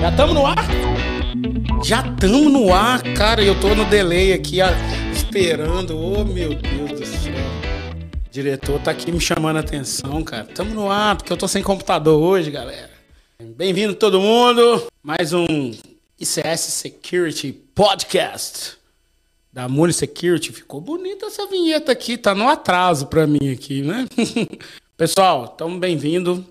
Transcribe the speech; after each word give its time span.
Já 0.00 0.08
estamos 0.08 0.34
no 0.34 0.46
ar? 0.46 0.56
Já 1.84 2.00
estamos 2.06 2.50
no 2.50 2.72
ar, 2.72 3.02
cara. 3.14 3.42
Eu 3.42 3.60
tô 3.60 3.74
no 3.74 3.84
delay 3.84 4.32
aqui, 4.32 4.60
esperando. 5.12 5.98
Oh, 5.98 6.24
meu 6.24 6.54
Deus 6.54 6.92
do 6.92 7.04
céu. 7.04 7.34
O 8.26 8.30
diretor 8.30 8.80
tá 8.80 8.92
aqui 8.92 9.12
me 9.12 9.20
chamando 9.20 9.58
a 9.58 9.60
atenção, 9.60 10.24
cara. 10.24 10.46
Estamos 10.48 10.72
no 10.72 10.90
ar, 10.90 11.16
porque 11.16 11.30
eu 11.30 11.36
tô 11.36 11.46
sem 11.46 11.62
computador 11.62 12.18
hoje, 12.18 12.50
galera. 12.50 12.90
Bem-vindo 13.38 13.94
todo 13.94 14.18
mundo. 14.18 14.86
Mais 15.02 15.34
um 15.34 15.72
ICS 16.18 16.60
Security 16.60 17.52
Podcast 17.52 18.78
da 19.56 19.70
Muni 19.70 19.90
Security. 19.90 20.52
Ficou 20.52 20.82
bonita 20.82 21.24
essa 21.24 21.46
vinheta 21.46 21.90
aqui, 21.90 22.18
tá 22.18 22.34
no 22.34 22.46
atraso 22.46 23.06
para 23.06 23.26
mim 23.26 23.50
aqui, 23.50 23.80
né? 23.80 24.06
Pessoal, 24.98 25.46
estamos 25.46 25.80
bem-vindos. 25.80 26.44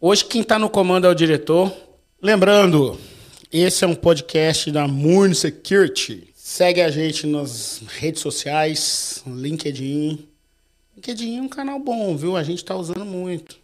Hoje 0.00 0.24
quem 0.24 0.40
está 0.40 0.56
no 0.56 0.70
comando 0.70 1.08
é 1.08 1.10
o 1.10 1.14
diretor. 1.14 1.74
Lembrando, 2.22 2.96
esse 3.52 3.84
é 3.84 3.88
um 3.88 3.96
podcast 3.96 4.70
da 4.70 4.86
Moon 4.86 5.34
Security. 5.34 6.28
Segue 6.36 6.80
a 6.80 6.88
gente 6.88 7.26
nas 7.26 7.82
redes 7.98 8.22
sociais, 8.22 9.24
LinkedIn. 9.26 10.24
LinkedIn 10.94 11.38
é 11.38 11.42
um 11.42 11.48
canal 11.48 11.80
bom, 11.80 12.16
viu? 12.16 12.36
A 12.36 12.44
gente 12.44 12.58
está 12.58 12.76
usando 12.76 13.04
muito. 13.04 13.58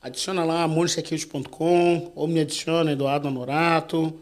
Adiciona 0.00 0.44
lá 0.44 0.68
moorsecurity.com 0.68 2.12
ou 2.14 2.28
me 2.28 2.38
adiciona 2.38 2.92
Eduardo 2.92 3.26
Honorato. 3.26 4.20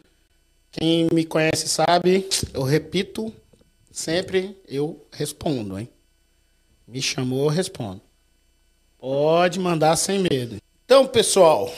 Quem 0.71 1.09
me 1.13 1.27
conhece 1.27 1.69
sabe, 1.69 2.27
eu 2.55 2.63
repito 2.63 3.31
sempre, 4.03 4.61
eu 4.67 5.07
respondo, 5.13 5.79
hein? 5.79 5.89
Me 6.87 7.01
chamou, 7.01 7.45
eu 7.45 7.49
respondo. 7.49 8.01
Pode 8.99 9.61
mandar 9.61 9.95
sem 9.95 10.19
medo. 10.19 10.57
Então, 10.85 11.07
pessoal, 11.07 11.73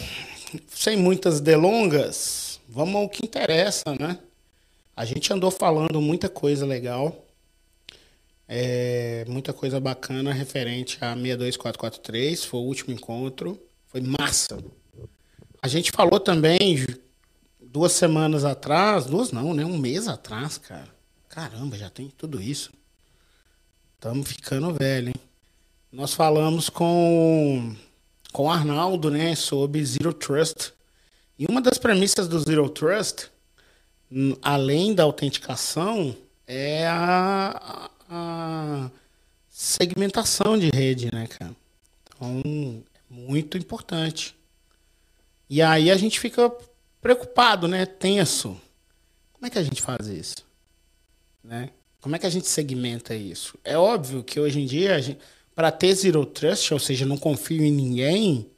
sem 0.69 0.97
muitas 0.97 1.41
delongas, 1.41 2.61
vamos 2.67 2.97
ao 2.97 3.09
que 3.11 3.27
interessa, 3.27 3.95
né? 4.01 4.19
A 4.97 5.05
gente 5.05 5.33
andou 5.33 5.51
falando 5.51 6.01
muita 6.01 6.29
coisa 6.29 6.65
legal, 6.65 7.27
é, 8.49 9.25
muita 9.29 9.53
coisa 9.53 9.79
bacana 9.79 10.33
referente 10.33 10.97
a 11.03 11.15
62443, 11.15 12.45
foi 12.45 12.61
o 12.61 12.65
último 12.65 12.95
encontro, 12.95 13.61
foi 13.87 14.01
massa. 14.01 14.59
A 15.61 15.69
gente 15.69 15.93
falou 15.93 16.19
também 16.19 16.87
duas 17.61 17.93
semanas 17.93 18.45
atrás, 18.45 19.05
duas 19.05 19.31
não, 19.31 19.53
né? 19.53 19.65
Um 19.65 19.77
mês 19.77 20.09
atrás, 20.09 20.57
cara. 20.57 20.94
Caramba, 21.35 21.77
já 21.77 21.91
tem 21.91 22.09
tudo 22.17 22.41
isso. 22.41 22.73
Estamos 23.97 24.29
ficando 24.29 24.73
velho, 24.73 25.09
hein? 25.09 25.15
Nós 25.91 26.15
falamos 26.15 26.69
com 26.69 27.75
com 28.33 28.45
o 28.45 28.51
Arnaldo, 28.51 29.11
né, 29.11 29.35
sobre 29.35 29.85
Zero 29.85 30.13
Trust. 30.13 30.73
E 31.37 31.45
uma 31.49 31.61
das 31.61 31.77
premissas 31.77 32.29
do 32.29 32.39
Zero 32.39 32.69
Trust, 32.69 33.33
além 34.43 34.95
da 34.95 35.03
autenticação, 35.03 36.17
é 36.47 36.87
a, 36.87 37.91
a 38.09 38.91
segmentação 39.51 40.57
de 40.57 40.71
rede, 40.71 41.13
né, 41.13 41.27
cara? 41.27 41.57
Então, 42.05 42.43
é 42.95 43.01
muito 43.11 43.59
importante. 43.59 44.37
E 45.51 45.61
aí 45.61 45.91
a 45.91 45.97
gente 45.97 46.21
fica 46.21 46.49
preocupado, 47.01 47.67
né, 47.67 47.85
tenso. 47.87 48.57
Como 49.33 49.47
é 49.47 49.51
que 49.51 49.59
a 49.59 49.65
gente 49.65 49.83
faz 49.83 50.07
isso? 50.07 50.54
Né? 51.45 51.69
Como 52.01 52.17
é 52.17 52.19
que 52.19 52.27
a 52.27 52.31
gente 52.31 52.49
segmenta 52.49 53.15
isso? 53.15 53.59
É 53.63 53.77
óbvio 53.77 54.25
que 54.25 54.41
hoje 54.41 54.61
em 54.61 54.67
dia 54.67 54.99
para 55.55 55.71
ter 55.71 55.95
zero 55.95 56.25
trust, 56.27 56.73
ou 56.73 56.81
seja, 56.81 57.07
não 57.07 57.17
confio 57.17 57.63
em 57.63 57.71
ninguém, 57.71 58.51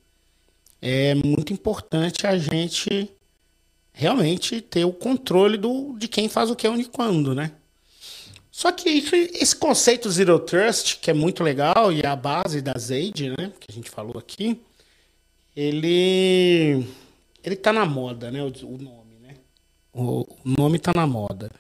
é 0.81 1.15
muito 1.15 1.53
importante 1.53 2.27
a 2.27 2.39
gente 2.39 3.11
realmente 3.93 4.61
ter 4.61 4.85
o 4.85 4.93
controle 4.93 5.57
do, 5.59 5.97
de 5.99 6.07
quem 6.07 6.29
faz 6.29 6.51
o 6.51 6.57
que, 6.57 6.69
onde 6.69 6.83
e 6.83 6.87
quando, 6.87 7.35
né? 7.35 7.53
Só 8.51 8.73
que 8.73 8.89
esse 9.35 9.55
conceito 9.55 10.11
Zero 10.11 10.39
Trust, 10.39 10.99
que 10.99 11.11
é 11.11 11.15
muito 11.15 11.43
legal 11.43 11.93
e 11.93 12.01
é 12.01 12.07
a 12.07 12.17
base 12.17 12.63
da 12.63 12.73
ZAID, 12.79 13.31
né, 13.31 13.53
que 13.61 13.67
a 13.69 13.73
gente 13.73 13.91
falou 13.91 14.17
aqui, 14.19 14.59
ele 15.55 16.87
ele 17.45 17.57
tá 17.57 17.73
na 17.73 17.85
moda, 17.85 18.31
né, 18.31 18.43
o, 18.43 18.47
o 18.47 18.79
nome, 18.79 19.19
né? 19.21 19.35
O, 19.93 20.23
o 20.23 20.39
nome 20.45 20.79
tá 20.79 20.93
na 20.95 21.07
moda. 21.07 21.51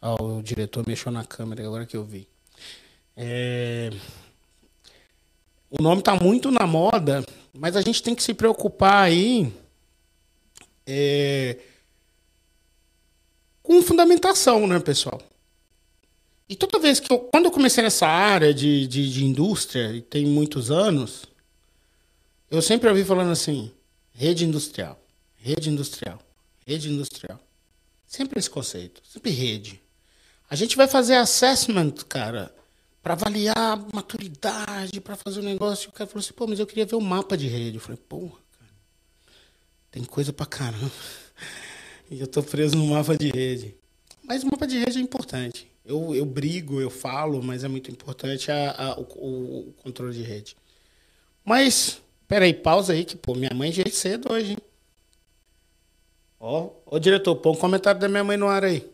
Ó, 0.00 0.38
o 0.38 0.42
diretor 0.42 0.86
mexeu 0.86 1.10
na 1.10 1.24
câmera 1.24 1.64
agora 1.66 1.86
que 1.86 1.96
eu 1.96 2.04
vi. 2.04 2.28
É, 3.16 3.90
o 5.70 5.82
nome 5.82 6.00
está 6.00 6.14
muito 6.14 6.50
na 6.50 6.66
moda, 6.66 7.24
mas 7.52 7.76
a 7.76 7.80
gente 7.80 8.02
tem 8.02 8.14
que 8.14 8.22
se 8.22 8.32
preocupar 8.32 9.02
aí 9.02 9.52
é, 10.86 11.58
com 13.62 13.82
fundamentação, 13.82 14.66
né, 14.66 14.78
pessoal? 14.80 15.20
E 16.48 16.56
toda 16.56 16.78
vez 16.78 16.98
que 16.98 17.12
eu, 17.12 17.18
quando 17.18 17.46
eu 17.46 17.50
comecei 17.50 17.84
nessa 17.84 18.06
área 18.06 18.54
de, 18.54 18.86
de, 18.86 19.12
de 19.12 19.24
indústria, 19.24 19.92
e 19.92 20.00
tem 20.00 20.24
muitos 20.24 20.70
anos, 20.70 21.26
eu 22.50 22.62
sempre 22.62 22.88
ouvi 22.88 23.04
falando 23.04 23.30
assim, 23.30 23.70
rede 24.12 24.46
industrial, 24.46 24.98
rede 25.36 25.68
industrial, 25.68 26.18
rede 26.66 26.88
industrial. 26.88 27.38
Sempre 28.06 28.38
esse 28.38 28.48
conceito, 28.48 29.02
sempre 29.04 29.30
rede. 29.30 29.82
A 30.50 30.56
gente 30.56 30.76
vai 30.76 30.88
fazer 30.88 31.14
assessment, 31.14 31.92
cara, 32.08 32.54
para 33.02 33.12
avaliar 33.12 33.56
a 33.56 33.76
maturidade, 33.92 35.00
para 35.00 35.14
fazer 35.14 35.40
um 35.40 35.44
negócio. 35.44 35.90
O 35.90 35.92
cara 35.92 36.08
falou 36.08 36.20
assim, 36.20 36.32
pô, 36.32 36.46
mas 36.46 36.58
eu 36.58 36.66
queria 36.66 36.86
ver 36.86 36.96
o 36.96 37.00
mapa 37.00 37.36
de 37.36 37.46
rede. 37.46 37.76
Eu 37.76 37.80
falei, 37.82 38.00
porra, 38.08 38.38
cara, 38.58 38.72
tem 39.90 40.04
coisa 40.04 40.32
pra 40.32 40.46
caramba. 40.46 40.90
E 42.10 42.18
eu 42.20 42.26
tô 42.26 42.42
preso 42.42 42.74
no 42.74 42.86
mapa 42.86 43.14
de 43.18 43.28
rede. 43.28 43.74
Mas 44.24 44.42
o 44.42 44.46
mapa 44.46 44.66
de 44.66 44.78
rede 44.78 44.96
é 44.96 45.00
importante. 45.02 45.70
Eu, 45.84 46.14
eu 46.14 46.24
brigo, 46.24 46.80
eu 46.80 46.88
falo, 46.88 47.42
mas 47.42 47.64
é 47.64 47.68
muito 47.68 47.90
importante 47.90 48.50
a, 48.50 48.70
a 48.72 48.98
o, 48.98 49.02
o, 49.68 49.74
controle 49.82 50.14
de 50.14 50.22
rede. 50.22 50.56
Mas, 51.44 52.00
peraí, 52.26 52.54
pausa 52.54 52.94
aí, 52.94 53.04
que 53.04 53.14
pô, 53.14 53.34
minha 53.34 53.52
mãe 53.54 53.70
já 53.70 53.82
é 53.86 53.90
cedo 53.90 54.32
hoje, 54.32 54.52
hein? 54.52 54.58
Ó, 56.40 56.70
ô 56.86 56.98
diretor, 56.98 57.36
põe 57.36 57.52
um 57.52 57.56
comentário 57.56 58.00
da 58.00 58.08
minha 58.08 58.24
mãe 58.24 58.38
no 58.38 58.48
ar 58.48 58.64
aí. 58.64 58.90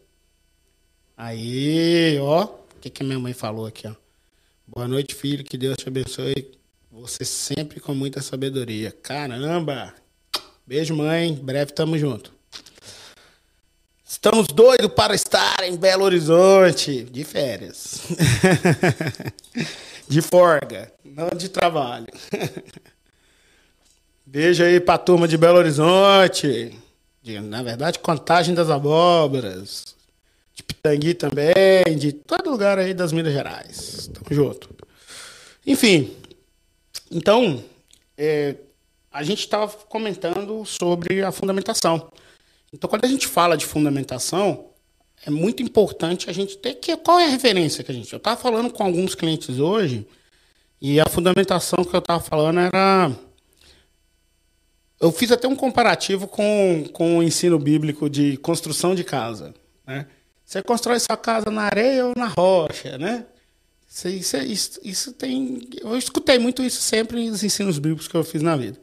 Aí, 1.17 2.19
ó, 2.21 2.45
o 2.45 2.81
que, 2.81 2.91
que 2.91 3.05
minha 3.05 3.19
mãe 3.19 3.33
falou 3.33 3.67
aqui, 3.67 3.87
ó. 3.87 3.95
Boa 4.67 4.89
noite, 4.89 5.15
filho. 5.15 5.45
Que 5.45 5.57
Deus 5.57 5.77
te 5.77 5.87
abençoe. 5.89 6.51
Você 6.91 7.25
sempre 7.25 7.79
com 7.79 7.95
muita 7.95 8.21
sabedoria. 8.21 8.91
Caramba! 8.91 9.95
Beijo, 10.67 10.97
mãe. 10.97 11.35
Breve 11.35 11.73
tamo 11.73 11.97
junto. 11.97 12.33
Estamos 14.05 14.49
doidos 14.49 14.93
para 14.93 15.15
estar 15.15 15.63
em 15.63 15.77
Belo 15.77 16.05
Horizonte 16.05 17.05
de 17.05 17.23
férias. 17.23 18.01
de 20.09 20.21
forga, 20.21 20.93
não 21.05 21.29
de 21.29 21.49
trabalho. 21.49 22.09
Beijo 24.27 24.65
aí 24.65 24.81
pra 24.81 24.99
turma 24.99 25.29
de 25.29 25.37
Belo 25.37 25.59
Horizonte. 25.59 26.77
De, 27.23 27.39
na 27.39 27.63
verdade, 27.63 28.01
Contagem 28.01 28.55
das 28.55 28.69
Abóboras 28.69 29.95
de 30.55 30.63
Pitangui 30.63 31.15
também, 31.15 31.99
de 31.99 32.13
todo 32.13 32.51
lugar 32.51 32.79
aí 32.79 32.95
das 32.95 33.13
Minas 33.13 33.33
Gerais. 33.33 34.09
Tamo 34.13 34.27
junto. 34.31 34.69
Enfim, 35.67 36.15
então, 37.11 37.63
é, 38.17 38.57
a 39.11 39.23
gente 39.23 39.41
estava 39.41 39.69
comentando 39.89 40.65
sobre 40.65 41.23
a 41.23 41.33
fundamentação. 41.33 42.11
Então, 42.73 42.89
quando 42.89 43.05
a 43.05 43.09
gente 43.09 43.27
fala 43.27 43.57
de 43.57 43.65
fundamentação, 43.65 44.71
é 45.25 45.31
muito 45.31 45.63
importante 45.63 46.29
a 46.29 46.33
gente 46.33 46.59
ter 46.59 46.75
que 46.75 46.97
qual 46.97 47.19
é 47.19 47.27
a 47.27 47.31
referência 47.31 47.83
que 47.83 47.91
a 47.91 47.95
gente. 47.95 48.13
Eu 48.13 48.19
estava 48.19 48.41
falando 48.41 48.71
com 48.73 48.83
alguns 48.83 49.15
clientes 49.15 49.59
hoje 49.59 50.07
e 50.81 51.00
a 51.00 51.07
fundamentação 51.07 51.85
que 51.85 51.95
eu 51.95 52.00
estava 52.00 52.21
falando 52.21 52.61
era 52.61 53.11
eu 55.00 55.12
fiz 55.12 55.31
até 55.31 55.47
um 55.47 55.57
comparativo 55.57 56.27
com, 56.27 56.85
com 56.93 57.19
o 57.19 57.23
ensino 57.23 57.59
bíblico 57.59 58.09
de 58.09 58.37
construção 58.39 58.95
de 58.95 59.05
casa, 59.05 59.55
né? 59.87 60.07
Você 60.55 60.62
constrói 60.62 61.01
sua 61.01 61.17
casa 61.17 61.51
na 61.51 61.62
areia 61.62 62.06
ou 62.06 62.12
na 62.17 62.29
rocha, 62.29 62.97
né? 62.97 63.27
Isso, 63.91 64.09
isso, 64.09 64.37
isso, 64.37 64.81
isso 64.85 65.12
tem. 65.12 65.69
Eu 65.81 65.99
escutei 65.99 66.39
muito 66.39 66.62
isso 66.62 66.81
sempre 66.81 67.29
nos 67.29 67.43
ensinos 67.43 67.77
bíblicos 67.81 68.06
que 68.06 68.17
eu 68.17 68.23
fiz 68.23 68.41
na 68.41 68.56
vida. 68.56 68.79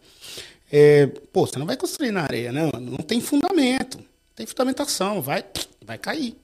É, 0.70 1.08
pô, 1.32 1.48
você 1.48 1.58
não 1.58 1.66
vai 1.66 1.78
construir 1.78 2.12
na 2.12 2.24
areia, 2.24 2.52
não. 2.52 2.70
Não 2.78 2.98
tem 2.98 3.22
fundamento. 3.22 4.00
Não 4.00 4.06
tem 4.36 4.46
fundamentação. 4.46 5.22
Vai, 5.22 5.46
vai 5.86 5.98
cair. 5.98 6.36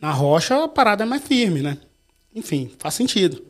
Na 0.00 0.10
rocha 0.10 0.64
a 0.64 0.66
parada 0.66 1.04
é 1.04 1.06
mais 1.06 1.22
firme, 1.22 1.62
né? 1.62 1.78
Enfim, 2.34 2.72
faz 2.76 2.94
sentido. 2.94 3.46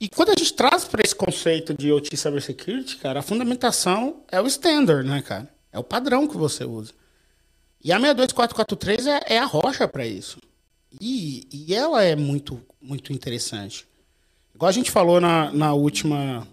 E 0.00 0.08
quando 0.08 0.30
a 0.30 0.34
gente 0.34 0.54
traz 0.54 0.86
para 0.86 1.02
esse 1.04 1.14
conceito 1.14 1.74
de 1.74 1.92
OT 1.92 2.16
Cybersecurity, 2.16 2.96
cara, 2.96 3.20
a 3.20 3.22
fundamentação 3.22 4.22
é 4.32 4.40
o 4.40 4.46
standard, 4.46 5.06
né, 5.06 5.20
cara? 5.20 5.46
É 5.70 5.78
o 5.78 5.84
padrão 5.84 6.26
que 6.26 6.38
você 6.38 6.64
usa. 6.64 6.94
E 7.86 7.92
a 7.92 8.00
62443 8.00 9.06
é, 9.06 9.34
é 9.36 9.38
a 9.38 9.44
rocha 9.44 9.86
para 9.86 10.04
isso. 10.04 10.40
E, 11.00 11.46
e 11.52 11.72
ela 11.72 12.02
é 12.02 12.16
muito, 12.16 12.60
muito 12.82 13.12
interessante. 13.12 13.86
Igual 14.52 14.68
a 14.68 14.72
gente 14.72 14.90
falou 14.90 15.20
na, 15.20 15.52
na 15.52 15.72
última. 15.72 16.48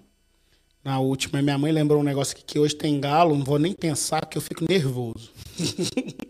Na 0.84 1.00
última, 1.00 1.42
minha 1.42 1.58
mãe 1.58 1.72
lembrou 1.72 2.02
um 2.02 2.04
negócio 2.04 2.36
aqui 2.36 2.44
que 2.46 2.60
hoje 2.60 2.76
tem 2.76 3.00
galo, 3.00 3.36
não 3.36 3.44
vou 3.44 3.58
nem 3.58 3.74
pensar 3.74 4.28
que 4.28 4.38
eu 4.38 4.42
fico 4.44 4.64
nervoso. 4.70 5.32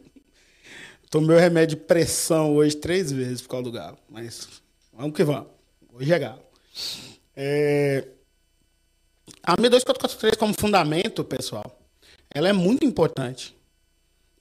Tomei 1.12 1.36
o 1.36 1.40
remédio 1.40 1.76
de 1.76 1.84
pressão 1.84 2.56
hoje 2.56 2.78
três 2.78 3.12
vezes 3.12 3.42
por 3.42 3.50
causa 3.50 3.64
do 3.66 3.72
galo. 3.74 3.98
Mas 4.08 4.48
vamos 4.94 5.14
que 5.18 5.24
vamos. 5.26 5.50
Hoje 5.92 6.14
é 6.14 6.20
galo. 6.20 6.42
É... 7.36 8.08
A 9.44 9.58
62443 9.60 10.38
como 10.38 10.54
fundamento, 10.58 11.26
pessoal, 11.26 11.78
ela 12.34 12.48
é 12.48 12.54
muito 12.54 12.86
importante. 12.86 13.54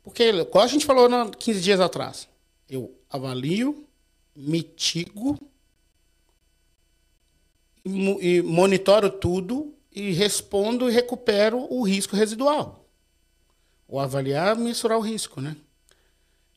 Porque, 0.02 0.44
como 0.46 0.64
a 0.64 0.68
gente 0.68 0.84
falou 0.84 1.08
15 1.30 1.60
dias 1.60 1.80
atrás, 1.80 2.28
eu 2.68 2.94
avalio, 3.08 3.86
mitigo 4.34 5.38
e 7.84 8.42
monitoro 8.42 9.10
tudo 9.10 9.74
e 9.94 10.12
respondo 10.12 10.88
e 10.88 10.92
recupero 10.92 11.66
o 11.70 11.82
risco 11.82 12.16
residual. 12.16 12.88
O 13.86 14.00
avaliar, 14.00 14.56
mensurar 14.56 14.98
o 14.98 15.02
risco, 15.02 15.40
né? 15.40 15.56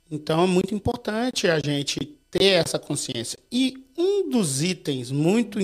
Então 0.09 0.44
é 0.44 0.48
muito 0.48 0.74
importante 0.74 1.48
a 1.48 1.59
gente 1.59 2.00
ter 2.31 2.44
essa 2.44 2.80
consciência. 2.80 3.38
E 3.51 3.86
um 3.98 4.30
dos 4.30 4.62
itens 4.62 5.12
muito, 5.12 5.59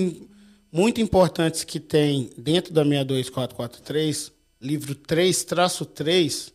muito 0.70 1.00
importantes 1.00 1.64
que 1.64 1.80
tem 1.80 2.30
dentro 2.36 2.72
da 2.72 2.84
62443, 2.84 4.32
livro 4.60 4.94
3-3, 4.94 6.52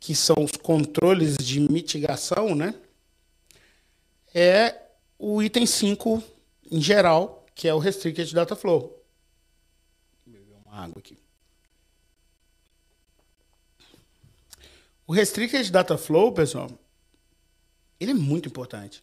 que 0.00 0.14
são 0.14 0.36
os 0.42 0.52
controles 0.52 1.36
de 1.36 1.60
mitigação, 1.60 2.54
né? 2.54 2.74
É 4.34 4.80
o 5.18 5.42
item 5.42 5.66
5 5.66 6.22
em 6.70 6.80
geral, 6.80 7.46
que 7.54 7.66
é 7.66 7.74
o 7.74 7.78
Restricted 7.78 8.32
Data 8.34 8.54
Flow. 8.54 9.04
Vou 10.24 10.34
beber 10.34 10.56
uma 10.64 10.76
água 10.76 10.98
aqui. 10.98 11.18
O 15.06 15.12
Restricted 15.12 15.72
Data 15.72 15.96
Flow, 15.96 16.32
pessoal, 16.32 16.70
ele 17.98 18.10
é 18.12 18.14
muito 18.14 18.48
importante. 18.48 19.02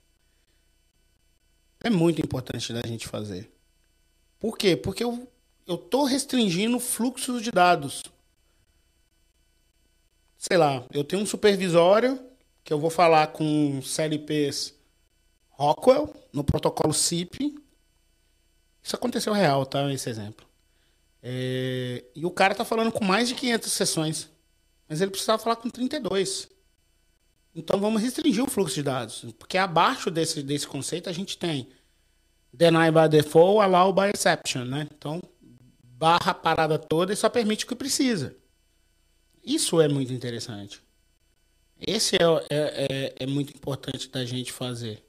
É 1.83 1.89
muito 1.89 2.21
importante 2.21 2.71
da 2.71 2.81
gente 2.87 3.07
fazer. 3.07 3.51
Por 4.39 4.57
quê? 4.57 4.77
Porque 4.77 5.03
eu 5.03 5.27
estou 5.67 6.05
restringindo 6.05 6.79
fluxos 6.79 7.41
de 7.41 7.51
dados. 7.51 8.03
Sei 10.37 10.57
lá, 10.57 10.85
eu 10.91 11.03
tenho 11.03 11.21
um 11.21 11.25
supervisório 11.25 12.19
que 12.63 12.73
eu 12.73 12.79
vou 12.79 12.89
falar 12.89 13.27
com 13.27 13.81
CLPs 13.81 14.73
Rockwell 15.49 16.13
no 16.33 16.43
protocolo 16.43 16.93
CIP. 16.93 17.55
Isso 18.81 18.95
aconteceu 18.95 19.33
real, 19.33 19.65
tá? 19.65 19.91
Esse 19.91 20.09
exemplo. 20.09 20.45
É... 21.21 22.03
E 22.15 22.25
o 22.25 22.31
cara 22.31 22.53
tá 22.53 22.65
falando 22.65 22.91
com 22.91 23.03
mais 23.03 23.27
de 23.27 23.35
500 23.35 23.71
sessões. 23.71 24.29
Mas 24.87 25.01
ele 25.01 25.11
precisava 25.11 25.41
falar 25.41 25.55
com 25.55 25.69
32. 25.69 26.49
Então 27.55 27.79
vamos 27.79 28.01
restringir 28.01 28.43
o 28.43 28.49
fluxo 28.49 28.75
de 28.75 28.83
dados. 28.83 29.25
Porque 29.39 29.57
abaixo 29.57 30.11
desse, 30.11 30.43
desse 30.43 30.67
conceito 30.67 31.09
a 31.09 31.13
gente 31.13 31.37
tem 31.37 31.69
deny 32.53 32.91
by 32.91 33.07
default, 33.09 33.61
allow 33.61 33.93
by 33.93 34.11
exception. 34.13 34.65
Né? 34.65 34.87
Então, 34.95 35.21
barra 35.81 36.31
a 36.31 36.33
parada 36.33 36.77
toda 36.77 37.13
e 37.13 37.15
só 37.15 37.29
permite 37.29 37.65
o 37.65 37.67
que 37.67 37.75
precisa. 37.75 38.35
Isso 39.45 39.79
é 39.79 39.87
muito 39.87 40.11
interessante. 40.11 40.81
Esse 41.79 42.15
é, 42.15 42.19
é, 42.49 42.87
é, 42.89 43.15
é 43.19 43.25
muito 43.27 43.55
importante 43.55 44.09
da 44.09 44.25
gente 44.25 44.51
fazer 44.51 45.05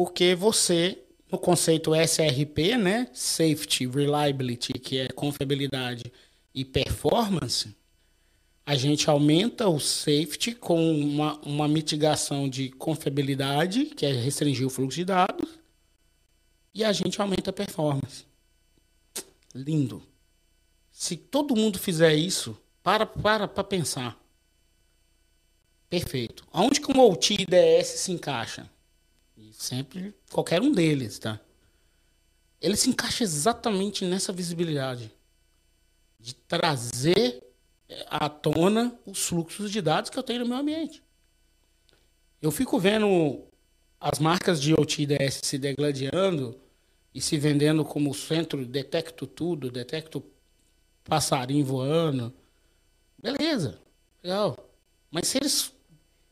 porque 0.00 0.34
você, 0.34 0.98
no 1.30 1.38
conceito 1.38 1.94
SRP, 1.94 2.78
né, 2.78 3.10
Safety, 3.12 3.86
Reliability, 3.86 4.72
que 4.72 4.96
é 4.96 5.08
confiabilidade 5.08 6.10
e 6.54 6.64
performance, 6.64 7.76
a 8.64 8.74
gente 8.76 9.10
aumenta 9.10 9.68
o 9.68 9.78
safety 9.78 10.54
com 10.54 10.90
uma, 10.90 11.38
uma 11.40 11.68
mitigação 11.68 12.48
de 12.48 12.70
confiabilidade, 12.70 13.84
que 13.84 14.06
é 14.06 14.12
restringir 14.12 14.66
o 14.66 14.70
fluxo 14.70 14.96
de 14.96 15.04
dados, 15.04 15.50
e 16.72 16.82
a 16.82 16.94
gente 16.94 17.20
aumenta 17.20 17.50
a 17.50 17.52
performance. 17.52 18.24
Lindo. 19.54 20.02
Se 20.90 21.14
todo 21.14 21.54
mundo 21.54 21.78
fizer 21.78 22.14
isso, 22.14 22.56
para 22.90 23.06
para 23.06 23.46
para 23.46 23.62
pensar. 23.62 24.20
Perfeito. 25.88 26.44
Aonde 26.52 26.80
que 26.80 26.90
um 26.90 27.00
OT 27.00 27.34
IDS 27.34 27.86
se 27.86 28.10
encaixa? 28.10 28.68
sempre 29.52 30.14
qualquer 30.30 30.60
um 30.62 30.72
deles, 30.72 31.18
tá? 31.18 31.38
Ele 32.60 32.76
se 32.76 32.88
encaixa 32.88 33.22
exatamente 33.22 34.04
nessa 34.04 34.32
visibilidade 34.32 35.12
de 36.18 36.34
trazer 36.34 37.42
é, 37.88 38.06
à 38.08 38.28
tona 38.28 38.98
os 39.06 39.26
fluxos 39.26 39.70
de 39.70 39.80
dados 39.80 40.10
que 40.10 40.18
eu 40.18 40.22
tenho 40.22 40.40
no 40.40 40.46
meu 40.46 40.58
ambiente. 40.58 41.02
Eu 42.42 42.50
fico 42.50 42.78
vendo 42.78 43.44
as 44.00 44.18
marcas 44.18 44.60
de 44.60 44.72
OT 44.74 45.02
IDS 45.02 45.40
se 45.44 45.58
degladiando 45.58 46.58
e 47.14 47.20
se 47.20 47.38
vendendo 47.38 47.84
como 47.84 48.14
centro, 48.14 48.64
detecto 48.64 49.26
tudo, 49.26 49.70
detecto 49.70 50.24
passarinho 51.04 51.64
voando. 51.64 52.34
Beleza, 53.50 53.80
legal. 54.22 54.70
Mas 55.10 55.26
se 55.26 55.38
eles 55.38 55.72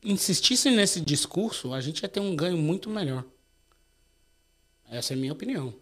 insistissem 0.05 0.77
nesse 0.77 1.01
discurso, 1.01 1.75
a 1.75 1.81
gente 1.81 2.01
ia 2.01 2.09
ter 2.09 2.21
um 2.21 2.37
ganho 2.37 2.57
muito 2.57 2.89
melhor. 2.89 3.25
Essa 4.89 5.15
é 5.15 5.17
a 5.17 5.19
minha 5.19 5.33
opinião. 5.33 5.75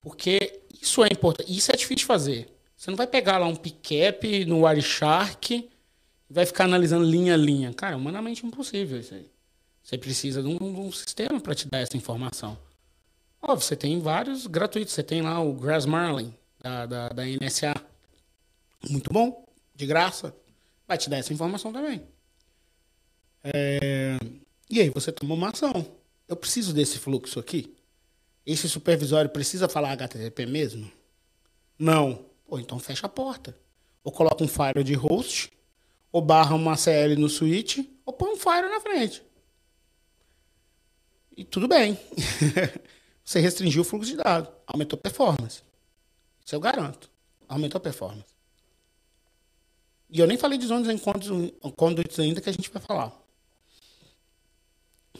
Porque 0.00 0.60
isso 0.82 1.04
é 1.04 1.08
importante. 1.10 1.56
Isso 1.56 1.70
é 1.70 1.76
difícil 1.76 1.98
de 1.98 2.04
fazer. 2.04 2.52
Você 2.76 2.90
não 2.90 2.96
vai 2.96 3.06
pegar 3.06 3.38
lá 3.38 3.46
um 3.46 3.54
pick 3.54 3.92
no 4.46 4.66
Wireshark 4.66 5.54
e 5.54 5.70
vai 6.28 6.44
ficar 6.44 6.64
analisando 6.64 7.04
linha 7.04 7.34
a 7.34 7.36
linha. 7.36 7.72
Cara, 7.72 7.96
humanamente 7.96 8.44
impossível 8.44 8.98
isso 8.98 9.14
aí. 9.14 9.30
Você 9.84 9.96
precisa 9.96 10.42
de 10.42 10.48
um, 10.48 10.56
de 10.56 10.80
um 10.80 10.90
sistema 10.90 11.40
para 11.40 11.54
te 11.54 11.68
dar 11.68 11.78
essa 11.78 11.96
informação. 11.96 12.58
Ó, 13.40 13.54
você 13.54 13.76
tem 13.76 14.00
vários 14.00 14.48
gratuitos. 14.48 14.94
Você 14.94 15.04
tem 15.04 15.22
lá 15.22 15.40
o 15.40 15.52
Grass 15.52 15.86
Marlin, 15.86 16.34
da, 16.60 16.86
da, 16.86 17.08
da 17.10 17.22
NSA. 17.24 17.74
Muito 18.90 19.12
bom, 19.12 19.45
de 19.76 19.86
graça. 19.86 20.34
Vai 20.88 20.96
te 20.96 21.10
dar 21.10 21.18
essa 21.18 21.32
informação 21.32 21.72
também. 21.72 22.02
É... 23.44 24.16
E 24.68 24.80
aí 24.80 24.90
você 24.90 25.12
toma 25.12 25.34
uma 25.34 25.50
ação. 25.50 25.86
Eu 26.26 26.34
preciso 26.34 26.72
desse 26.72 26.98
fluxo 26.98 27.38
aqui? 27.38 27.76
Esse 28.44 28.68
supervisório 28.68 29.30
precisa 29.30 29.68
falar 29.68 29.92
HTTP 29.92 30.46
mesmo? 30.46 30.90
Não. 31.78 32.24
Pô, 32.46 32.58
então 32.58 32.78
fecha 32.78 33.06
a 33.06 33.08
porta. 33.08 33.56
Ou 34.02 34.12
coloca 34.12 34.42
um 34.42 34.48
firewall 34.48 34.84
de 34.84 34.94
host, 34.94 35.52
ou 36.12 36.22
barra 36.22 36.54
uma 36.54 36.76
CL 36.76 37.16
no 37.16 37.28
switch, 37.28 37.78
ou 38.04 38.12
põe 38.12 38.32
um 38.32 38.36
firewall 38.36 38.70
na 38.70 38.80
frente. 38.80 39.22
E 41.36 41.44
tudo 41.44 41.68
bem. 41.68 41.98
você 43.22 43.40
restringiu 43.40 43.82
o 43.82 43.84
fluxo 43.84 44.10
de 44.10 44.16
dados. 44.16 44.50
Aumentou 44.66 44.96
a 44.96 45.02
performance. 45.02 45.62
Isso 46.44 46.54
eu 46.54 46.60
garanto. 46.60 47.10
Aumentou 47.48 47.78
a 47.78 47.82
performance. 47.82 48.35
E 50.08 50.20
eu 50.20 50.26
nem 50.26 50.38
falei 50.38 50.58
de 50.58 50.66
zonas 50.66 50.88
em 50.88 50.98
conduits 51.72 52.18
ainda 52.18 52.40
que 52.40 52.48
a 52.48 52.52
gente 52.52 52.70
vai 52.70 52.80
falar. 52.80 53.12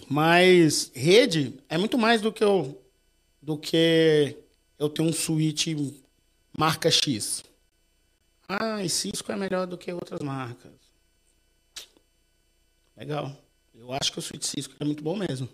Mas 0.09 0.91
rede 0.95 1.59
é 1.69 1.77
muito 1.77 1.99
mais 1.99 2.21
do 2.21 2.33
que 2.33 2.45
eu 2.45 2.81
do 3.43 3.57
que 3.57 4.37
eu 4.79 4.89
ter 4.89 5.03
um 5.03 5.13
switch 5.13 5.69
marca 6.57 6.91
X. 6.91 7.45
Ah, 8.49 8.83
e 8.83 8.89
Cisco 8.89 9.31
é 9.33 9.37
melhor 9.37 9.67
do 9.67 9.77
que 9.77 9.93
outras 9.93 10.21
marcas. 10.21 10.73
Legal. 12.97 13.37
Eu 13.75 13.93
acho 13.93 14.13
que 14.13 14.19
o 14.19 14.23
switch 14.23 14.45
Cisco 14.45 14.75
é 14.79 14.85
muito 14.85 15.03
bom 15.03 15.17
mesmo. 15.17 15.49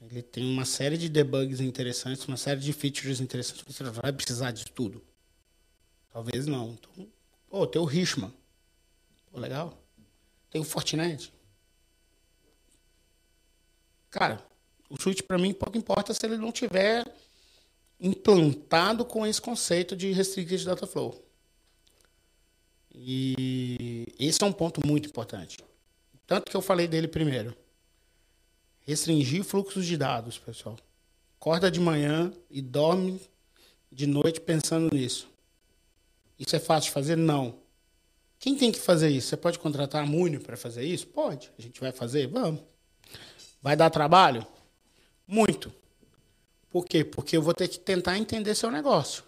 Ele 0.00 0.22
tem 0.22 0.44
uma 0.44 0.64
série 0.64 0.98
de 0.98 1.08
debugs 1.08 1.60
interessantes, 1.60 2.26
uma 2.26 2.36
série 2.36 2.60
de 2.60 2.72
features 2.72 3.20
interessantes. 3.20 3.64
Você 3.66 3.84
vai 3.84 4.12
precisar 4.12 4.50
de 4.50 4.66
tudo. 4.66 5.02
Talvez 6.12 6.46
não. 6.46 6.72
Então, 6.72 7.06
pô, 7.48 7.66
tem 7.66 7.80
o 7.80 7.84
Richman. 7.84 8.32
Pô, 9.32 9.40
legal. 9.40 9.82
Tem 10.50 10.60
o 10.60 10.64
Fortinet. 10.64 11.32
Cara, 14.10 14.44
o 14.90 15.00
switch 15.00 15.22
para 15.22 15.38
mim 15.38 15.54
pouco 15.54 15.78
importa 15.78 16.12
se 16.12 16.24
ele 16.26 16.36
não 16.36 16.52
tiver 16.52 17.02
implantado 17.98 19.06
com 19.06 19.26
esse 19.26 19.40
conceito 19.40 19.96
de 19.96 20.12
restricted 20.12 20.64
data 20.66 20.86
flow. 20.86 21.24
E 22.94 24.06
esse 24.18 24.42
é 24.42 24.46
um 24.46 24.52
ponto 24.52 24.86
muito 24.86 25.08
importante. 25.08 25.64
Tanto 26.26 26.50
que 26.50 26.56
eu 26.56 26.60
falei 26.60 26.86
dele 26.86 27.08
primeiro. 27.08 27.56
Restringir 28.80 29.44
fluxos 29.44 29.86
de 29.86 29.96
dados, 29.96 30.38
pessoal. 30.38 30.76
Acorda 31.40 31.70
de 31.70 31.80
manhã 31.80 32.32
e 32.50 32.60
dorme 32.60 33.20
de 33.90 34.06
noite 34.06 34.40
pensando 34.40 34.94
nisso. 34.94 35.28
Isso 36.38 36.54
é 36.54 36.58
fácil 36.58 36.88
de 36.88 36.94
fazer? 36.94 37.16
Não. 37.16 37.61
Quem 38.42 38.56
tem 38.56 38.72
que 38.72 38.80
fazer 38.80 39.08
isso? 39.08 39.28
Você 39.28 39.36
pode 39.36 39.56
contratar 39.56 40.02
a 40.02 40.06
Múnio 40.06 40.40
para 40.40 40.56
fazer 40.56 40.82
isso? 40.82 41.06
Pode. 41.06 41.52
A 41.56 41.62
gente 41.62 41.80
vai 41.80 41.92
fazer? 41.92 42.26
Vamos. 42.26 42.60
Vai 43.62 43.76
dar 43.76 43.88
trabalho? 43.88 44.44
Muito. 45.24 45.72
Por 46.68 46.84
quê? 46.84 47.04
Porque 47.04 47.36
eu 47.36 47.40
vou 47.40 47.54
ter 47.54 47.68
que 47.68 47.78
tentar 47.78 48.18
entender 48.18 48.56
seu 48.56 48.68
negócio. 48.68 49.22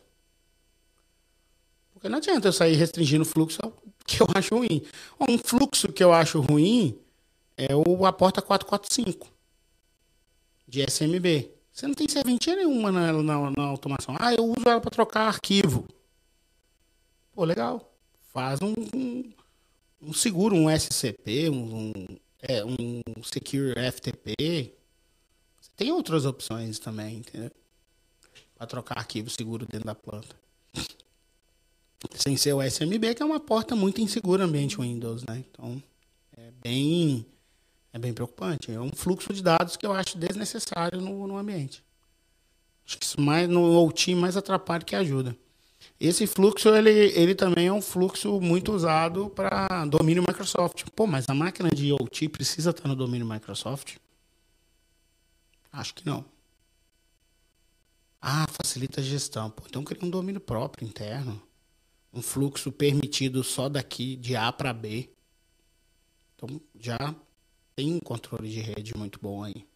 Porque 1.92 2.09
não 2.09 2.18
adianta 2.18 2.49
eu 2.49 2.52
sair 2.52 2.75
restringindo 2.75 3.23
o 3.23 3.25
fluxo 3.25 3.61
que 4.04 4.21
eu 4.21 4.26
acho 4.35 4.56
ruim. 4.56 4.83
Um 5.21 5.38
fluxo 5.38 5.92
que 5.92 6.02
eu 6.02 6.12
acho 6.12 6.40
ruim 6.40 6.99
é 7.56 7.68
o 7.73 8.04
a 8.04 8.12
porta 8.12 8.42
445 8.42 9.28
de 10.66 10.83
SMB. 10.90 11.52
Você 11.73 11.87
não 11.87 11.94
tem 11.94 12.09
serventia 12.09 12.56
nenhuma 12.56 12.90
na, 12.90 13.12
na, 13.12 13.50
na 13.52 13.62
automação. 13.62 14.16
Ah, 14.18 14.35
eu 14.35 14.44
uso 14.44 14.68
ela 14.68 14.80
para 14.80 14.90
trocar 14.90 15.28
arquivo. 15.28 15.87
Pô, 17.33 17.44
legal. 17.44 17.94
Faz 18.35 18.59
um, 18.61 18.75
um, 20.03 20.12
seguro, 20.12 20.57
um 20.57 20.69
SCP, 20.69 21.49
um, 21.50 21.93
é, 22.43 22.64
um 22.64 23.00
Secure 23.23 23.75
FTP. 23.93 24.75
Você 25.61 25.71
tem 25.76 25.93
outras 25.93 26.26
opções 26.26 26.81
também, 26.81 27.19
entendeu? 27.19 27.53
Para 28.59 28.67
trocar 28.67 28.99
arquivo 28.99 29.31
seguro 29.31 29.64
dentro 29.64 29.87
da 29.87 29.95
planta. 29.95 30.35
Sem 32.17 32.37
ser 32.37 32.55
o 32.55 32.61
SMB, 32.61 33.14
que 33.14 33.23
é 33.23 33.25
uma 33.25 33.38
porta 33.38 33.76
muito 33.76 34.00
insegura 34.00 34.45
ambiente 34.45 34.79
Windows, 34.79 35.23
né? 35.23 35.45
Então, 35.49 35.81
é 36.37 36.50
bem 36.61 37.25
é 37.93 37.99
bem 38.00 38.12
preocupante. 38.12 38.73
É 38.73 38.81
um 38.81 38.91
fluxo 38.91 39.33
de 39.33 39.45
dados 39.45 39.76
que 39.76 39.87
eu 39.87 39.93
acho 39.93 40.19
desnecessário 40.19 41.00
no, 41.00 41.29
no 41.29 41.38
ambiente. 41.38 41.85
Acho 42.85 42.99
que 42.99 43.05
isso 43.05 43.21
mais 43.21 43.49
no 43.49 43.81
OT 43.81 44.12
mais 44.17 44.37
atrapalha 44.37 44.83
que 44.83 44.97
ajuda. 44.97 45.37
Esse 45.99 46.27
fluxo, 46.27 46.69
ele, 46.71 46.91
ele 46.91 47.35
também 47.35 47.69
é 47.69 47.73
um 47.73 47.81
fluxo 47.81 48.41
muito 48.41 48.73
usado 48.73 49.31
para 49.31 49.87
domínio 49.87 50.25
Microsoft. 50.27 50.85
Pô, 50.95 51.07
mas 51.07 51.27
a 51.29 51.35
máquina 51.35 51.71
de 51.71 51.93
OT 51.93 52.29
precisa 52.29 52.71
estar 52.71 52.89
no 52.89 52.97
domínio 52.97 53.27
Microsoft? 53.27 53.97
Acho 55.73 55.95
que 55.95 56.05
não. 56.05 56.25
Ah, 58.21 58.47
facilita 58.49 59.01
a 59.01 59.05
gestão. 59.05 59.51
Pô, 59.51 59.63
então 59.67 59.85
cria 59.85 60.05
um 60.05 60.11
domínio 60.11 60.41
próprio, 60.41 60.87
interno. 60.87 61.41
Um 62.13 62.23
fluxo 62.23 62.73
permitido 62.73 63.45
só 63.45 63.69
daqui, 63.69 64.17
de 64.17 64.35
A 64.35 64.51
para 64.51 64.73
B. 64.73 65.11
Então 66.35 66.61
já 66.79 67.15
tem 67.77 67.93
um 67.93 68.01
controle 68.01 68.49
de 68.49 68.61
rede 68.61 68.97
muito 68.97 69.19
bom 69.21 69.43
aí. 69.43 69.67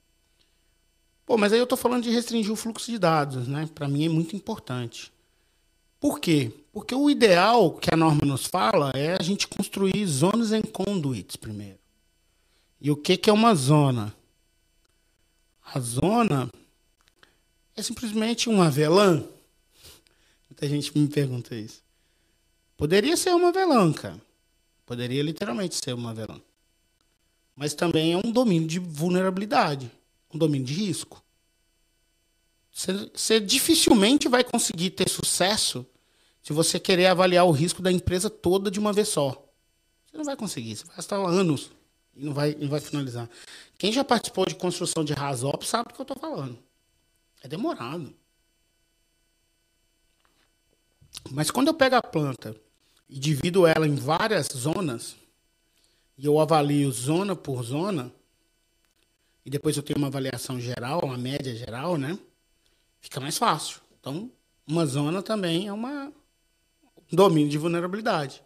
Pô, 1.27 1.37
mas 1.37 1.53
aí 1.53 1.59
eu 1.59 1.65
estou 1.65 1.77
falando 1.77 2.05
de 2.05 2.11
restringir 2.11 2.53
o 2.53 2.57
fluxo 2.57 2.91
de 2.91 2.99
dados, 2.99 3.47
né? 3.47 3.69
Para 3.75 3.87
mim 3.87 4.05
é 4.05 4.09
muito 4.09 4.35
importante. 4.35 5.13
Por 6.01 6.21
quê? 6.21 6.53
Porque 6.73 6.95
o 6.95 7.11
ideal 7.11 7.73
que 7.73 7.93
a 7.93 7.97
norma 7.97 8.25
nos 8.25 8.47
fala 8.47 8.93
é 8.95 9.17
a 9.19 9.23
gente 9.23 9.49
construir 9.49 10.07
zonas 10.07 10.53
em 10.53 10.63
conduits 10.63 11.37
primeiro. 11.37 11.79
E 12.81 12.91
o 12.91 12.97
que, 12.97 13.17
que 13.17 13.29
é 13.29 13.33
uma 13.33 13.55
zona? 13.55 14.15
A 15.65 15.81
zona 15.81 16.49
é 17.77 17.83
simplesmente 17.83 18.49
um 18.49 18.63
avelã. 18.63 19.25
Muita 20.49 20.69
gente 20.69 20.97
me 20.97 21.09
pergunta 21.09 21.55
isso. 21.55 21.83
Poderia 22.77 23.17
ser 23.17 23.35
uma 23.35 23.49
avelã, 23.49 23.93
cara. 23.93 24.21
Poderia 24.87 25.23
literalmente 25.23 25.75
ser 25.75 25.95
uma 25.95 26.11
avelã 26.11 26.41
mas 27.59 27.75
também 27.75 28.13
é 28.13 28.17
um 28.17 28.31
domínio 28.31 28.69
de 28.69 28.79
vulnerabilidade, 28.79 29.91
um 30.33 30.39
domínio 30.39 30.65
de 30.65 30.75
risco. 30.75 31.21
Você, 33.13 33.41
dificilmente 33.41 34.29
vai 34.29 34.45
conseguir 34.45 34.91
ter 34.91 35.09
sucesso 35.09 35.85
se 36.41 36.53
você 36.53 36.79
querer 36.79 37.07
avaliar 37.07 37.45
o 37.45 37.51
risco 37.51 37.83
da 37.83 37.91
empresa 37.91 38.31
toda 38.31 38.71
de 38.71 38.79
uma 38.79 38.93
vez 38.93 39.09
só. 39.09 39.31
Você 40.07 40.17
não 40.17 40.25
vai 40.25 40.37
conseguir, 40.37 40.77
você 40.77 40.85
vai 40.85 40.95
gastar 40.95 41.17
anos 41.17 41.73
e 42.15 42.25
não 42.25 42.33
vai, 42.33 42.55
não 42.55 42.69
vai 42.69 42.79
finalizar. 42.79 43.29
Quem 43.77 43.93
já 43.93 44.05
participou 44.05 44.47
de 44.47 44.55
construção 44.55 45.05
de 45.05 45.13
RASOP 45.13 45.67
sabe 45.67 45.89
do 45.89 45.95
que 45.95 46.01
eu 46.01 46.05
estou 46.05 46.17
falando. 46.17 46.57
É 47.43 47.49
demorado. 47.49 48.15
Mas 51.33 51.51
quando 51.51 51.69
eu 51.69 51.75
pego 51.75 51.97
a 51.97 52.03
planta 52.03 52.55
e 53.09 53.19
divido 53.19 53.67
ela 53.67 53.89
em 53.89 53.97
várias 53.97 54.47
zonas, 54.55 55.17
e 56.17 56.25
eu 56.25 56.39
avalio 56.39 56.93
zona 56.93 57.35
por 57.35 57.61
zona, 57.65 58.13
e 59.45 59.51
depois 59.51 59.77
eu 59.77 59.83
tenho 59.83 59.99
uma 59.99 60.07
avaliação 60.07 60.61
geral, 60.61 61.01
uma 61.03 61.19
média 61.19 61.55
geral, 61.57 61.97
né? 61.97 62.17
Fica 63.09 63.21
mais 63.21 63.39
fácil. 63.39 63.81
Então, 63.99 64.31
uma 64.67 64.85
zona 64.85 65.23
também 65.23 65.67
é 65.67 65.73
uma, 65.73 66.13
um 67.11 67.17
domínio 67.17 67.49
de 67.49 67.57
vulnerabilidade. 67.57 68.43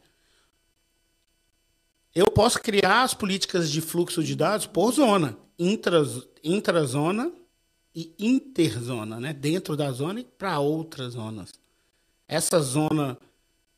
Eu 2.15 2.31
posso 2.31 2.61
criar 2.61 3.03
as 3.03 3.13
políticas 3.13 3.69
de 3.69 3.81
fluxo 3.81 4.23
de 4.23 4.37
dados 4.37 4.69
por 4.69 4.93
zona, 4.93 5.37
intras, 5.59 6.29
intrazona 6.45 7.33
e 7.93 8.15
interzona, 8.21 9.19
né? 9.19 9.33
Dentro 9.33 9.77
da 9.77 9.91
zona 9.91 10.21
e 10.21 10.25
para 10.25 10.61
outras 10.61 11.15
zonas. 11.15 11.53
Essa 12.29 12.61
zona 12.61 13.19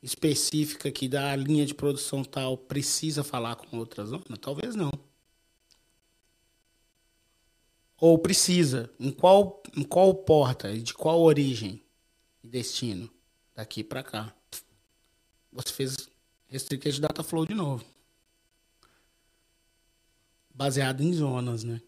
específica 0.02 0.90
que 0.90 1.08
da 1.08 1.34
linha 1.34 1.64
de 1.64 1.72
produção 1.72 2.22
tal 2.22 2.58
precisa 2.58 3.24
falar 3.24 3.56
com 3.56 3.78
outra 3.78 4.04
zona? 4.04 4.36
Talvez 4.38 4.74
não. 4.74 4.92
Ou 8.00 8.18
precisa? 8.18 8.90
Em 8.98 9.10
qual, 9.10 9.62
em 9.76 9.82
qual 9.82 10.14
porta? 10.14 10.76
De 10.78 10.92
qual 10.94 11.20
origem 11.20 11.82
e 12.42 12.48
destino? 12.48 13.10
Daqui 13.54 13.84
para 13.84 14.02
cá. 14.02 14.34
Você 15.52 15.72
fez 15.72 16.08
Restricted 16.48 17.00
Data 17.00 17.22
Flow 17.22 17.46
de 17.46 17.54
novo. 17.54 17.84
Baseado 20.52 21.02
em 21.02 21.12
zonas, 21.12 21.64
né? 21.64 21.80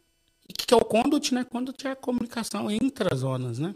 E 0.48 0.52
que 0.52 0.72
é 0.72 0.76
o 0.76 0.84
conduit, 0.84 1.34
né? 1.34 1.44
Conduit 1.44 1.86
é 1.86 1.90
a 1.90 1.96
comunicação 1.96 2.70
entre 2.70 3.12
as 3.12 3.20
zonas, 3.20 3.58
né? 3.58 3.74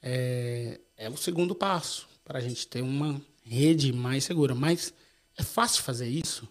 É, 0.00 0.80
é 0.96 1.08
o 1.08 1.16
segundo 1.16 1.54
passo 1.54 2.08
para 2.24 2.38
a 2.38 2.42
gente 2.42 2.66
ter 2.66 2.82
uma 2.82 3.20
rede 3.44 3.92
mais 3.92 4.24
segura. 4.24 4.54
Mas 4.54 4.92
é 5.36 5.42
fácil 5.42 5.82
fazer 5.82 6.08
isso? 6.08 6.48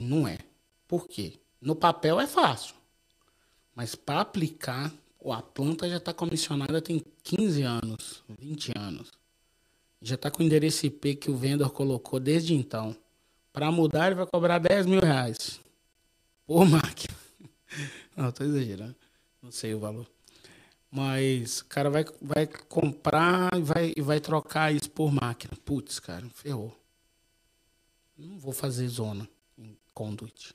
Não 0.00 0.26
é. 0.26 0.38
Por 0.86 1.08
quê? 1.08 1.40
No 1.60 1.74
papel 1.74 2.20
é 2.20 2.26
fácil. 2.26 2.74
Mas 3.74 3.94
para 3.94 4.20
aplicar, 4.20 4.92
a 5.32 5.42
planta 5.42 5.88
já 5.88 5.96
está 5.96 6.12
comissionada 6.12 6.80
tem 6.80 7.02
15 7.22 7.62
anos, 7.62 8.22
20 8.28 8.72
anos. 8.76 9.10
Já 10.00 10.16
está 10.16 10.30
com 10.30 10.42
o 10.42 10.46
endereço 10.46 10.86
IP 10.86 11.16
que 11.16 11.30
o 11.30 11.36
vendedor 11.36 11.70
colocou 11.70 12.20
desde 12.20 12.54
então. 12.54 12.94
Para 13.52 13.72
mudar, 13.72 14.06
ele 14.06 14.16
vai 14.16 14.26
cobrar 14.26 14.58
10 14.58 14.86
mil 14.86 15.00
reais. 15.00 15.60
Por 16.46 16.68
máquina. 16.68 17.16
Não, 18.16 18.28
estou 18.28 18.46
exagerando. 18.46 18.94
Não 19.42 19.50
sei 19.50 19.74
o 19.74 19.78
valor. 19.78 20.06
Mas 20.90 21.60
o 21.60 21.66
cara 21.66 21.90
vai, 21.90 22.04
vai 22.20 22.46
comprar 22.46 23.50
e 23.56 23.62
vai, 23.62 23.94
vai 23.96 24.20
trocar 24.20 24.72
isso 24.72 24.90
por 24.90 25.10
máquina. 25.10 25.52
Putz, 25.64 25.98
cara, 25.98 26.28
ferrou. 26.30 26.76
Não 28.16 28.38
vou 28.38 28.52
fazer 28.52 28.86
zona 28.88 29.28
em 29.58 29.76
conduit. 29.92 30.54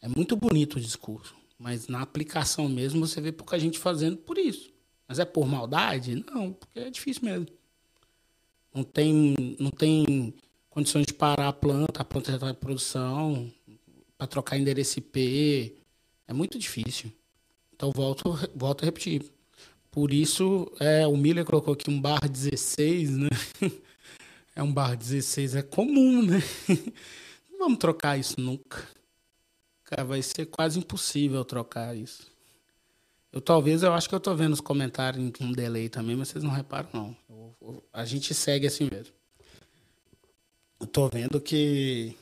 É 0.00 0.08
muito 0.08 0.36
bonito 0.36 0.76
o 0.76 0.80
discurso, 0.80 1.34
mas 1.60 1.88
na 1.88 2.00
aplicação 2.00 2.66
mesmo 2.70 3.06
você 3.06 3.20
vê 3.20 3.30
pouca 3.30 3.58
gente 3.58 3.78
fazendo 3.78 4.16
por 4.16 4.38
isso. 4.38 4.72
Mas 5.06 5.18
é 5.18 5.26
por 5.26 5.46
maldade? 5.46 6.24
Não, 6.32 6.54
porque 6.54 6.78
é 6.78 6.88
difícil 6.88 7.22
mesmo. 7.22 7.46
Não 8.74 8.82
tem, 8.82 9.34
não 9.58 9.70
tem 9.70 10.32
condições 10.70 11.04
de 11.04 11.12
parar 11.12 11.48
a 11.48 11.52
planta, 11.52 12.00
a 12.00 12.04
planta 12.04 12.30
já 12.30 12.36
está 12.38 12.50
em 12.50 12.54
produção, 12.54 13.52
para 14.16 14.26
trocar 14.26 14.56
endereço 14.56 15.00
IP. 15.00 15.76
É 16.26 16.32
muito 16.32 16.58
difícil. 16.58 17.12
Então 17.74 17.90
volto, 17.94 18.38
volto 18.56 18.82
a 18.82 18.86
repetir. 18.86 19.30
Por 19.90 20.14
isso, 20.14 20.72
é, 20.80 21.06
o 21.06 21.16
Miller 21.16 21.44
colocou 21.44 21.74
aqui 21.74 21.90
um 21.90 22.00
bar 22.00 22.26
16, 22.26 23.10
né? 23.18 23.28
É 24.56 24.62
um 24.62 24.72
bar 24.72 24.96
16, 24.96 25.54
é 25.54 25.62
comum, 25.62 26.22
né? 26.22 26.42
Não 27.50 27.60
vamos 27.60 27.78
trocar 27.78 28.18
isso 28.18 28.38
nunca. 28.38 28.86
Cara, 29.90 30.04
vai 30.04 30.22
ser 30.22 30.46
quase 30.46 30.78
impossível 30.78 31.44
trocar 31.44 31.96
isso. 31.96 32.30
Eu 33.32 33.40
talvez, 33.40 33.82
eu 33.82 33.92
acho 33.92 34.08
que 34.08 34.14
eu 34.14 34.20
tô 34.20 34.32
vendo 34.36 34.52
os 34.52 34.60
comentários 34.60 35.32
com 35.36 35.44
um 35.44 35.52
delay 35.52 35.88
também, 35.88 36.14
mas 36.14 36.28
vocês 36.28 36.44
não 36.44 36.52
reparam, 36.52 36.88
não. 36.92 37.16
Eu, 37.28 37.56
eu, 37.60 37.84
a 37.92 38.04
gente 38.04 38.32
segue 38.32 38.68
assim 38.68 38.88
mesmo. 38.90 39.12
Eu 40.78 40.86
tô 40.86 41.08
vendo 41.08 41.40
que, 41.40 42.16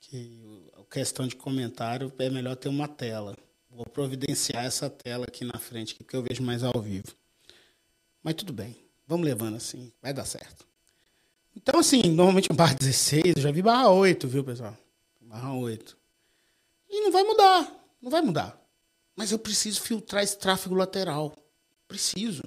que 0.00 0.66
a 0.78 0.84
questão 0.84 1.26
de 1.26 1.36
comentário 1.36 2.10
é 2.18 2.30
melhor 2.30 2.56
ter 2.56 2.70
uma 2.70 2.88
tela. 2.88 3.36
Vou 3.70 3.84
providenciar 3.84 4.64
essa 4.64 4.88
tela 4.88 5.26
aqui 5.28 5.44
na 5.44 5.58
frente, 5.58 5.94
porque 5.94 6.16
eu 6.16 6.22
vejo 6.22 6.42
mais 6.42 6.64
ao 6.64 6.80
vivo. 6.80 7.14
Mas 8.22 8.34
tudo 8.34 8.52
bem, 8.52 8.76
vamos 9.06 9.26
levando 9.26 9.56
assim, 9.56 9.92
vai 10.00 10.14
dar 10.14 10.24
certo. 10.24 10.66
Então, 11.54 11.80
assim, 11.80 12.02
normalmente 12.04 12.50
um 12.50 12.56
barra 12.56 12.74
16, 12.74 13.34
eu 13.36 13.42
já 13.42 13.50
vi 13.50 13.60
barra 13.60 13.90
8, 13.90 14.26
viu, 14.26 14.42
pessoal? 14.42 14.76
Barra 15.20 15.52
8. 15.54 16.01
E 16.92 17.00
não 17.00 17.10
vai 17.10 17.22
mudar, 17.22 17.74
não 18.02 18.10
vai 18.10 18.20
mudar. 18.20 18.62
Mas 19.16 19.32
eu 19.32 19.38
preciso 19.38 19.80
filtrar 19.80 20.22
esse 20.22 20.38
tráfego 20.38 20.74
lateral. 20.74 21.34
Preciso. 21.88 22.42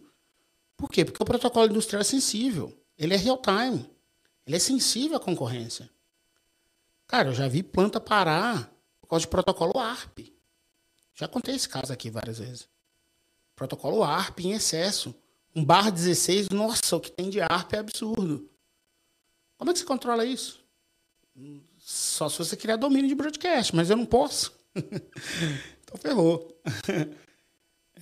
Por 0.77 0.87
quê? 0.87 1.03
Porque 1.03 1.21
o 1.21 1.25
protocolo 1.25 1.65
industrial 1.65 2.01
é 2.01 2.03
sensível. 2.03 2.71
Ele 2.95 3.15
é 3.15 3.17
real 3.17 3.41
time. 3.41 3.89
Ele 4.45 4.55
é 4.55 4.59
sensível 4.59 5.17
à 5.17 5.19
concorrência. 5.19 5.89
Cara, 7.07 7.29
eu 7.29 7.33
já 7.33 7.47
vi 7.47 7.63
planta 7.63 7.99
parar 7.99 8.71
por 9.01 9.07
causa 9.07 9.25
de 9.25 9.29
protocolo 9.29 9.79
ARP. 9.79 10.31
Já 11.15 11.27
contei 11.27 11.55
esse 11.55 11.67
caso 11.67 11.91
aqui 11.91 12.11
várias 12.11 12.37
vezes. 12.37 12.69
Protocolo 13.55 14.03
ARP 14.03 14.41
em 14.41 14.51
excesso. 14.51 15.15
Um 15.55 15.65
barra 15.65 15.89
16, 15.89 16.49
nossa, 16.49 16.95
o 16.95 16.99
que 16.99 17.11
tem 17.11 17.31
de 17.31 17.41
ARP 17.41 17.73
é 17.73 17.79
absurdo. 17.79 18.47
Como 19.57 19.71
é 19.71 19.73
que 19.73 19.79
você 19.79 19.85
controla 19.85 20.25
isso? 20.25 20.63
Só 21.87 22.27
se 22.27 22.39
você 22.39 22.57
criar 22.57 22.77
domínio 22.77 23.07
de 23.07 23.13
broadcast, 23.13 23.75
mas 23.75 23.91
eu 23.91 23.95
não 23.95 24.07
posso. 24.07 24.51
então 24.73 25.97
ferrou. 25.99 26.59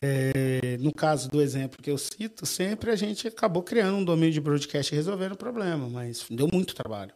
É, 0.01 0.77
no 0.77 0.93
caso 0.93 1.29
do 1.29 1.41
exemplo 1.41 1.83
que 1.83 1.91
eu 1.91 1.97
cito, 1.97 2.45
sempre 2.45 2.91
a 2.91 2.95
gente 2.95 3.27
acabou 3.27 3.61
criando 3.61 3.97
um 3.97 4.05
domínio 4.05 4.31
de 4.31 4.39
broadcast 4.39 4.93
e 4.93 4.95
resolvendo 4.95 5.33
o 5.33 5.37
problema, 5.37 5.89
mas 5.89 6.25
deu 6.29 6.47
muito 6.51 6.73
trabalho. 6.73 7.13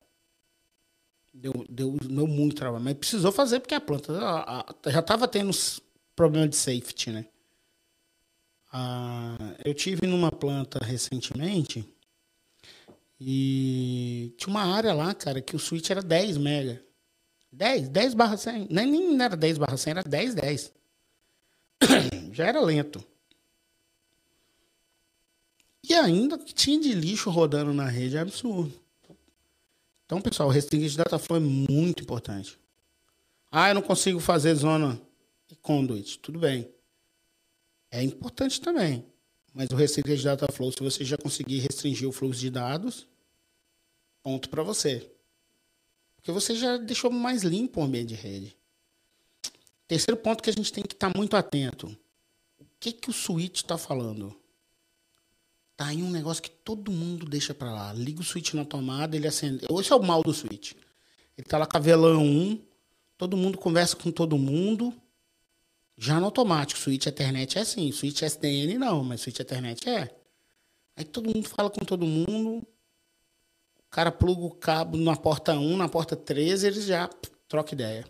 Deu, 1.33 1.53
deu, 1.69 1.97
deu 2.01 2.27
muito 2.27 2.57
trabalho. 2.57 2.83
Mas 2.83 2.95
precisou 2.95 3.31
fazer 3.31 3.61
porque 3.61 3.75
a 3.75 3.79
planta 3.79 4.19
a, 4.19 4.59
a, 4.59 4.91
já 4.91 4.99
estava 4.99 5.25
tendo 5.25 5.51
problema 6.17 6.49
de 6.49 6.57
safety, 6.57 7.11
né? 7.11 7.25
Ah, 8.73 9.55
eu 9.63 9.73
tive 9.73 10.05
numa 10.05 10.33
planta 10.33 10.83
recentemente 10.83 11.87
e 13.19 14.33
tinha 14.37 14.49
uma 14.49 14.63
área 14.75 14.93
lá, 14.93 15.13
cara, 15.13 15.41
que 15.41 15.55
o 15.55 15.59
switch 15.59 15.89
era 15.89 16.01
10 16.01 16.37
mega. 16.37 16.83
10, 17.51 17.89
10 17.89 18.13
barra 18.13 18.37
100. 18.37 18.67
Nem, 18.69 18.85
nem 18.85 19.21
era 19.21 19.35
10 19.35 19.57
barra 19.57 19.77
100, 19.77 19.91
era 19.91 20.03
10, 20.03 20.35
10. 20.35 20.73
Já 22.31 22.45
era 22.45 22.61
lento. 22.61 23.03
E 25.83 25.93
ainda 25.93 26.37
tinha 26.37 26.79
de 26.79 26.93
lixo 26.93 27.29
rodando 27.29 27.73
na 27.73 27.85
rede 27.85 28.17
é 28.17 28.19
absurdo. 28.19 28.73
Então, 30.05 30.21
pessoal, 30.21 30.49
o 30.49 30.51
Restricted 30.51 30.97
Data 30.97 31.17
Flow 31.17 31.37
é 31.37 31.41
muito 31.41 32.03
importante. 32.03 32.59
Ah, 33.51 33.69
eu 33.69 33.75
não 33.75 33.81
consigo 33.81 34.19
fazer 34.19 34.53
zona 34.55 34.99
conduit. 35.61 36.19
Tudo 36.19 36.39
bem. 36.39 36.69
É 37.89 38.03
importante 38.03 38.61
também. 38.61 39.05
Mas 39.57 39.71
o 39.71 39.75
Restricted 39.75 40.23
Data 40.23 40.51
Flow, 40.51 40.71
se 40.71 40.83
você 40.83 41.03
já 41.03 41.17
conseguir 41.17 41.57
restringir 41.57 42.07
o 42.07 42.11
fluxo 42.11 42.39
de 42.39 42.51
dados, 42.51 43.07
ponto 44.21 44.51
para 44.51 44.61
você. 44.61 45.11
Porque 46.15 46.31
você 46.31 46.53
já 46.53 46.77
deixou 46.77 47.09
mais 47.09 47.41
limpo 47.41 47.81
o 47.81 47.83
ambiente 47.83 48.09
de 48.09 48.13
rede. 48.13 48.55
Terceiro 49.87 50.15
ponto 50.15 50.43
que 50.43 50.51
a 50.51 50.53
gente 50.53 50.71
tem 50.71 50.83
que 50.83 50.93
estar 50.93 51.11
tá 51.11 51.17
muito 51.17 51.35
atento. 51.35 51.87
O 52.59 52.65
que, 52.79 52.91
que 52.91 53.09
o 53.09 53.13
switch 53.13 53.55
está 53.55 53.79
falando? 53.79 54.39
Tá 55.75 55.87
aí 55.87 56.03
um 56.03 56.11
negócio 56.11 56.43
que 56.43 56.51
todo 56.51 56.91
mundo 56.91 57.25
deixa 57.25 57.51
para 57.51 57.71
lá. 57.71 57.91
Liga 57.93 58.21
o 58.21 58.23
switch 58.23 58.53
na 58.53 58.63
tomada, 58.63 59.15
ele 59.15 59.27
acende. 59.27 59.65
Esse 59.67 59.91
é 59.91 59.95
o 59.95 60.03
mal 60.03 60.21
do 60.21 60.35
switch. 60.35 60.73
Ele 61.35 61.47
tá 61.47 61.57
lá 61.57 61.65
com 61.65 61.77
a 61.77 61.79
VLAN 61.79 62.19
1, 62.19 62.61
todo 63.17 63.35
mundo 63.35 63.57
conversa 63.57 63.95
com 63.95 64.11
todo 64.11 64.37
mundo. 64.37 64.93
Já 65.97 66.19
no 66.19 66.25
automático, 66.27 66.79
switch 66.79 67.07
Ethernet 67.07 67.57
é 67.57 67.61
assim, 67.61 67.91
switch 67.91 68.21
SDN 68.21 68.77
não, 68.77 69.03
mas 69.03 69.21
switch 69.21 69.39
Ethernet 69.39 69.89
é. 69.89 70.15
Aí 70.95 71.03
todo 71.03 71.33
mundo 71.33 71.47
fala 71.49 71.71
com 71.71 71.83
todo 71.83 72.05
mundo. 72.05 72.67
O 73.79 73.89
cara 73.89 74.11
pluga 74.11 74.41
o 74.41 74.51
cabo 74.51 74.95
na 74.95 75.15
porta 75.15 75.53
1, 75.53 75.75
na 75.75 75.89
porta 75.89 76.15
13, 76.15 76.67
eles 76.67 76.85
já 76.85 77.09
troca 77.47 77.73
ideia. 77.73 78.05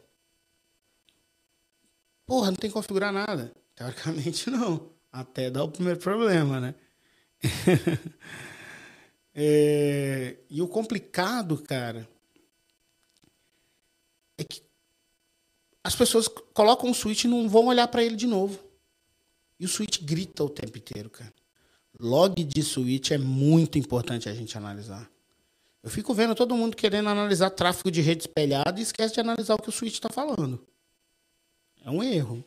Porra, 2.25 2.47
não 2.47 2.57
tem 2.57 2.69
que 2.69 2.73
configurar 2.73 3.13
nada. 3.13 3.53
Teoricamente, 3.73 4.49
não. 4.49 4.91
Até 5.11 5.49
dá 5.49 5.63
o 5.63 5.71
primeiro 5.71 5.99
problema, 5.99 6.59
né? 6.59 6.75
é, 9.33 10.37
e 10.49 10.61
o 10.61 10.67
complicado, 10.67 11.57
cara, 11.63 12.07
é 14.37 14.43
que 14.43 14.66
as 15.87 15.95
pessoas 15.95 16.27
colocam 16.27 16.91
o 16.91 16.93
switch 16.93 17.23
e 17.23 17.27
não 17.29 17.47
vão 17.47 17.67
olhar 17.67 17.87
para 17.87 18.03
ele 18.03 18.17
de 18.17 18.27
novo. 18.27 18.59
E 19.57 19.63
o 19.63 19.69
switch 19.69 20.01
grita 20.01 20.43
o 20.43 20.49
tempo 20.49 20.77
inteiro, 20.77 21.09
cara. 21.09 21.33
Log 21.97 22.43
de 22.43 22.61
switch 22.61 23.11
é 23.11 23.17
muito 23.17 23.77
importante 23.77 24.27
a 24.27 24.33
gente 24.33 24.57
analisar. 24.57 25.09
Eu 25.81 25.89
fico 25.89 26.13
vendo 26.13 26.35
todo 26.35 26.57
mundo 26.57 26.75
querendo 26.75 27.07
analisar 27.07 27.51
tráfego 27.51 27.89
de 27.89 28.01
rede 28.01 28.23
espelhado 28.23 28.81
e 28.81 28.83
esquece 28.83 29.13
de 29.13 29.21
analisar 29.21 29.55
o 29.55 29.61
que 29.61 29.69
o 29.69 29.71
switch 29.71 29.93
está 29.93 30.09
falando. 30.09 30.61
É 31.81 31.89
um 31.89 32.03
erro. 32.03 32.43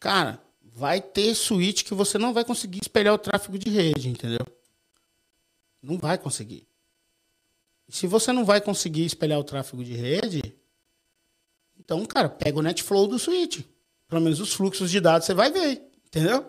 Cara, 0.00 0.42
vai 0.60 1.00
ter 1.00 1.32
switch 1.36 1.84
que 1.84 1.94
você 1.94 2.18
não 2.18 2.34
vai 2.34 2.44
conseguir 2.44 2.80
espelhar 2.82 3.14
o 3.14 3.18
tráfego 3.18 3.56
de 3.56 3.70
rede, 3.70 4.08
entendeu? 4.08 4.44
Não 5.80 5.96
vai 5.96 6.18
conseguir. 6.18 6.66
Se 7.88 8.08
você 8.08 8.32
não 8.32 8.44
vai 8.44 8.60
conseguir 8.60 9.04
espelhar 9.04 9.38
o 9.38 9.44
tráfego 9.44 9.84
de 9.84 9.94
rede, 9.94 10.42
então, 11.84 12.04
cara, 12.06 12.28
pega 12.28 12.58
o 12.58 12.62
netflow 12.62 13.06
do 13.06 13.18
switch. 13.18 13.60
Pelo 14.08 14.22
menos 14.22 14.40
os 14.40 14.52
fluxos 14.54 14.90
de 14.90 15.00
dados 15.00 15.26
você 15.26 15.34
vai 15.34 15.50
ver, 15.50 15.82
entendeu? 16.06 16.46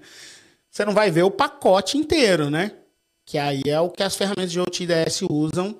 você 0.70 0.84
não 0.84 0.94
vai 0.94 1.10
ver 1.10 1.22
o 1.22 1.30
pacote 1.30 1.98
inteiro, 1.98 2.48
né? 2.48 2.76
Que 3.24 3.38
aí 3.38 3.62
é 3.66 3.80
o 3.80 3.90
que 3.90 4.02
as 4.02 4.16
ferramentas 4.16 4.52
de 4.52 4.60
OTDS 4.60 5.22
usam 5.30 5.78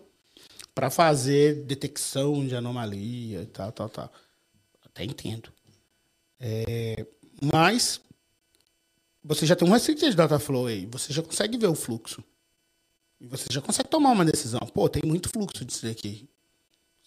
para 0.74 0.90
fazer 0.90 1.64
detecção 1.64 2.46
de 2.46 2.54
anomalia 2.54 3.42
e 3.42 3.46
tal, 3.46 3.72
tal, 3.72 3.88
tal. 3.88 4.12
Até 4.84 5.04
entendo. 5.04 5.50
É, 6.38 7.06
mas 7.52 8.00
você 9.22 9.46
já 9.46 9.54
tem 9.54 9.68
um 9.68 9.72
restricted 9.72 10.14
data 10.14 10.38
flow 10.38 10.66
aí, 10.66 10.86
você 10.86 11.12
já 11.12 11.22
consegue 11.22 11.56
ver 11.56 11.68
o 11.68 11.74
fluxo. 11.74 12.22
E 13.20 13.26
você 13.26 13.46
já 13.50 13.60
consegue 13.60 13.88
tomar 13.88 14.10
uma 14.10 14.24
decisão. 14.24 14.60
Pô, 14.74 14.88
tem 14.88 15.02
muito 15.04 15.28
fluxo 15.28 15.64
disso 15.64 15.86
daqui. 15.86 16.28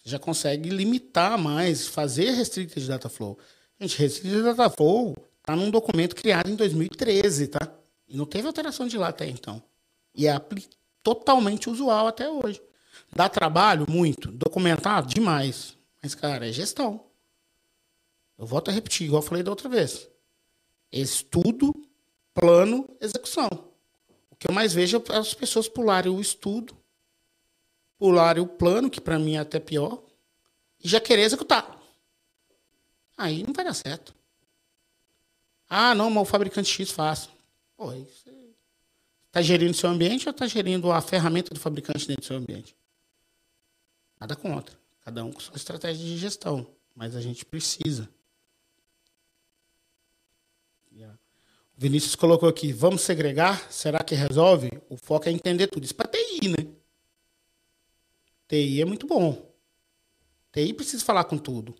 Já 0.06 0.20
consegue 0.20 0.70
limitar 0.70 1.36
mais, 1.36 1.88
fazer 1.88 2.30
restricted 2.30 2.86
data 2.86 3.08
flow. 3.08 3.36
Gente, 3.80 3.98
restricted 3.98 4.40
data 4.40 4.70
flow 4.70 5.16
tá 5.42 5.56
num 5.56 5.68
documento 5.68 6.14
criado 6.14 6.48
em 6.48 6.54
2013, 6.54 7.48
tá? 7.48 7.74
E 8.06 8.16
não 8.16 8.24
teve 8.24 8.46
alteração 8.46 8.86
de 8.86 8.96
lá 8.96 9.08
até 9.08 9.26
então. 9.26 9.60
E 10.14 10.28
é 10.28 10.40
totalmente 11.02 11.68
usual 11.68 12.06
até 12.06 12.30
hoje. 12.30 12.62
Dá 13.12 13.28
trabalho? 13.28 13.84
Muito. 13.90 14.30
Documentar? 14.30 15.04
Demais. 15.04 15.76
Mas, 16.00 16.14
cara, 16.14 16.48
é 16.48 16.52
gestão. 16.52 17.04
Eu 18.38 18.46
volto 18.46 18.68
a 18.68 18.72
repetir, 18.72 19.08
igual 19.08 19.22
eu 19.22 19.26
falei 19.26 19.42
da 19.42 19.50
outra 19.50 19.68
vez. 19.68 20.08
Estudo, 20.92 21.74
plano, 22.32 22.88
execução. 23.00 23.48
O 24.30 24.36
que 24.36 24.48
eu 24.48 24.54
mais 24.54 24.72
vejo 24.72 25.02
é 25.10 25.16
as 25.16 25.34
pessoas 25.34 25.68
pularem 25.68 26.12
o 26.12 26.20
estudo, 26.20 26.76
pularem 27.98 28.42
o 28.42 28.46
plano, 28.46 28.90
que 28.90 29.00
para 29.00 29.18
mim 29.18 29.34
é 29.34 29.38
até 29.38 29.58
pior, 29.58 30.02
e 30.82 30.88
já 30.88 31.00
querer 31.00 31.22
executar. 31.22 31.80
Aí 33.16 33.42
não 33.42 33.52
vai 33.52 33.64
dar 33.64 33.74
certo. 33.74 34.14
Ah, 35.68 35.94
não, 35.94 36.10
mas 36.10 36.22
o 36.22 36.26
fabricante 36.26 36.70
X 36.70 36.90
faz. 36.90 37.28
Pô, 37.76 37.90
você 37.90 38.30
está 39.26 39.42
gerindo 39.42 39.74
seu 39.74 39.90
ambiente 39.90 40.28
ou 40.28 40.30
está 40.30 40.46
gerindo 40.46 40.92
a 40.92 41.00
ferramenta 41.00 41.52
do 41.52 41.60
fabricante 41.60 42.06
dentro 42.06 42.22
do 42.22 42.26
seu 42.26 42.36
ambiente? 42.36 42.76
Nada 44.20 44.36
contra. 44.36 44.78
Cada 45.04 45.24
um 45.24 45.32
com 45.32 45.40
sua 45.40 45.56
estratégia 45.56 46.04
de 46.04 46.16
gestão. 46.16 46.66
Mas 46.94 47.14
a 47.14 47.20
gente 47.20 47.44
precisa 47.44 48.08
O 51.76 51.80
Vinícius 51.80 52.14
colocou 52.14 52.48
aqui, 52.48 52.72
vamos 52.72 53.02
segregar? 53.02 53.70
Será 53.70 54.02
que 54.02 54.14
resolve? 54.14 54.70
O 54.88 54.96
foco 54.96 55.28
é 55.28 55.32
entender 55.32 55.66
tudo. 55.66 55.84
Isso 55.84 55.94
para 55.94 56.08
TI, 56.08 56.48
né? 56.48 56.66
TI 58.48 58.80
é 58.80 58.84
muito 58.84 59.06
bom. 59.06 59.54
TI 60.52 60.72
precisa 60.72 61.04
falar 61.04 61.24
com 61.24 61.36
tudo. 61.38 61.74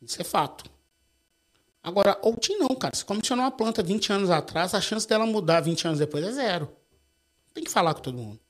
Isso 0.00 0.20
é 0.20 0.24
fato. 0.24 0.70
Agora, 1.82 2.18
OT 2.22 2.56
não, 2.56 2.68
cara. 2.68 2.94
Se 2.94 3.04
comissionou 3.04 3.44
uma 3.44 3.50
planta 3.50 3.82
20 3.82 4.12
anos 4.12 4.30
atrás, 4.30 4.74
a 4.74 4.80
chance 4.80 5.06
dela 5.06 5.26
mudar 5.26 5.60
20 5.60 5.86
anos 5.86 5.98
depois 5.98 6.24
é 6.24 6.32
zero. 6.32 6.70
Tem 7.52 7.64
que 7.64 7.70
falar 7.70 7.94
com 7.94 8.00
todo 8.00 8.18
mundo. 8.18 8.40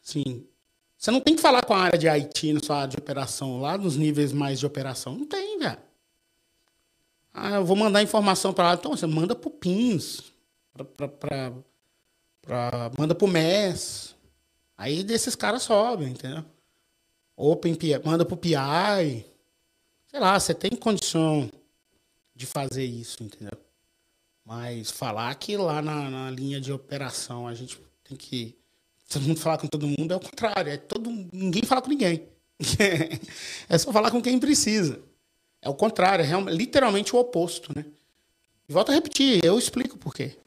Sim. 0.00 0.46
Você 0.96 1.10
não 1.10 1.20
tem 1.20 1.36
que 1.36 1.42
falar 1.42 1.64
com 1.64 1.74
a 1.74 1.78
área 1.78 1.98
de 1.98 2.08
IT 2.08 2.52
na 2.52 2.60
sua 2.60 2.76
área 2.76 2.88
de 2.88 2.98
operação, 2.98 3.60
lá 3.60 3.76
nos 3.76 3.96
níveis 3.96 4.32
mais 4.32 4.58
de 4.58 4.66
operação. 4.66 5.16
Não 5.16 5.26
tem, 5.26 5.58
velho. 5.58 5.78
Ah, 7.32 7.56
eu 7.56 7.64
vou 7.64 7.76
mandar 7.76 8.02
informação 8.02 8.52
para 8.52 8.68
lá. 8.68 8.74
Então, 8.74 8.96
você 8.96 9.06
manda 9.06 9.34
para 9.34 9.48
o 9.48 9.52
PINS, 9.52 10.32
pra, 10.72 10.84
pra, 10.84 11.08
pra, 12.42 12.90
manda 12.98 13.14
para 13.14 13.24
o 13.24 13.28
MES. 13.28 14.16
Aí 14.80 15.04
desses 15.04 15.36
caras 15.36 15.62
sobem, 15.62 16.08
entendeu? 16.08 16.42
Open 17.36 17.76
manda 18.02 18.24
para 18.24 18.32
o 18.32 18.36
PI. 18.38 19.26
Sei 20.06 20.18
lá, 20.18 20.40
você 20.40 20.54
tem 20.54 20.70
condição 20.70 21.50
de 22.34 22.46
fazer 22.46 22.86
isso, 22.86 23.22
entendeu? 23.22 23.60
Mas 24.42 24.90
falar 24.90 25.34
que 25.34 25.54
lá 25.54 25.82
na, 25.82 26.08
na 26.08 26.30
linha 26.30 26.58
de 26.58 26.72
operação 26.72 27.46
a 27.46 27.54
gente 27.54 27.78
tem 28.02 28.16
que 28.16 28.56
todo 29.06 29.20
mundo 29.20 29.38
falar 29.38 29.58
com 29.58 29.66
todo 29.66 29.86
mundo 29.86 30.14
é 30.14 30.16
o 30.16 30.20
contrário. 30.20 30.72
É 30.72 30.78
todo, 30.78 31.10
ninguém 31.30 31.62
fala 31.64 31.82
com 31.82 31.90
ninguém. 31.90 32.26
é 33.68 33.76
só 33.76 33.92
falar 33.92 34.10
com 34.10 34.22
quem 34.22 34.40
precisa. 34.40 34.98
É 35.60 35.68
o 35.68 35.74
contrário, 35.74 36.24
é 36.24 36.52
literalmente 36.52 37.14
o 37.14 37.18
oposto, 37.18 37.70
né? 37.76 37.84
E 38.66 38.72
volto 38.72 38.88
a 38.88 38.94
repetir, 38.94 39.44
eu 39.44 39.58
explico 39.58 39.98
por 39.98 40.14
quê. 40.14 40.38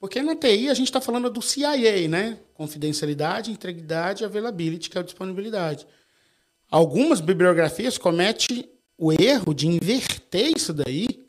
Porque 0.00 0.22
na 0.22 0.34
TI 0.34 0.70
a 0.70 0.74
gente 0.74 0.86
está 0.86 1.00
falando 1.00 1.28
do 1.28 1.42
CIA, 1.42 2.08
né? 2.08 2.38
Confidencialidade, 2.54 3.52
integridade 3.52 4.24
availability, 4.24 4.88
que 4.88 4.96
é 4.96 5.02
a 5.02 5.04
disponibilidade. 5.04 5.86
Algumas 6.70 7.20
bibliografias 7.20 7.98
cometem 7.98 8.66
o 8.96 9.12
erro 9.12 9.52
de 9.52 9.66
inverter 9.66 10.52
isso 10.56 10.72
daí 10.72 11.28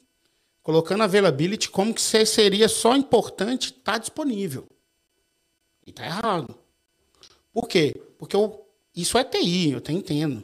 colocando 0.63 1.03
availability 1.03 1.69
como 1.69 1.93
que 1.93 2.01
seria 2.01 2.69
só 2.69 2.95
importante 2.95 3.71
estar 3.71 3.93
tá 3.93 3.97
disponível. 3.97 4.67
E 5.85 5.91
tá 5.91 6.05
errado. 6.05 6.55
Por 7.51 7.67
quê? 7.67 7.93
Porque 8.17 8.35
eu, 8.35 8.65
isso 8.95 9.17
é 9.17 9.23
TI, 9.23 9.71
eu 9.71 9.79
até 9.79 9.91
entendo. 9.91 10.43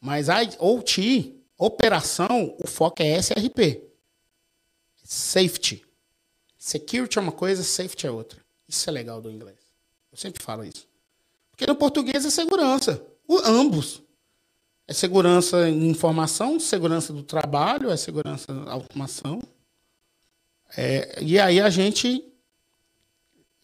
Mas 0.00 0.28
a 0.28 0.38
OT, 0.58 1.36
operação, 1.56 2.56
o 2.58 2.66
foco 2.66 3.02
é 3.02 3.18
SRP. 3.22 3.84
Safety. 5.04 5.84
Security 6.64 7.18
é 7.18 7.20
uma 7.20 7.32
coisa, 7.32 7.64
safety 7.64 8.06
é 8.06 8.10
outra. 8.12 8.40
Isso 8.68 8.88
é 8.88 8.92
legal 8.92 9.20
do 9.20 9.28
inglês. 9.28 9.58
Eu 10.12 10.16
sempre 10.16 10.40
falo 10.40 10.64
isso. 10.64 10.86
Porque 11.50 11.66
no 11.66 11.74
português 11.74 12.24
é 12.24 12.30
segurança. 12.30 13.04
O, 13.26 13.36
ambos. 13.38 14.00
É 14.86 14.92
segurança 14.92 15.68
em 15.68 15.88
informação, 15.88 16.60
segurança 16.60 17.12
do 17.12 17.24
trabalho, 17.24 17.90
é 17.90 17.96
segurança 17.96 18.52
automação. 18.68 19.42
É, 20.76 21.20
e 21.20 21.36
aí 21.36 21.60
a 21.60 21.68
gente 21.68 22.24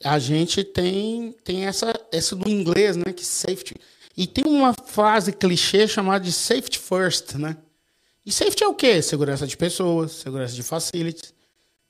a 0.02 0.18
gente 0.18 0.64
tem 0.64 1.30
tem 1.44 1.66
essa 1.66 1.94
essa 2.10 2.34
do 2.34 2.50
inglês, 2.50 2.96
né, 2.96 3.12
que 3.12 3.24
safety. 3.24 3.76
E 4.16 4.26
tem 4.26 4.44
uma 4.44 4.74
frase 4.74 5.32
clichê 5.32 5.86
chamada 5.86 6.24
de 6.24 6.32
safety 6.32 6.80
first, 6.80 7.36
né? 7.36 7.56
E 8.26 8.32
safety 8.32 8.64
é 8.64 8.66
o 8.66 8.74
quê? 8.74 9.00
Segurança 9.00 9.46
de 9.46 9.56
pessoas, 9.56 10.10
segurança 10.10 10.52
de 10.52 10.64
facilities 10.64 11.37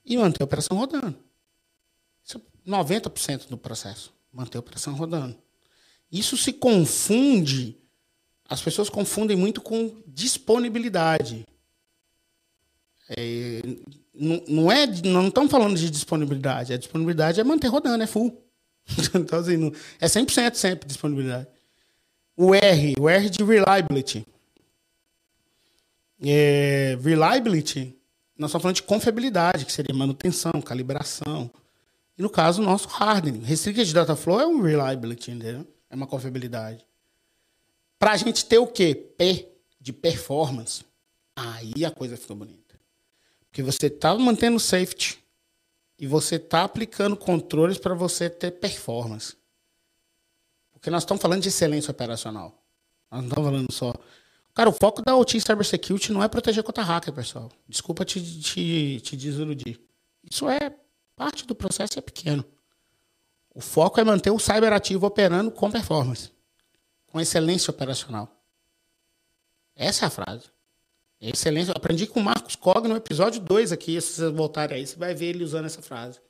e 0.08 0.16
manter 0.16 0.42
a 0.42 0.44
operação 0.44 0.76
rodando. 0.76 1.16
Isso 2.24 2.38
é 2.38 2.70
90% 2.70 3.48
do 3.48 3.58
processo, 3.58 4.12
manter 4.32 4.56
a 4.56 4.60
operação 4.60 4.94
rodando. 4.94 5.36
Isso 6.10 6.36
se 6.36 6.52
confunde 6.52 7.76
as 8.48 8.62
pessoas 8.62 8.88
confundem 8.88 9.36
muito 9.36 9.60
com 9.60 10.02
disponibilidade. 10.06 11.46
É, 13.10 13.60
não, 14.14 14.42
não, 14.48 14.72
é, 14.72 14.86
não 15.04 15.28
estamos 15.28 15.50
falando 15.50 15.76
de 15.76 15.90
disponibilidade. 15.90 16.72
A 16.72 16.78
disponibilidade 16.78 17.38
é 17.38 17.44
manter 17.44 17.68
rodando, 17.68 18.02
é 18.02 18.06
full. 18.06 18.42
então, 19.14 19.38
assim, 19.38 19.70
é 20.00 20.06
100% 20.06 20.54
sempre 20.54 20.88
disponibilidade. 20.88 21.46
O 22.34 22.54
R, 22.54 22.94
o 22.98 23.06
R 23.06 23.28
de 23.28 23.44
reliability. 23.44 24.26
É, 26.22 26.98
reliability, 27.02 27.97
nós 28.38 28.50
estamos 28.50 28.62
falando 28.62 28.76
de 28.76 28.82
confiabilidade, 28.84 29.66
que 29.66 29.72
seria 29.72 29.94
manutenção, 29.94 30.52
calibração. 30.62 31.50
E 32.16 32.22
no 32.22 32.30
caso, 32.30 32.62
nosso 32.62 32.88
hardening. 32.88 33.42
Restricted 33.42 33.92
Data 33.92 34.14
Flow 34.14 34.40
é 34.40 34.46
um 34.46 34.62
reliability, 34.62 35.32
entendeu? 35.32 35.66
É 35.90 35.96
uma 35.96 36.06
confiabilidade. 36.06 36.86
Para 37.98 38.12
a 38.12 38.16
gente 38.16 38.44
ter 38.44 38.58
o 38.58 38.66
quê? 38.66 38.94
P 38.94 39.48
de 39.80 39.92
performance. 39.92 40.84
Aí 41.34 41.84
a 41.84 41.90
coisa 41.90 42.16
fica 42.16 42.34
bonita. 42.34 42.78
Porque 43.50 43.62
você 43.62 43.86
está 43.86 44.16
mantendo 44.16 44.60
safety 44.60 45.18
e 45.98 46.06
você 46.06 46.36
está 46.36 46.62
aplicando 46.62 47.16
controles 47.16 47.76
para 47.76 47.94
você 47.94 48.30
ter 48.30 48.52
performance. 48.52 49.36
Porque 50.72 50.90
nós 50.90 51.02
estamos 51.02 51.20
falando 51.20 51.42
de 51.42 51.48
excelência 51.48 51.90
operacional. 51.90 52.56
Nós 53.10 53.20
não 53.22 53.28
estamos 53.28 53.50
falando 53.50 53.72
só. 53.72 53.92
Cara, 54.54 54.70
o 54.70 54.72
foco 54.72 55.02
da 55.02 55.16
OT 55.16 55.40
Cybersecurity 55.40 56.12
não 56.12 56.22
é 56.22 56.28
proteger 56.28 56.64
contra 56.64 56.82
hacker, 56.82 57.12
pessoal. 57.12 57.50
Desculpa 57.68 58.04
te, 58.04 58.20
te, 58.40 59.00
te 59.00 59.16
desiludir. 59.16 59.80
Isso 60.28 60.48
é 60.48 60.74
parte 61.14 61.46
do 61.46 61.54
processo, 61.54 61.98
é 61.98 62.02
pequeno. 62.02 62.44
O 63.54 63.60
foco 63.60 64.00
é 64.00 64.04
manter 64.04 64.30
o 64.30 64.38
cyber 64.38 64.72
ativo 64.72 65.06
operando 65.06 65.50
com 65.50 65.70
performance 65.70 66.30
com 67.08 67.20
excelência 67.20 67.70
operacional. 67.70 68.30
Essa 69.74 70.04
é 70.04 70.08
a 70.08 70.10
frase. 70.10 70.44
Excelência. 71.20 71.72
Aprendi 71.72 72.06
com 72.06 72.20
o 72.20 72.22
Marcos 72.22 72.54
Cog 72.54 72.86
no 72.86 72.96
episódio 72.96 73.40
2 73.40 73.72
aqui. 73.72 74.00
Se 74.00 74.14
vocês 74.14 74.32
voltarem 74.32 74.78
aí, 74.78 74.86
você 74.86 74.96
vai 74.96 75.14
ver 75.14 75.26
ele 75.26 75.44
usando 75.44 75.66
essa 75.66 75.82
frase. 75.82 76.20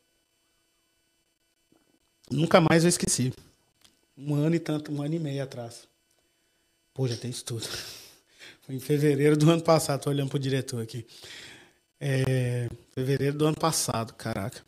Nunca 2.30 2.60
mais 2.60 2.84
eu 2.84 2.88
esqueci. 2.88 3.32
Um 4.16 4.34
ano 4.34 4.56
e 4.56 4.60
tanto, 4.60 4.92
um 4.92 5.02
ano 5.02 5.14
e 5.14 5.18
meio 5.18 5.42
atrás. 5.42 5.86
Pô, 6.94 7.06
já 7.06 7.16
tem 7.16 7.30
isso 7.30 7.44
tudo. 7.44 7.66
Foi 8.68 8.74
em 8.74 8.80
fevereiro 8.80 9.34
do 9.34 9.50
ano 9.50 9.62
passado. 9.62 10.02
Tô 10.02 10.10
olhando 10.10 10.28
pro 10.28 10.38
diretor 10.38 10.82
aqui. 10.82 11.06
É, 11.98 12.68
fevereiro 12.90 13.38
do 13.38 13.46
ano 13.46 13.56
passado, 13.56 14.12
caraca. 14.12 14.62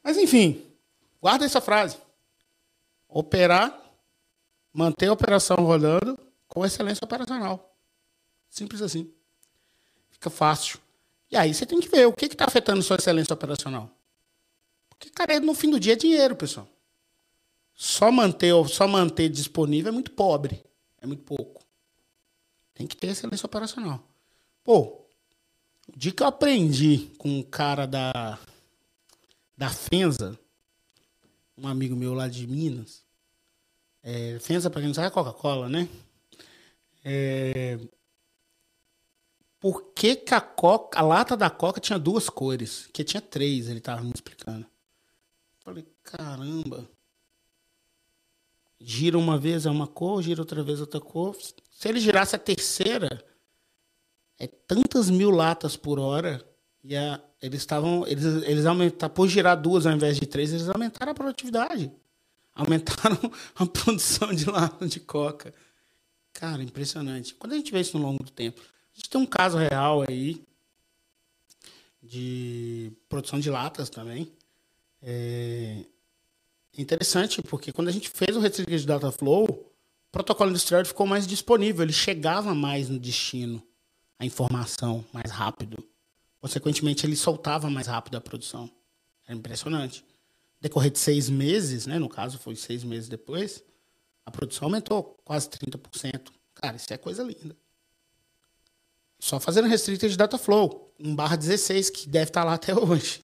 Mas 0.00 0.16
enfim, 0.16 0.64
guarda 1.20 1.44
essa 1.44 1.60
frase. 1.60 1.96
Operar 3.08 3.76
manter 4.72 5.08
a 5.08 5.12
operação 5.12 5.56
rodando 5.56 6.16
com 6.46 6.64
excelência 6.64 7.04
operacional. 7.04 7.76
Simples 8.48 8.80
assim. 8.80 9.12
Fica 10.08 10.30
fácil. 10.30 10.78
E 11.28 11.36
aí 11.36 11.52
você 11.52 11.66
tem 11.66 11.80
que 11.80 11.88
ver 11.88 12.06
o 12.06 12.12
que 12.12 12.26
está 12.26 12.44
afetando 12.44 12.80
sua 12.80 12.96
excelência 12.96 13.34
operacional. 13.34 13.90
Porque, 14.88 15.10
cara, 15.10 15.40
no 15.40 15.52
fim 15.52 15.68
do 15.68 15.80
dia 15.80 15.94
é 15.94 15.96
dinheiro, 15.96 16.36
pessoal. 16.36 16.68
Só 17.74 18.12
manter, 18.12 18.52
só 18.68 18.86
manter 18.86 19.28
disponível 19.28 19.88
é 19.88 19.92
muito 19.92 20.12
pobre. 20.12 20.64
É 21.00 21.08
muito 21.08 21.24
pouco. 21.24 21.65
Tem 22.76 22.86
que 22.86 22.96
ter 22.96 23.08
excelência 23.08 23.46
operacional. 23.46 24.06
Pô, 24.62 25.06
o 25.88 25.96
dia 25.96 26.12
que 26.12 26.22
eu 26.22 26.26
aprendi 26.26 27.10
com 27.16 27.38
um 27.38 27.42
cara 27.42 27.86
da, 27.86 28.38
da 29.56 29.70
Fenza, 29.70 30.38
um 31.56 31.66
amigo 31.66 31.96
meu 31.96 32.12
lá 32.12 32.28
de 32.28 32.46
Minas, 32.46 33.02
é, 34.02 34.38
Fenza, 34.40 34.68
para 34.68 34.82
quem 34.82 34.88
não 34.88 34.94
sabe, 34.94 35.08
é 35.08 35.10
Coca-Cola, 35.10 35.70
né? 35.70 35.88
É, 37.02 37.78
por 39.58 39.92
que, 39.94 40.14
que 40.14 40.34
a, 40.34 40.40
Coca, 40.40 40.98
a 40.98 41.02
lata 41.02 41.34
da 41.34 41.48
Coca 41.48 41.80
tinha 41.80 41.98
duas 41.98 42.28
cores? 42.28 42.88
Que 42.92 43.02
tinha 43.02 43.22
três, 43.22 43.68
ele 43.68 43.78
estava 43.78 44.02
me 44.02 44.12
explicando. 44.14 44.66
Falei, 45.60 45.86
caramba. 46.02 46.86
Gira 48.78 49.18
uma 49.18 49.38
vez 49.38 49.66
é 49.66 49.70
uma 49.70 49.86
cor, 49.86 50.22
gira 50.22 50.40
outra 50.40 50.62
vez 50.62 50.80
outra 50.80 51.00
cor. 51.00 51.36
Se 51.70 51.88
ele 51.88 52.00
girasse 52.00 52.36
a 52.36 52.38
terceira, 52.38 53.24
é 54.38 54.46
tantas 54.46 55.10
mil 55.10 55.30
latas 55.30 55.76
por 55.76 55.98
hora. 55.98 56.46
E 56.84 56.94
a, 56.96 57.20
eles 57.40 57.60
estavam. 57.60 58.06
Eles, 58.06 58.24
eles 58.44 58.66
aumentaram, 58.66 59.14
por 59.14 59.28
girar 59.28 59.60
duas 59.60 59.86
ao 59.86 59.92
invés 59.92 60.16
de 60.16 60.26
três, 60.26 60.52
eles 60.52 60.68
aumentaram 60.68 61.12
a 61.12 61.14
produtividade 61.14 61.90
aumentaram 62.56 63.18
a 63.54 63.66
produção 63.66 64.34
de 64.34 64.46
lata 64.46 64.88
de 64.88 64.98
coca. 64.98 65.54
Cara, 66.32 66.62
impressionante. 66.62 67.34
Quando 67.34 67.52
a 67.52 67.56
gente 67.56 67.70
vê 67.70 67.80
isso 67.80 67.98
no 67.98 68.04
longo 68.04 68.24
do 68.24 68.30
tempo. 68.30 68.60
A 68.60 68.96
gente 68.96 69.10
tem 69.10 69.20
um 69.20 69.26
caso 69.26 69.58
real 69.58 70.02
aí 70.08 70.42
de 72.02 72.92
produção 73.08 73.38
de 73.38 73.50
latas 73.50 73.90
também. 73.90 74.32
É 75.02 75.84
interessante, 76.82 77.42
porque 77.42 77.72
quando 77.72 77.88
a 77.88 77.92
gente 77.92 78.08
fez 78.08 78.36
o 78.36 78.40
Restricted 78.40 78.86
Data 78.86 79.10
Flow, 79.10 79.44
o 79.44 79.72
protocolo 80.12 80.50
industrial 80.50 80.84
ficou 80.84 81.06
mais 81.06 81.26
disponível, 81.26 81.82
ele 81.82 81.92
chegava 81.92 82.54
mais 82.54 82.88
no 82.88 82.98
destino, 82.98 83.62
a 84.18 84.24
informação 84.24 85.04
mais 85.12 85.30
rápido. 85.30 85.82
Consequentemente, 86.40 87.06
ele 87.06 87.16
soltava 87.16 87.68
mais 87.70 87.86
rápido 87.86 88.16
a 88.16 88.20
produção. 88.20 88.70
É 89.26 89.34
impressionante 89.34 90.04
decorrer 90.60 90.90
de 90.90 90.98
seis 90.98 91.28
meses, 91.28 91.86
né? 91.86 91.98
No 91.98 92.08
caso, 92.08 92.38
foi 92.38 92.56
seis 92.56 92.82
meses 92.82 93.08
depois, 93.08 93.62
a 94.24 94.30
produção 94.30 94.66
aumentou 94.66 95.18
quase 95.24 95.48
30%. 95.48 96.30
Cara, 96.54 96.76
isso 96.76 96.92
é 96.92 96.96
coisa 96.96 97.22
linda. 97.22 97.56
Só 99.18 99.38
fazendo 99.40 99.68
restricted 99.68 100.16
data 100.16 100.36
flow, 100.36 100.92
um 100.98 101.14
barra 101.14 101.36
16, 101.36 101.90
que 101.90 102.08
deve 102.08 102.30
estar 102.30 102.44
lá 102.44 102.54
até 102.54 102.74
hoje. 102.74 103.22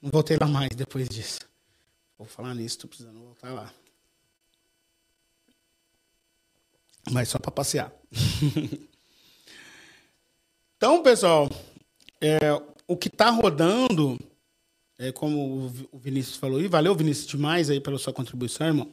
Não 0.00 0.10
voltei 0.10 0.36
lá 0.40 0.46
mais 0.46 0.70
depois 0.70 1.08
disso. 1.08 1.40
Vou 2.22 2.28
falar 2.28 2.54
nisso, 2.54 2.78
tô 2.78 2.86
precisando 2.86 3.18
voltar 3.18 3.52
lá. 3.52 3.74
Mas 7.10 7.28
só 7.28 7.36
para 7.36 7.50
passear. 7.50 7.92
então, 10.76 11.02
pessoal, 11.02 11.50
é, 12.20 12.38
o 12.86 12.96
que 12.96 13.08
está 13.08 13.28
rodando 13.28 14.16
é, 14.96 15.10
como 15.10 15.68
o 15.90 15.98
Vinícius 15.98 16.36
falou, 16.36 16.60
e 16.60 16.68
valeu, 16.68 16.94
Vinícius, 16.94 17.26
demais 17.26 17.68
aí 17.68 17.80
pela 17.80 17.98
sua 17.98 18.12
contribuição, 18.12 18.68
irmão. 18.68 18.92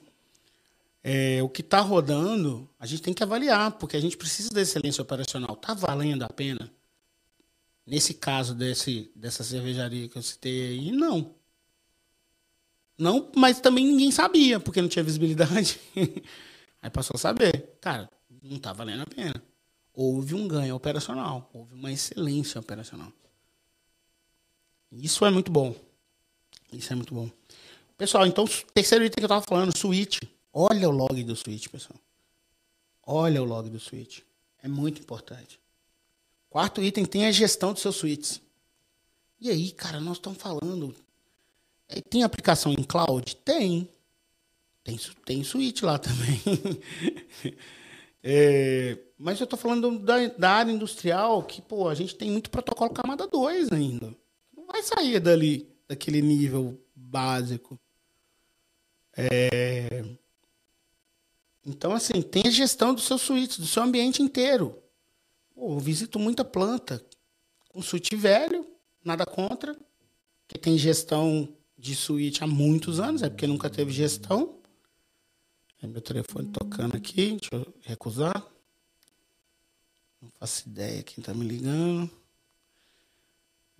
É, 1.04 1.44
o 1.44 1.50
que 1.50 1.62
está 1.62 1.82
rodando, 1.82 2.68
a 2.80 2.88
gente 2.88 3.04
tem 3.04 3.14
que 3.14 3.22
avaliar, 3.22 3.74
porque 3.74 3.96
a 3.96 4.02
gente 4.02 4.18
precisa 4.18 4.50
da 4.50 4.62
excelência 4.62 5.04
operacional. 5.04 5.54
Está 5.54 5.76
valendo 5.76 6.24
a 6.24 6.30
pena? 6.30 6.74
Nesse 7.86 8.16
caso 8.16 8.56
desse, 8.56 9.12
dessa 9.16 9.44
cervejaria 9.44 10.10
que 10.10 10.18
eu 10.18 10.24
citei 10.24 10.70
aí, 10.70 10.92
não. 10.92 11.36
Não, 13.00 13.32
mas 13.34 13.62
também 13.62 13.86
ninguém 13.86 14.12
sabia, 14.12 14.60
porque 14.60 14.82
não 14.82 14.90
tinha 14.90 15.04
visibilidade. 15.04 15.80
aí 16.82 16.90
passou 16.90 17.16
a 17.16 17.18
saber. 17.18 17.78
Cara, 17.80 18.10
não 18.44 18.58
está 18.58 18.74
valendo 18.74 19.04
a 19.04 19.06
pena. 19.06 19.42
Houve 19.94 20.36
um 20.36 20.46
ganho 20.46 20.76
operacional, 20.76 21.50
houve 21.54 21.74
uma 21.74 21.92
excelência 21.92 22.60
operacional. 22.60 23.12
Isso 24.92 25.26
é 25.26 25.32
muito 25.32 25.50
bom. 25.50 25.74
Isso 26.74 26.92
é 26.92 26.96
muito 26.96 27.14
bom. 27.14 27.32
Pessoal, 27.98 28.26
então, 28.26 28.46
terceiro 28.74 29.06
item 29.06 29.16
que 29.16 29.24
eu 29.24 29.28
estava 29.28 29.46
falando, 29.48 29.78
switch. 29.78 30.20
Olha 30.52 30.90
o 30.90 30.92
log 30.92 31.24
do 31.24 31.36
switch, 31.36 31.68
pessoal. 31.70 32.00
Olha 33.06 33.42
o 33.42 33.46
log 33.46 33.70
do 33.70 33.80
switch. 33.80 34.20
É 34.62 34.68
muito 34.68 35.02
importante. 35.02 35.60
Quarto 36.50 36.82
item 36.82 37.06
tem 37.06 37.26
a 37.28 37.32
gestão 37.32 37.72
dos 37.72 37.82
seus 37.82 37.96
switches. 37.96 38.42
E 39.40 39.50
aí, 39.50 39.72
cara, 39.72 40.02
nós 40.02 40.18
estamos 40.18 40.42
falando. 40.42 40.94
Tem 42.10 42.24
aplicação 42.24 42.72
em 42.72 42.84
cloud? 42.84 43.36
Tem. 43.38 43.90
Tem, 44.84 44.98
tem 45.26 45.44
suíte 45.44 45.86
lá 45.86 45.98
também. 45.98 46.42
É, 48.22 48.98
mas 49.18 49.40
eu 49.40 49.48
tô 49.48 49.56
falando 49.56 49.98
da, 50.00 50.28
da 50.28 50.52
área 50.52 50.72
industrial 50.72 51.42
que, 51.44 51.62
pô, 51.62 51.88
a 51.88 51.96
gente 51.96 52.16
tem 52.16 52.30
muito 52.30 52.50
protocolo 52.50 52.92
camada 52.94 53.26
2 53.26 53.72
ainda. 53.72 54.14
Não 54.56 54.66
vai 54.66 54.84
sair 54.84 55.22
dali, 55.22 55.70
daquele 55.88 56.22
nível 56.22 56.78
básico. 56.94 57.80
É, 59.16 60.04
Então, 61.66 61.94
assim, 61.94 62.22
tem 62.22 62.44
a 62.46 62.52
gestão 62.52 62.94
do 62.94 63.02
seu 63.02 63.18
suíte, 63.18 63.62
do 63.62 63.68
seu 63.68 63.84
ambiente 63.84 64.22
inteiro. 64.22 64.82
Pô, 65.54 65.76
eu 65.76 65.80
visito 65.80 66.20
muita 66.20 66.44
planta 66.44 67.04
com 67.70 67.82
suíte 67.82 68.16
velho, 68.16 68.66
nada 69.04 69.26
contra, 69.26 69.76
que 70.48 70.58
tem 70.58 70.78
gestão 70.78 71.48
de 71.80 71.96
suíte 71.96 72.44
há 72.44 72.48
muitos 72.48 73.00
anos, 73.00 73.24
é 73.24 73.30
porque 73.30 73.48
nunca 73.48 73.70
teve 73.70 73.92
gestão. 73.92 74.60
É 75.82 75.88
meu 75.88 76.02
telefone 76.02 76.52
tocando 76.52 76.98
aqui, 76.98 77.38
deixa 77.40 77.56
eu 77.56 77.74
recusar. 77.82 78.46
Não 80.22 80.30
faço 80.38 80.68
ideia 80.68 81.02
quem 81.02 81.24
tá 81.24 81.34
me 81.34 81.48
ligando. 81.48 82.12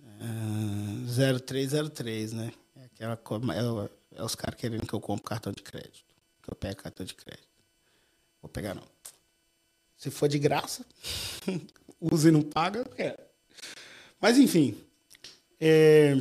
É, 0.02 1.38
0303, 1.38 2.32
né? 2.32 2.52
É, 2.74 2.84
aquela, 2.86 3.20
é, 3.54 4.18
é 4.18 4.24
os 4.24 4.34
caras 4.34 4.58
querendo 4.58 4.86
que 4.86 4.94
eu 4.94 5.00
compre 5.00 5.26
cartão 5.26 5.52
de 5.52 5.62
crédito. 5.62 6.04
Que 6.42 6.50
eu 6.50 6.56
pegue 6.56 6.76
cartão 6.76 7.04
de 7.04 7.14
crédito. 7.14 7.48
Vou 8.40 8.48
pegar 8.48 8.74
não. 8.74 8.84
Se 9.98 10.10
for 10.10 10.26
de 10.26 10.38
graça, 10.38 10.86
use 12.00 12.28
e 12.28 12.30
não 12.30 12.40
paga, 12.40 12.80
eu 12.80 12.86
quero. 12.86 13.22
Mas 14.18 14.38
enfim, 14.38 14.82
é, 15.60 16.16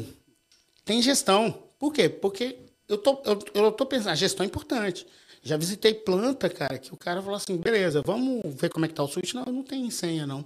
tem 0.83 1.01
gestão. 1.01 1.68
Por 1.79 1.93
quê? 1.93 2.09
Porque 2.09 2.59
eu 2.87 2.97
tô, 2.97 3.21
eu, 3.25 3.39
eu 3.53 3.71
tô 3.71 3.85
pensando, 3.85 4.09
a 4.11 4.15
gestão 4.15 4.43
é 4.43 4.47
importante. 4.47 5.07
Já 5.41 5.55
visitei 5.55 5.93
planta, 5.93 6.49
cara, 6.49 6.77
que 6.77 6.93
o 6.93 6.97
cara 6.97 7.21
falou 7.21 7.37
assim, 7.37 7.55
beleza, 7.57 8.01
vamos 8.05 8.41
ver 8.55 8.69
como 8.69 8.85
é 8.85 8.89
que 8.89 8.93
tá 8.93 9.03
o 9.03 9.07
switch. 9.07 9.33
Não, 9.33 9.45
não 9.45 9.63
tem 9.63 9.89
senha, 9.89 10.27
não. 10.27 10.43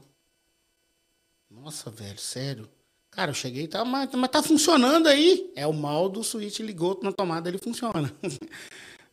Nossa, 1.50 1.90
velho, 1.90 2.20
sério. 2.20 2.70
Cara, 3.10 3.32
eu 3.32 3.36
cheguei 3.36 3.68
tá, 3.68 3.84
mas, 3.86 4.10
mas 4.14 4.30
tá 4.30 4.42
funcionando 4.44 5.08
aí. 5.08 5.52
É 5.56 5.66
o 5.66 5.74
mal 5.74 6.10
do 6.10 6.24
switch, 6.24 6.60
ligou 6.60 7.00
na 7.02 7.12
tomada, 7.12 7.50
ele 7.50 7.58
funciona. 7.58 8.14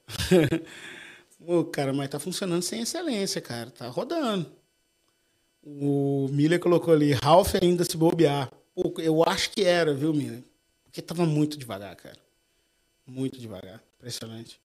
Ô, 1.40 1.64
cara, 1.64 1.92
mas 1.92 2.08
tá 2.10 2.18
funcionando 2.18 2.62
sem 2.62 2.82
excelência, 2.82 3.40
cara. 3.40 3.70
Tá 3.70 3.88
rodando. 3.88 4.50
O 5.62 6.28
Miller 6.30 6.58
colocou 6.60 6.92
ali, 6.94 7.12
Ralph 7.12 7.54
ainda 7.60 7.84
se 7.84 7.96
bobear. 7.96 8.50
Pô, 8.74 8.94
eu 8.98 9.22
acho 9.26 9.50
que 9.50 9.62
era, 9.64 9.94
viu, 9.94 10.12
Miller? 10.12 10.42
Porque 11.00 11.14
tava 11.14 11.24
muito 11.24 11.56
devagar, 11.56 11.96
cara. 11.96 12.18
Muito 13.06 13.38
devagar. 13.38 13.82
Impressionante. 13.96 14.60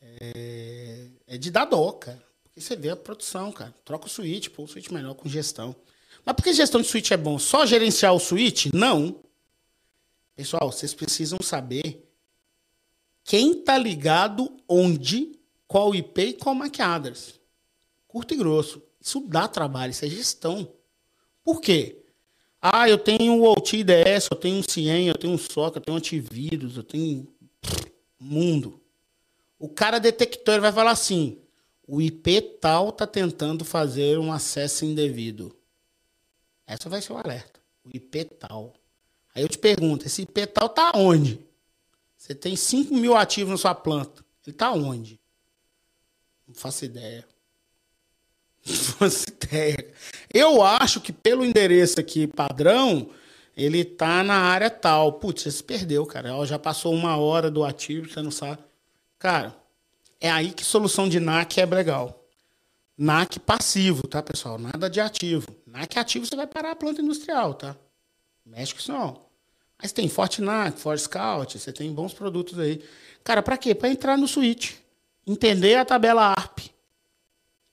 É, 0.00 1.08
é 1.26 1.36
de 1.36 1.50
dar 1.50 1.64
dó, 1.64 1.90
cara. 1.92 2.22
Porque 2.44 2.60
você 2.60 2.76
vê 2.76 2.90
a 2.90 2.96
produção, 2.96 3.50
cara. 3.50 3.74
Troca 3.84 4.06
o 4.06 4.10
switch, 4.10 4.48
pô, 4.50 4.62
o 4.62 4.68
switch 4.68 4.90
melhor 4.90 5.14
com 5.14 5.28
gestão. 5.28 5.74
Mas 6.24 6.36
por 6.36 6.44
que 6.44 6.52
gestão 6.52 6.80
de 6.80 6.86
switch 6.86 7.10
é 7.10 7.16
bom? 7.16 7.38
Só 7.38 7.66
gerenciar 7.66 8.14
o 8.14 8.20
switch? 8.20 8.66
Não. 8.72 9.20
Pessoal, 10.36 10.70
vocês 10.70 10.94
precisam 10.94 11.38
saber 11.42 12.08
quem 13.24 13.62
tá 13.62 13.76
ligado 13.76 14.56
onde, 14.68 15.38
qual 15.66 15.94
IP 15.94 16.20
e 16.20 16.32
qual 16.34 16.54
MAC 16.54 16.80
address. 16.80 17.40
Curto 18.06 18.34
e 18.34 18.36
grosso. 18.36 18.80
Isso 19.00 19.20
dá 19.26 19.48
trabalho, 19.48 19.90
isso 19.90 20.04
é 20.04 20.08
gestão. 20.08 20.72
Por 21.42 21.60
quê? 21.60 22.01
Ah, 22.64 22.88
eu 22.88 22.96
tenho 22.96 23.40
o 23.40 23.50
OT 23.50 23.78
IDS, 23.78 24.28
eu 24.30 24.36
tenho 24.36 24.58
um 24.58 24.62
CIEM, 24.62 25.08
eu 25.08 25.18
tenho 25.18 25.32
um 25.32 25.38
SOC, 25.38 25.74
eu 25.74 25.82
tenho 25.82 25.96
um 25.96 25.98
antivírus, 25.98 26.76
eu 26.76 26.84
tenho 26.84 27.26
mundo. 28.20 28.80
O 29.58 29.68
cara 29.68 29.98
detector 29.98 30.54
ele 30.54 30.60
vai 30.60 30.70
falar 30.70 30.92
assim: 30.92 31.42
o 31.84 32.00
IP 32.00 32.40
tal 32.60 32.92
tá 32.92 33.04
tentando 33.04 33.64
fazer 33.64 34.16
um 34.16 34.32
acesso 34.32 34.84
indevido. 34.84 35.56
Essa 36.64 36.88
vai 36.88 37.02
ser 37.02 37.12
o 37.12 37.18
alerta. 37.18 37.58
O 37.84 37.90
IP 37.92 38.26
tal. 38.26 38.74
Aí 39.34 39.42
eu 39.42 39.48
te 39.48 39.58
pergunto: 39.58 40.06
esse 40.06 40.22
IP 40.22 40.46
tal 40.46 40.68
tá 40.68 40.92
onde? 40.94 41.44
Você 42.16 42.32
tem 42.32 42.54
5 42.54 42.94
mil 42.94 43.16
ativos 43.16 43.50
na 43.50 43.58
sua 43.58 43.74
planta. 43.74 44.24
Ele 44.46 44.54
tá 44.54 44.70
onde? 44.70 45.20
Não 46.46 46.54
faço 46.54 46.84
ideia. 46.84 47.26
Faço 48.64 49.26
ideia. 49.42 49.92
Eu 50.32 50.62
acho 50.62 51.00
que 51.00 51.12
pelo 51.12 51.44
endereço 51.44 52.00
aqui 52.00 52.26
padrão, 52.26 53.10
ele 53.56 53.84
tá 53.84 54.22
na 54.22 54.36
área 54.36 54.70
tal. 54.70 55.14
Putz, 55.14 55.42
você 55.42 55.50
se 55.50 55.64
perdeu, 55.64 56.06
cara. 56.06 56.34
Ó, 56.34 56.44
Já 56.46 56.58
passou 56.58 56.92
uma 56.94 57.16
hora 57.16 57.50
do 57.50 57.64
ativo, 57.64 58.08
você 58.08 58.22
não 58.22 58.30
sabe. 58.30 58.58
Cara, 59.18 59.54
é 60.20 60.30
aí 60.30 60.52
que 60.52 60.64
solução 60.64 61.08
de 61.08 61.20
NAC 61.20 61.58
é 61.58 61.66
legal. 61.66 62.24
NAC 62.96 63.38
passivo, 63.40 64.06
tá, 64.06 64.22
pessoal? 64.22 64.58
Nada 64.58 64.88
de 64.88 65.00
ativo. 65.00 65.46
NAC 65.66 65.98
ativo 65.98 66.26
você 66.26 66.36
vai 66.36 66.46
parar 66.46 66.72
a 66.72 66.76
planta 66.76 67.02
industrial, 67.02 67.54
tá? 67.54 67.76
Mexe 68.44 68.74
com 68.74 68.80
isso 68.80 68.92
não. 68.92 69.26
Mas 69.80 69.92
tem 69.92 70.08
Fortnite, 70.08 70.80
Scout, 70.98 71.58
você 71.58 71.72
tem 71.72 71.92
bons 71.92 72.12
produtos 72.14 72.58
aí. 72.58 72.84
Cara, 73.24 73.42
pra 73.42 73.56
quê? 73.56 73.74
Pra 73.74 73.88
entrar 73.88 74.16
no 74.16 74.28
switch. 74.28 74.74
Entender 75.26 75.76
a 75.76 75.84
tabela 75.84 76.32
ARP. 76.36 76.71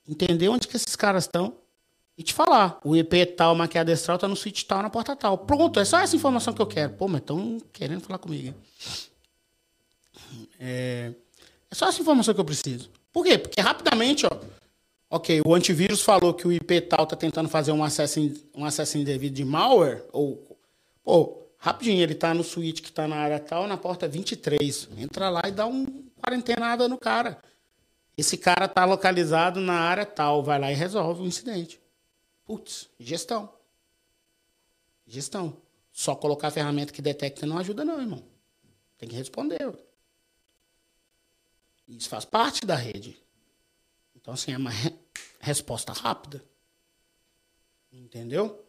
Entender 0.09 0.49
onde 0.49 0.67
que 0.67 0.75
esses 0.75 0.95
caras 0.95 1.25
estão. 1.25 1.53
E 2.17 2.23
te 2.23 2.33
falar. 2.33 2.79
O 2.83 2.95
IP 2.97 3.25
tal, 3.27 3.55
maquiada 3.55 3.93
astral, 3.93 4.17
tá 4.17 4.27
no 4.27 4.35
switch 4.35 4.63
tal, 4.63 4.81
na 4.81 4.89
porta 4.89 5.15
tal. 5.15 5.37
Pronto, 5.37 5.79
é 5.79 5.85
só 5.85 5.99
essa 5.99 6.15
informação 6.15 6.53
que 6.53 6.61
eu 6.61 6.67
quero. 6.67 6.93
Pô, 6.93 7.07
mas 7.07 7.21
estão 7.21 7.59
querendo 7.71 8.01
falar 8.01 8.17
comigo. 8.17 8.53
É, 10.59 11.13
é 11.71 11.75
só 11.75 11.87
essa 11.87 12.01
informação 12.01 12.33
que 12.33 12.39
eu 12.39 12.45
preciso. 12.45 12.89
Por 13.11 13.23
quê? 13.23 13.37
Porque 13.37 13.61
rapidamente, 13.61 14.25
ó. 14.25 14.29
Ok, 15.11 15.41
o 15.45 15.55
antivírus 15.55 16.01
falou 16.01 16.33
que 16.33 16.47
o 16.47 16.51
IP 16.51 16.81
tal 16.81 17.05
tá 17.07 17.15
tentando 17.15 17.49
fazer 17.49 17.71
um 17.71 17.83
acesso, 17.83 18.19
in- 18.19 18.35
um 18.53 18.63
acesso 18.63 18.97
indevido 18.97 19.35
de 19.35 19.43
malware. 19.43 20.03
Ou, 20.11 20.57
pô, 21.03 21.41
rapidinho, 21.57 22.01
ele 22.03 22.13
tá 22.13 22.31
no 22.33 22.43
switch 22.43 22.81
que 22.81 22.91
tá 22.91 23.07
na 23.07 23.15
área 23.15 23.39
tal, 23.39 23.65
na 23.67 23.75
porta 23.77 24.07
23. 24.07 24.89
Entra 24.97 25.29
lá 25.29 25.41
e 25.47 25.51
dá 25.51 25.65
um 25.65 25.85
quarentenada 26.21 26.87
no 26.87 26.97
cara. 26.97 27.39
Esse 28.19 28.37
cara 28.37 28.67
tá 28.67 28.83
localizado 28.83 29.61
na 29.61 29.79
área 29.79 30.05
tal. 30.05 30.43
Vai 30.43 30.59
lá 30.59 30.69
e 30.69 30.75
resolve 30.75 31.21
o 31.21 31.25
incidente. 31.25 31.79
Putz, 32.43 32.89
gestão. 32.99 33.53
Gestão. 35.07 35.61
Só 35.93 36.13
colocar 36.15 36.49
a 36.49 36.51
ferramenta 36.51 36.91
que 36.91 37.01
detecta 37.01 37.45
não 37.45 37.57
ajuda, 37.57 37.85
não, 37.85 38.01
irmão. 38.01 38.21
Tem 38.97 39.07
que 39.07 39.15
responder. 39.15 39.73
Isso 41.87 42.09
faz 42.09 42.25
parte 42.25 42.65
da 42.65 42.75
rede. 42.75 43.17
Então, 44.13 44.33
assim, 44.33 44.51
é 44.51 44.57
uma 44.57 44.69
re- 44.69 44.99
resposta 45.39 45.93
rápida. 45.93 46.43
Entendeu? 47.89 48.65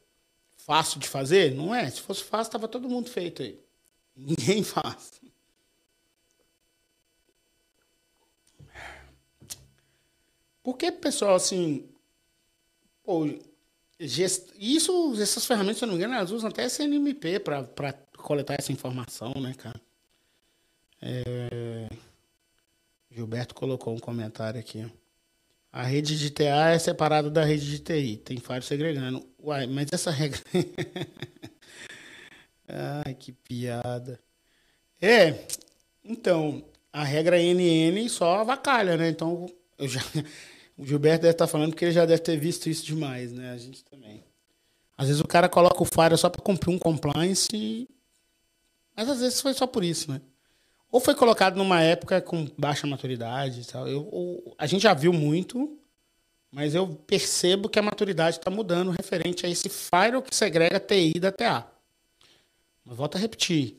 Fácil 0.59 1.01
de 1.01 1.09
fazer? 1.09 1.55
Não 1.57 1.75
é. 1.75 1.91
Se 1.91 2.01
fosse 2.01 2.23
fácil, 2.23 2.51
estava 2.51 2.69
todo 2.69 2.89
mundo 2.89 3.11
feito 3.11 3.43
aí. 3.43 3.61
Ninguém 4.15 4.63
faz. 4.65 5.20
Porque, 10.63 10.93
pessoal, 10.93 11.35
assim. 11.35 11.89
Pô, 13.03 13.27
gest... 13.99 14.51
isso, 14.59 15.15
essas 15.21 15.47
ferramentas, 15.47 15.79
se 15.79 15.85
eu 15.85 15.89
não 15.89 15.95
me 15.95 16.01
engano, 16.01 16.15
elas 16.15 16.31
usam 16.31 16.51
até 16.51 16.65
SNMP 16.67 17.41
para 17.41 17.93
coletar 18.17 18.57
essa 18.59 18.73
informação, 18.73 19.33
né, 19.35 19.55
cara? 19.55 19.81
É... 21.01 21.89
Gilberto 23.11 23.55
colocou 23.55 23.95
um 23.95 23.99
comentário 23.99 24.61
aqui. 24.61 24.87
A 25.73 25.83
rede 25.83 26.19
de 26.19 26.31
TA 26.31 26.71
é 26.71 26.79
separada 26.79 27.31
da 27.31 27.45
rede 27.45 27.67
de 27.67 27.79
TI. 27.79 28.17
Tem 28.17 28.39
firewall 28.39 28.63
segregando. 28.63 29.27
Uai, 29.39 29.67
mas 29.67 29.89
essa 29.93 30.11
regra. 30.11 30.41
Ai, 33.05 33.15
que 33.15 33.33
piada. 33.33 34.21
É, 35.01 35.47
então, 36.05 36.65
a 36.93 37.05
regra 37.05 37.39
NN 37.39 38.09
só 38.09 38.41
avacalha, 38.41 38.97
né? 38.97 39.09
Então, 39.09 39.47
eu 39.81 39.89
já... 39.89 40.01
o 40.77 40.85
Gilberto 40.87 41.23
deve 41.23 41.33
estar 41.33 41.47
falando 41.47 41.75
que 41.75 41.85
ele 41.85 41.93
já 41.93 42.07
deve 42.07 42.23
ter 42.23 42.39
visto 42.39 42.69
isso 42.69 42.85
demais, 42.85 43.33
né? 43.33 43.51
A 43.51 43.59
gente 43.59 43.85
também. 43.85 44.25
Às 44.97 45.09
vezes 45.09 45.21
o 45.21 45.27
cara 45.27 45.49
coloca 45.49 45.83
o 45.83 45.87
firewall 45.87 46.17
só 46.19 46.29
para 46.29 46.43
cumprir 46.43 46.71
um 46.71 46.79
compliance, 46.79 47.49
e... 47.55 47.89
mas 48.95 49.09
às 49.09 49.21
vezes 49.21 49.41
foi 49.41 49.55
só 49.55 49.67
por 49.67 49.83
isso, 49.83 50.11
né? 50.11 50.21
Ou 50.93 51.01
foi 51.01 51.15
colocado 51.15 51.57
numa 51.57 51.81
época 51.81 52.21
com 52.21 52.49
baixa 52.59 52.87
maturidade 52.87 53.67
tal. 53.67 53.87
Eu, 53.89 54.09
ou- 54.11 54.55
a 54.59 54.67
gente 54.67 54.83
já 54.83 54.93
viu 54.93 55.13
muito, 55.13 55.79
mas 56.51 56.75
eu 56.75 56.87
percebo 56.89 57.69
que 57.69 57.79
a 57.79 57.83
maturidade 57.83 58.39
está 58.39 58.51
mudando 58.51 58.91
referente 58.91 59.47
a 59.47 59.49
esse 59.49 59.69
firewall 59.69 60.23
que 60.23 60.35
segrega 60.35 60.81
TI 60.81 61.19
da 61.21 61.31
TA. 61.31 61.67
Mas 62.85 62.97
volto 62.97 63.17
a 63.17 63.19
repetir. 63.19 63.77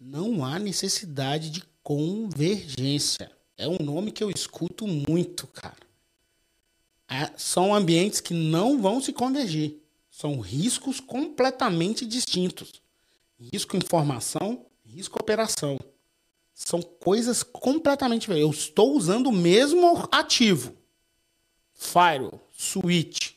Não 0.00 0.44
há 0.44 0.58
necessidade 0.58 1.50
de 1.50 1.62
convergência. 1.82 3.30
É 3.58 3.66
um 3.66 3.76
nome 3.80 4.12
que 4.12 4.22
eu 4.22 4.30
escuto 4.30 4.86
muito, 4.86 5.48
cara. 5.48 5.76
Ah, 7.08 7.32
São 7.36 7.74
ambientes 7.74 8.20
que 8.20 8.32
não 8.32 8.80
vão 8.80 9.02
se 9.02 9.12
convergir. 9.12 9.82
São 10.08 10.38
riscos 10.38 11.00
completamente 11.00 12.06
distintos. 12.06 12.80
Risco 13.38 13.76
informação, 13.76 14.64
risco 14.84 15.18
operação. 15.20 15.78
São 16.54 16.80
coisas 16.80 17.42
completamente 17.42 18.22
diferentes. 18.22 18.46
Eu 18.46 18.50
estou 18.50 18.96
usando 18.96 19.26
o 19.28 19.32
mesmo 19.32 20.08
ativo. 20.12 20.76
Firewall, 21.74 22.40
switch. 22.56 23.32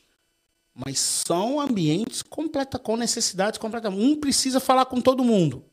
Mas 0.73 0.99
são 0.99 1.59
ambientes 1.59 2.21
completa, 2.21 2.77
com 2.79 2.95
necessidades 2.95 3.59
completamente. 3.59 4.03
Um 4.03 4.19
precisa 4.19 4.59
falar 4.59 4.85
com 4.85 5.01
todo 5.01 5.23
mundo. 5.23 5.65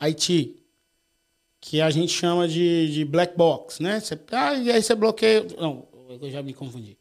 IT. 0.00 0.56
Que 1.68 1.80
a 1.80 1.90
gente 1.90 2.12
chama 2.12 2.46
de, 2.46 2.92
de 2.92 3.04
black 3.04 3.36
box, 3.36 3.82
né? 3.82 4.00
Ah, 4.30 4.54
e 4.54 4.70
aí 4.70 4.80
você 4.80 4.94
bloqueia. 4.94 5.44
Não, 5.58 5.88
eu 6.08 6.30
já 6.30 6.40
me 6.40 6.54
confundi. 6.54 6.96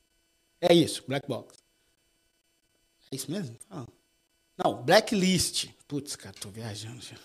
É 0.60 0.74
isso, 0.74 1.04
black 1.08 1.28
box. 1.28 1.56
É 3.12 3.16
isso 3.16 3.30
mesmo? 3.30 3.56
Ah. 3.70 3.86
Não, 4.58 4.82
blacklist. 4.82 5.68
Putz, 5.88 6.16
cara, 6.16 6.34
tô 6.40 6.50
viajando 6.50 7.00
já. 7.00 7.16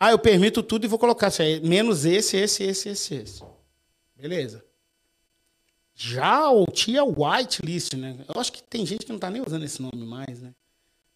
Ah, 0.00 0.10
eu 0.10 0.18
permito 0.18 0.64
tudo 0.64 0.84
e 0.84 0.88
vou 0.88 0.98
colocar 0.98 1.28
assim, 1.28 1.60
menos 1.60 2.04
esse, 2.04 2.36
esse, 2.36 2.64
esse, 2.64 2.88
esse, 2.88 3.14
esse. 3.14 3.44
Beleza. 4.16 4.64
Já 5.94 6.50
o 6.50 6.66
tia 6.66 7.04
whitelist, 7.04 7.94
né? 7.94 8.16
Eu 8.28 8.40
acho 8.40 8.52
que 8.52 8.64
tem 8.64 8.84
gente 8.84 9.06
que 9.06 9.12
não 9.12 9.18
tá 9.20 9.30
nem 9.30 9.40
usando 9.46 9.64
esse 9.64 9.80
nome 9.80 10.04
mais, 10.04 10.40
né? 10.40 10.52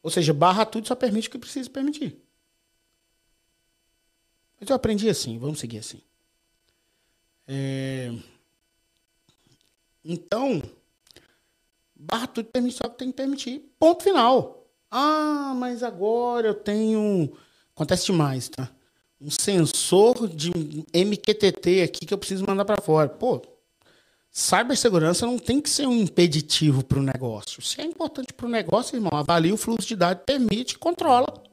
Ou 0.04 0.10
seja, 0.10 0.32
barra 0.32 0.64
tudo 0.64 0.86
só 0.86 0.94
permite 0.94 1.26
o 1.26 1.32
que 1.32 1.38
precisa 1.38 1.68
permitir. 1.68 2.16
Mas 4.60 4.70
eu 4.70 4.76
aprendi 4.76 5.08
assim, 5.08 5.38
vamos 5.38 5.58
seguir 5.58 5.78
assim. 5.78 6.00
É... 7.46 8.12
Então, 10.04 10.62
barra 11.94 12.26
tudo 12.26 12.48
permite 12.48 12.76
só 12.76 12.88
que 12.88 12.98
tem 12.98 13.10
que 13.10 13.16
permitir. 13.16 13.72
Ponto 13.78 14.02
final. 14.02 14.66
Ah, 14.90 15.52
mas 15.56 15.82
agora 15.82 16.48
eu 16.48 16.54
tenho. 16.54 17.32
Acontece 17.74 18.06
demais, 18.06 18.48
tá? 18.48 18.70
Um 19.20 19.30
sensor 19.30 20.28
de 20.28 20.50
MQTT 20.94 21.82
aqui 21.82 22.06
que 22.06 22.14
eu 22.14 22.18
preciso 22.18 22.44
mandar 22.46 22.64
para 22.64 22.80
fora. 22.80 23.08
Pô, 23.08 23.42
cibersegurança 24.30 25.26
não 25.26 25.38
tem 25.38 25.60
que 25.60 25.68
ser 25.68 25.86
um 25.86 25.94
impeditivo 25.94 26.84
para 26.84 26.98
o 26.98 27.02
negócio. 27.02 27.60
Se 27.62 27.80
é 27.80 27.84
importante 27.84 28.32
para 28.32 28.46
o 28.46 28.50
negócio, 28.50 28.96
irmão, 28.96 29.18
avalie 29.18 29.52
o 29.52 29.56
fluxo 29.56 29.88
de 29.88 29.96
dados, 29.96 30.22
permite, 30.24 30.78
controla. 30.78 31.45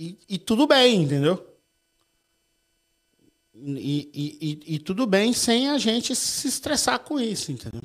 E, 0.00 0.18
e 0.30 0.38
tudo 0.38 0.66
bem, 0.66 1.02
entendeu? 1.02 1.46
E, 3.54 4.08
e, 4.14 4.74
e, 4.76 4.78
tudo 4.78 5.06
bem 5.06 5.34
sem 5.34 5.68
a 5.68 5.76
gente 5.76 6.16
se 6.16 6.48
estressar 6.48 7.00
com 7.00 7.20
isso, 7.20 7.52
entendeu? 7.52 7.82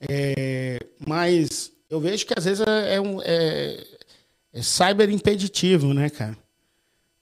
É, 0.00 0.80
mas 1.06 1.70
eu 1.88 2.00
vejo 2.00 2.26
que 2.26 2.34
às 2.36 2.44
vezes 2.44 2.66
é, 2.66 2.96
é 2.96 3.00
um 3.00 3.22
é, 3.22 3.86
é 4.52 4.62
cyber 4.62 5.10
impeditivo, 5.10 5.94
né, 5.94 6.10
cara? 6.10 6.36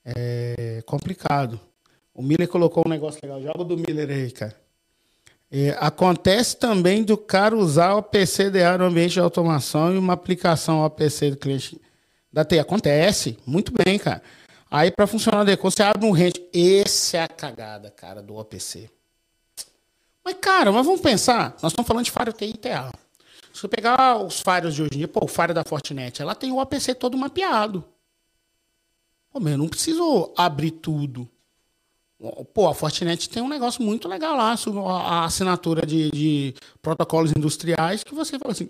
É 0.02 0.82
complicado. 0.86 1.60
O 2.14 2.22
Miller 2.22 2.48
colocou 2.48 2.82
um 2.86 2.90
negócio 2.90 3.20
legal. 3.22 3.42
Joga 3.42 3.64
do 3.64 3.76
Miller 3.76 4.08
aí, 4.08 4.30
cara. 4.30 4.58
É, 5.50 5.76
acontece 5.78 6.56
também 6.56 7.04
do 7.04 7.18
cara 7.18 7.54
usar 7.54 7.96
o 7.96 8.02
PCDA 8.02 8.78
no 8.78 8.84
ambiente 8.84 9.12
de 9.12 9.20
automação 9.20 9.94
e 9.94 9.98
uma 9.98 10.14
aplicação 10.14 10.82
OPC 10.82 11.32
do 11.32 11.36
cliente 11.36 11.78
da 12.32 12.44
TI. 12.44 12.58
Acontece. 12.58 13.38
Muito 13.46 13.72
bem, 13.72 13.98
cara. 13.98 14.22
Aí, 14.70 14.90
para 14.90 15.06
funcionar 15.06 15.40
adequado, 15.40 15.72
você 15.72 15.82
abre 15.82 16.06
um 16.06 16.12
rente. 16.12 16.40
Esse 16.52 17.16
é 17.16 17.24
a 17.24 17.28
cagada, 17.28 17.90
cara, 17.90 18.22
do 18.22 18.36
OPC. 18.36 18.88
Mas, 20.24 20.36
cara, 20.40 20.70
mas 20.70 20.86
vamos 20.86 21.00
pensar. 21.00 21.56
Nós 21.62 21.72
estamos 21.72 21.88
falando 21.88 22.04
de 22.04 22.10
Faro 22.10 22.32
TI 22.32 22.50
e 22.50 22.56
TA. 22.56 22.92
Se 23.52 23.62
você 23.62 23.68
pegar 23.68 24.16
os 24.18 24.40
firewalls 24.40 24.74
de 24.74 24.82
hoje 24.82 24.90
em 24.94 24.98
dia, 24.98 25.08
pô, 25.08 25.24
o 25.24 25.28
firewall 25.28 25.54
da 25.54 25.64
Fortinet, 25.64 26.22
ela 26.22 26.34
tem 26.34 26.52
o 26.52 26.60
APC 26.60 26.94
todo 26.94 27.18
mapeado. 27.18 27.84
Pô, 29.32 29.40
meu, 29.40 29.54
eu 29.54 29.58
não 29.58 29.68
preciso 29.68 30.32
abrir 30.36 30.70
tudo. 30.70 31.28
Pô, 32.54 32.68
a 32.68 32.74
Fortinet 32.74 33.28
tem 33.28 33.42
um 33.42 33.48
negócio 33.48 33.82
muito 33.82 34.06
legal 34.06 34.36
lá, 34.36 34.52
a 34.52 35.24
assinatura 35.24 35.86
de, 35.86 36.10
de 36.10 36.54
protocolos 36.82 37.32
industriais, 37.36 38.04
que 38.04 38.14
você 38.14 38.38
fala 38.38 38.52
assim, 38.52 38.68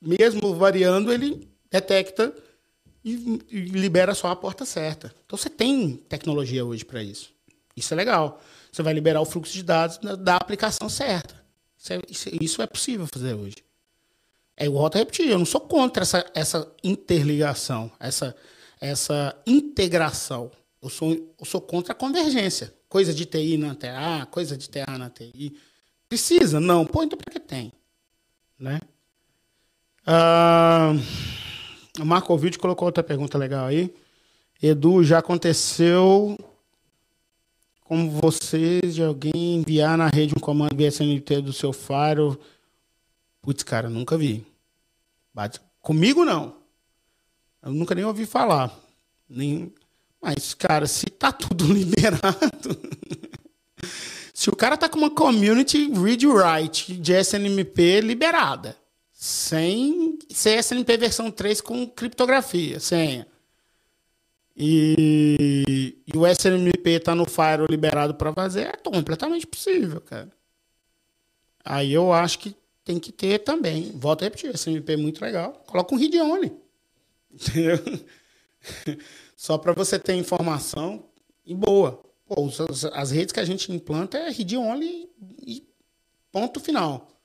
mesmo 0.00 0.54
variando, 0.54 1.12
ele 1.12 1.48
detecta 1.70 2.32
e, 3.08 3.40
e 3.50 3.60
libera 3.60 4.14
só 4.14 4.28
a 4.28 4.36
porta 4.36 4.64
certa. 4.64 5.14
Então 5.24 5.38
você 5.38 5.48
tem 5.48 5.96
tecnologia 6.08 6.64
hoje 6.64 6.84
para 6.84 7.02
isso. 7.02 7.32
Isso 7.76 7.94
é 7.94 7.96
legal. 7.96 8.40
Você 8.70 8.82
vai 8.82 8.92
liberar 8.92 9.20
o 9.20 9.24
fluxo 9.24 9.52
de 9.52 9.62
dados 9.62 9.98
da, 9.98 10.14
da 10.14 10.36
aplicação 10.36 10.88
certa. 10.88 11.42
Isso 11.78 11.92
é, 11.92 12.00
isso, 12.08 12.28
isso 12.40 12.62
é 12.62 12.66
possível 12.66 13.06
fazer 13.06 13.34
hoje. 13.34 13.56
É, 14.56 14.68
volto 14.68 14.96
a 14.96 14.98
repetir, 14.98 15.28
eu 15.28 15.38
não 15.38 15.46
sou 15.46 15.60
contra 15.60 16.02
essa, 16.02 16.28
essa 16.34 16.72
interligação, 16.82 17.90
essa, 18.00 18.34
essa 18.80 19.40
integração. 19.46 20.50
Eu 20.82 20.88
sou, 20.88 21.12
eu 21.38 21.46
sou 21.46 21.60
contra 21.60 21.92
a 21.92 21.96
convergência. 21.96 22.74
Coisa 22.88 23.14
de 23.14 23.24
TI 23.24 23.56
na 23.56 23.74
TA, 23.74 24.26
coisa 24.30 24.56
de 24.56 24.68
TA 24.68 24.98
na 24.98 25.08
TI. 25.08 25.56
Precisa? 26.08 26.58
Não. 26.58 26.84
Pô, 26.84 27.02
então 27.04 27.16
para 27.18 27.32
que 27.32 27.40
tem? 27.40 27.72
Né? 28.58 28.80
Ah, 30.04 30.92
o 32.00 32.04
Marco 32.04 32.32
Ovidio 32.32 32.60
colocou 32.60 32.86
outra 32.86 33.02
pergunta 33.02 33.38
legal 33.38 33.66
aí. 33.66 33.94
Edu, 34.62 35.04
já 35.04 35.18
aconteceu 35.18 36.38
com 37.84 38.10
vocês 38.10 38.94
de 38.94 39.02
alguém 39.02 39.56
enviar 39.56 39.96
na 39.96 40.08
rede 40.08 40.34
um 40.36 40.40
comando 40.40 40.74
BSNT 40.74 41.40
do 41.40 41.52
seu 41.52 41.72
Faro 41.72 42.38
Putz, 43.48 43.62
cara, 43.62 43.88
nunca 43.88 44.16
vi. 44.18 44.44
Bate... 45.32 45.58
Comigo 45.80 46.22
não. 46.22 46.56
Eu 47.62 47.72
nunca 47.72 47.94
nem 47.94 48.04
ouvi 48.04 48.26
falar. 48.26 48.78
Nem... 49.26 49.72
Mas, 50.20 50.52
cara, 50.52 50.86
se 50.86 51.06
tá 51.06 51.32
tudo 51.32 51.64
liberado. 51.72 52.78
se 54.34 54.50
o 54.50 54.56
cara 54.56 54.76
tá 54.76 54.86
com 54.86 54.98
uma 54.98 55.10
community 55.10 55.90
read 55.92 56.26
write 56.26 56.92
de 56.92 57.12
SNMP 57.14 58.02
liberada, 58.02 58.76
sem 59.28 60.18
SNMP 60.30 60.96
versão 60.96 61.30
3 61.30 61.60
com 61.60 61.86
criptografia, 61.86 62.80
senha. 62.80 63.26
E, 64.56 65.96
e 66.06 66.16
o 66.16 66.26
SNMP 66.26 66.98
tá 66.98 67.14
no 67.14 67.26
Firewall 67.26 67.68
liberado 67.70 68.14
para 68.14 68.32
fazer, 68.32 68.62
é 68.62 68.72
completamente 68.72 69.46
possível, 69.46 70.00
cara. 70.00 70.32
Aí 71.62 71.92
eu 71.92 72.10
acho 72.10 72.38
que 72.38 72.56
tem 72.82 72.98
que 72.98 73.12
ter 73.12 73.40
também. 73.40 73.92
Volto 73.94 74.22
a 74.22 74.24
repetir, 74.24 74.52
esse 74.52 74.70
MP 74.70 74.94
é 74.94 74.96
muito 74.96 75.20
legal. 75.20 75.52
Coloca 75.66 75.94
um 75.94 75.98
only. 76.32 76.52
Entendeu? 77.30 77.78
Só 79.36 79.58
para 79.58 79.74
você 79.74 79.98
ter 79.98 80.14
informação 80.14 81.04
e 81.44 81.54
boa. 81.54 82.02
Pô, 82.26 82.48
as 82.94 83.10
redes 83.10 83.32
que 83.32 83.40
a 83.40 83.44
gente 83.44 83.70
implanta 83.70 84.16
é 84.16 84.30
only 84.56 85.10
e 85.46 85.68
ponto 86.32 86.58
final. 86.58 87.17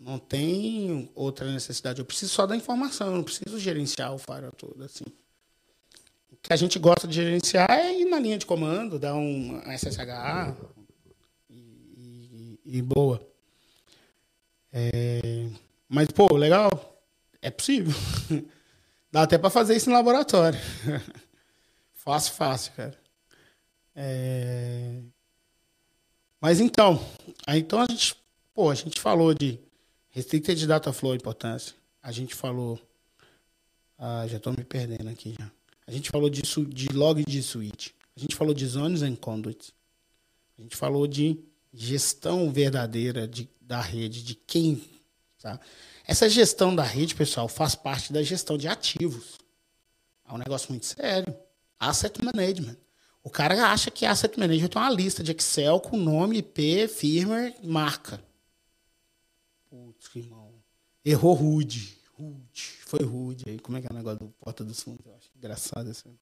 Não 0.00 0.18
tem 0.18 1.10
outra 1.14 1.50
necessidade. 1.50 1.98
Eu 1.98 2.04
preciso 2.04 2.32
só 2.32 2.46
da 2.46 2.56
informação, 2.56 3.08
eu 3.08 3.16
não 3.16 3.24
preciso 3.24 3.58
gerenciar 3.58 4.14
o 4.14 4.18
firewall 4.18 4.52
todo 4.52 4.84
assim. 4.84 5.04
O 6.30 6.36
que 6.36 6.52
a 6.52 6.56
gente 6.56 6.78
gosta 6.78 7.08
de 7.08 7.16
gerenciar 7.16 7.68
é 7.68 7.92
ir 7.92 8.04
na 8.04 8.20
linha 8.20 8.38
de 8.38 8.46
comando, 8.46 8.98
dar 8.98 9.16
um 9.16 9.60
SSH 9.76 10.54
e, 11.50 12.58
e, 12.64 12.78
e 12.78 12.82
boa. 12.82 13.20
É... 14.72 15.48
Mas, 15.88 16.08
pô, 16.08 16.32
legal. 16.36 16.70
É 17.42 17.50
possível. 17.50 17.94
Dá 19.10 19.22
até 19.22 19.36
para 19.36 19.50
fazer 19.50 19.76
isso 19.76 19.88
no 19.88 19.96
laboratório. 19.96 20.58
fácil, 21.92 22.34
fácil, 22.34 22.72
cara. 22.74 22.98
É... 23.96 25.00
Mas 26.40 26.60
então, 26.60 27.04
aí, 27.46 27.60
então 27.60 27.80
a 27.80 27.86
gente, 27.90 28.14
pô, 28.54 28.70
a 28.70 28.74
gente 28.74 29.00
falou 29.00 29.34
de 29.34 29.58
restricted 30.18 30.66
data 30.66 30.92
flow, 30.92 31.14
importância. 31.14 31.74
A 32.02 32.10
gente 32.10 32.34
falou, 32.34 32.78
ah, 33.96 34.26
já 34.26 34.38
estou 34.38 34.52
me 34.52 34.64
perdendo 34.64 35.08
aqui 35.08 35.34
já. 35.38 35.50
A 35.86 35.92
gente 35.92 36.10
falou 36.10 36.28
de, 36.28 36.42
de 36.42 36.88
log 36.88 37.24
de 37.24 37.42
switch. 37.42 37.90
A 38.16 38.20
gente 38.20 38.34
falou 38.34 38.52
de 38.52 38.66
zones 38.66 39.02
and 39.02 39.14
conduits. 39.14 39.72
A 40.58 40.62
gente 40.62 40.76
falou 40.76 41.06
de 41.06 41.38
gestão 41.72 42.50
verdadeira 42.50 43.28
de 43.28 43.48
da 43.60 43.80
rede, 43.80 44.24
de 44.24 44.34
quem. 44.34 44.82
Tá? 45.40 45.60
Essa 46.06 46.28
gestão 46.28 46.74
da 46.74 46.82
rede, 46.82 47.14
pessoal, 47.14 47.46
faz 47.48 47.74
parte 47.74 48.12
da 48.12 48.22
gestão 48.22 48.56
de 48.56 48.66
ativos. 48.66 49.38
É 50.26 50.32
um 50.32 50.38
negócio 50.38 50.70
muito 50.70 50.86
sério. 50.86 51.36
Asset 51.78 52.18
management. 52.24 52.78
O 53.22 53.30
cara 53.30 53.70
acha 53.70 53.90
que 53.90 54.06
asset 54.06 54.38
management 54.38 54.70
é 54.74 54.78
uma 54.78 54.90
lista 54.90 55.22
de 55.22 55.32
Excel 55.32 55.78
com 55.80 55.98
nome, 55.98 56.38
IP, 56.38 56.88
firmware, 56.88 57.54
marca. 57.62 58.18
Putz, 59.68 60.14
irmão. 60.16 60.54
Errou 61.04 61.34
rude. 61.34 61.98
Rude. 62.14 62.62
Foi 62.86 63.02
rude. 63.04 63.44
Aí, 63.48 63.58
como 63.58 63.78
é 63.78 63.80
que 63.80 63.86
é 63.86 63.90
o 63.90 63.94
negócio 63.94 64.18
do 64.20 64.28
Porta 64.40 64.64
dos 64.64 64.82
Fundos? 64.82 65.04
Eu 65.06 65.14
acho 65.14 65.30
engraçado 65.36 65.90
assim. 65.90 66.18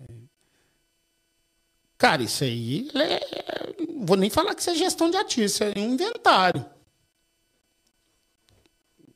É. 0.00 0.14
Cara, 1.98 2.22
isso 2.22 2.44
aí 2.44 2.88
é, 2.94 3.20
vou 4.04 4.16
nem 4.16 4.28
falar 4.28 4.54
que 4.54 4.60
isso 4.60 4.70
é 4.70 4.74
gestão 4.74 5.10
de 5.10 5.16
ativos, 5.16 5.52
isso 5.52 5.64
é 5.64 5.72
um 5.76 5.94
inventário. 5.94 6.64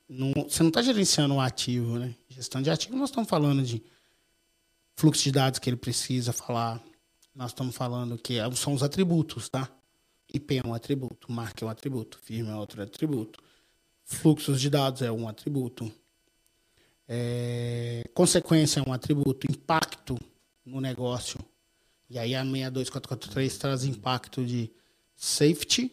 não, 0.09 0.33
você 0.49 0.63
não 0.63 0.69
está 0.71 0.83
gerenciando 0.83 1.35
o 1.35 1.41
ativo, 1.41 1.99
né? 1.99 2.17
Gestão 2.29 2.61
de 2.61 2.71
ativo, 2.71 2.97
nós 2.97 3.11
estamos 3.11 3.29
falando 3.29 3.63
de 3.63 3.83
fluxo 4.97 5.23
de 5.23 5.31
dados 5.31 5.59
que 5.61 5.71
ele 5.71 5.77
precisa 5.77 6.33
falar. 6.33 6.83
Nós 7.35 7.51
estamos 7.51 7.77
falando 7.77 8.19
que 8.19 8.39
é, 8.39 8.51
são 8.53 8.73
os 8.75 8.83
atributos, 8.83 9.49
tá? 9.49 9.71
IP 10.35 10.59
é 10.59 10.67
um 10.67 10.75
atributo, 10.75 11.31
marca 11.31 11.65
é 11.65 11.67
um 11.67 11.71
atributo, 11.71 12.19
firma 12.19 12.53
é 12.53 12.57
outro 12.57 12.83
atributo, 12.83 13.43
fluxos 14.05 14.61
de 14.61 14.71
dados 14.71 15.03
é 15.03 15.11
um 15.11 15.29
atributo, 15.29 15.91
é, 17.09 18.05
consequência 18.15 18.81
é 18.81 18.89
um 18.89 18.93
atributo, 18.93 19.51
impacto 19.51 20.17
no 20.65 20.81
negócio. 20.81 21.39
E 22.09 22.19
aí 22.19 22.35
a 22.35 22.45
62443 22.45 23.59
traz 23.59 23.85
impacto 23.85 24.45
de 24.45 24.71
safety, 25.17 25.93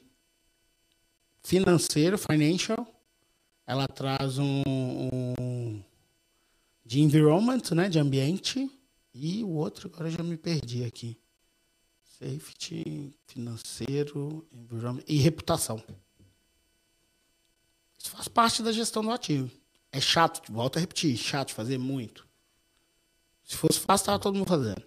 financeiro, 1.43 2.17
financial. 2.17 2.87
Ela 3.65 3.87
traz 3.87 4.37
um, 4.37 4.63
um 4.67 5.83
de 6.85 7.01
environment, 7.01 7.61
né, 7.75 7.89
de 7.89 7.99
ambiente. 7.99 8.69
E 9.13 9.43
o 9.43 9.49
outro, 9.49 9.89
agora 9.91 10.09
já 10.09 10.23
me 10.23 10.37
perdi 10.37 10.83
aqui. 10.83 11.17
Safety, 12.19 13.13
financeiro, 13.27 14.47
e 15.05 15.17
reputação. 15.17 15.83
Isso 17.97 18.09
faz 18.09 18.27
parte 18.27 18.63
da 18.63 18.71
gestão 18.71 19.03
do 19.03 19.11
ativo. 19.11 19.51
É 19.91 20.01
chato, 20.01 20.51
volto 20.51 20.77
a 20.77 20.79
repetir, 20.79 21.15
chato 21.15 21.53
fazer 21.53 21.77
muito. 21.77 22.27
Se 23.43 23.55
fosse 23.55 23.79
fácil, 23.79 24.03
estava 24.03 24.19
todo 24.19 24.35
mundo 24.35 24.47
fazendo. 24.47 24.83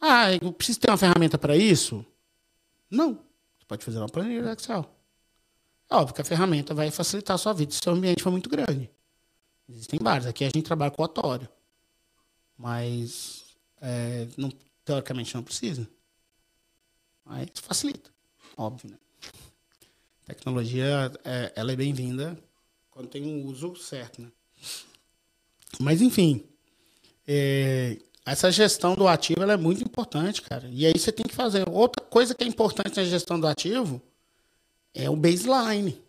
Ah, 0.00 0.32
eu 0.32 0.52
preciso 0.52 0.80
ter 0.80 0.90
uma 0.90 0.96
ferramenta 0.96 1.38
para 1.38 1.56
isso? 1.56 2.04
Não. 2.90 3.14
Você 3.56 3.64
pode 3.68 3.84
fazer 3.84 3.98
uma 3.98 4.08
planilha 4.08 4.42
do 4.42 4.50
Excel. 4.50 4.84
É 5.88 5.94
óbvio 5.94 6.14
que 6.14 6.22
a 6.22 6.24
ferramenta 6.24 6.74
vai 6.74 6.90
facilitar 6.90 7.36
a 7.36 7.38
sua 7.38 7.52
vida 7.52 7.70
se 7.70 7.80
o 7.80 7.84
seu 7.84 7.92
ambiente 7.92 8.22
for 8.22 8.32
muito 8.32 8.50
grande. 8.50 8.90
Existem 9.68 10.00
vários. 10.02 10.26
Aqui 10.26 10.44
a 10.44 10.48
gente 10.48 10.62
trabalha 10.62 10.90
com 10.90 11.02
otório. 11.02 11.48
Mas, 12.58 13.44
é, 13.80 14.26
não, 14.36 14.50
teoricamente, 14.84 15.34
não 15.34 15.42
precisa. 15.42 15.88
Mas 17.26 17.48
facilita. 17.60 18.10
Óbvio, 18.56 18.92
né? 18.92 18.98
Tecnologia, 20.24 21.12
é, 21.24 21.52
ela 21.56 21.72
é 21.72 21.76
bem-vinda 21.76 22.38
quando 22.90 23.08
tem 23.08 23.24
um 23.24 23.44
uso 23.44 23.74
certo, 23.76 24.22
né? 24.22 24.30
Mas, 25.80 26.00
enfim, 26.00 26.48
é, 27.26 27.98
essa 28.24 28.50
gestão 28.50 28.94
do 28.94 29.06
ativo 29.06 29.42
é 29.42 29.56
muito 29.56 29.82
importante, 29.82 30.40
cara. 30.40 30.68
E 30.70 30.86
aí 30.86 30.96
você 30.96 31.12
tem 31.12 31.26
que 31.26 31.34
fazer. 31.34 31.68
Outra 31.68 32.04
coisa 32.04 32.34
que 32.34 32.44
é 32.44 32.46
importante 32.46 32.96
na 32.96 33.04
gestão 33.04 33.38
do 33.38 33.46
ativo 33.46 34.00
é 34.94 35.10
o 35.10 35.16
baseline. 35.16 36.00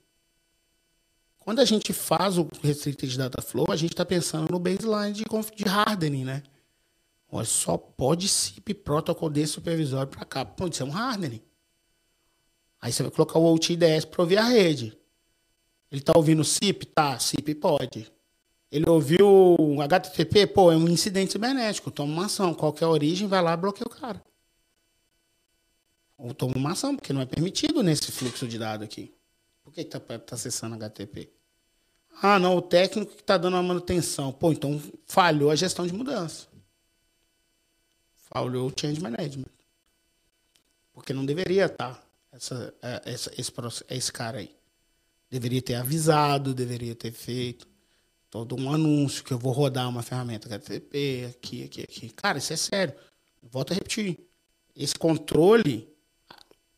Quando 1.39 1.59
a 1.59 1.65
gente 1.65 1.93
faz 1.93 2.37
o 2.37 2.47
Restricted 2.61 3.17
Data 3.17 3.41
Flow, 3.41 3.67
a 3.71 3.75
gente 3.75 3.93
está 3.93 4.05
pensando 4.05 4.51
no 4.51 4.59
baseline 4.59 5.13
de, 5.13 5.23
de 5.55 5.69
hardening, 5.69 6.25
né? 6.25 6.43
Olha, 7.29 7.45
só 7.45 7.77
pode 7.77 8.27
SIP 8.27 8.73
protocolo 8.73 9.31
de 9.31 9.45
supervisório 9.45 10.09
para 10.09 10.25
cá. 10.25 10.45
Pode 10.45 10.75
ser 10.75 10.83
um 10.83 10.95
hardening. 10.95 11.41
Aí 12.79 12.91
você 12.91 13.03
vai 13.03 13.11
colocar 13.11 13.39
o 13.39 13.53
OT 13.53 13.73
IDS 13.73 14.05
para 14.05 14.21
ouvir 14.21 14.37
a 14.37 14.43
rede. 14.43 14.97
Ele 15.91 16.01
está 16.01 16.13
ouvindo 16.15 16.43
SIP? 16.43 16.85
Tá, 16.85 17.17
SIP 17.19 17.55
pode. 17.55 18.11
Ele 18.71 18.89
ouviu 18.89 19.57
HTTP? 19.81 20.47
Pô, 20.47 20.71
é 20.71 20.77
um 20.77 20.87
incidente 20.87 21.31
cibernético. 21.31 21.91
Toma 21.91 22.13
uma 22.13 22.25
ação. 22.25 22.53
Qualquer 22.53 22.85
origem, 22.85 23.27
vai 23.27 23.41
lá 23.41 23.53
e 23.53 23.57
bloqueia 23.57 23.87
o 23.87 23.89
cara. 23.89 24.21
Ou 26.17 26.33
toma 26.33 26.55
uma 26.55 26.71
ação, 26.71 26.95
porque 26.95 27.13
não 27.13 27.21
é 27.21 27.25
permitido 27.25 27.83
nesse 27.83 28.11
fluxo 28.11 28.47
de 28.47 28.57
dados 28.57 28.85
aqui. 28.85 29.13
Por 29.63 29.71
que 29.71 29.81
está 29.81 29.99
tá 29.99 30.35
acessando 30.35 30.75
HTTP? 30.75 31.31
Ah, 32.21 32.39
não, 32.39 32.55
o 32.57 32.61
técnico 32.61 33.13
que 33.13 33.21
está 33.21 33.37
dando 33.37 33.57
a 33.57 33.63
manutenção. 33.63 34.31
Pô, 34.31 34.51
então 34.51 34.81
falhou 35.05 35.51
a 35.51 35.55
gestão 35.55 35.85
de 35.85 35.93
mudança. 35.93 36.46
Falhou 38.29 38.69
o 38.69 38.73
change 38.79 39.01
management. 39.01 39.51
Porque 40.93 41.13
não 41.13 41.25
deveria 41.25 41.65
estar 41.65 41.93
tá 41.93 42.03
essa, 42.31 42.73
é, 42.81 43.01
essa, 43.05 43.31
esse, 43.37 43.51
esse 43.89 44.11
cara 44.11 44.39
aí. 44.39 44.55
Deveria 45.29 45.61
ter 45.61 45.75
avisado, 45.75 46.53
deveria 46.53 46.95
ter 46.95 47.11
feito 47.11 47.67
todo 48.29 48.55
um 48.55 48.71
anúncio 48.71 49.23
que 49.23 49.33
eu 49.33 49.39
vou 49.39 49.51
rodar 49.51 49.89
uma 49.89 50.03
ferramenta 50.03 50.47
HTTP 50.47 51.33
aqui, 51.35 51.63
aqui, 51.63 51.81
aqui. 51.83 52.09
Cara, 52.09 52.37
isso 52.37 52.53
é 52.53 52.57
sério. 52.57 52.93
Volto 53.41 53.71
a 53.71 53.75
repetir. 53.75 54.19
Esse 54.75 54.95
controle 54.95 55.87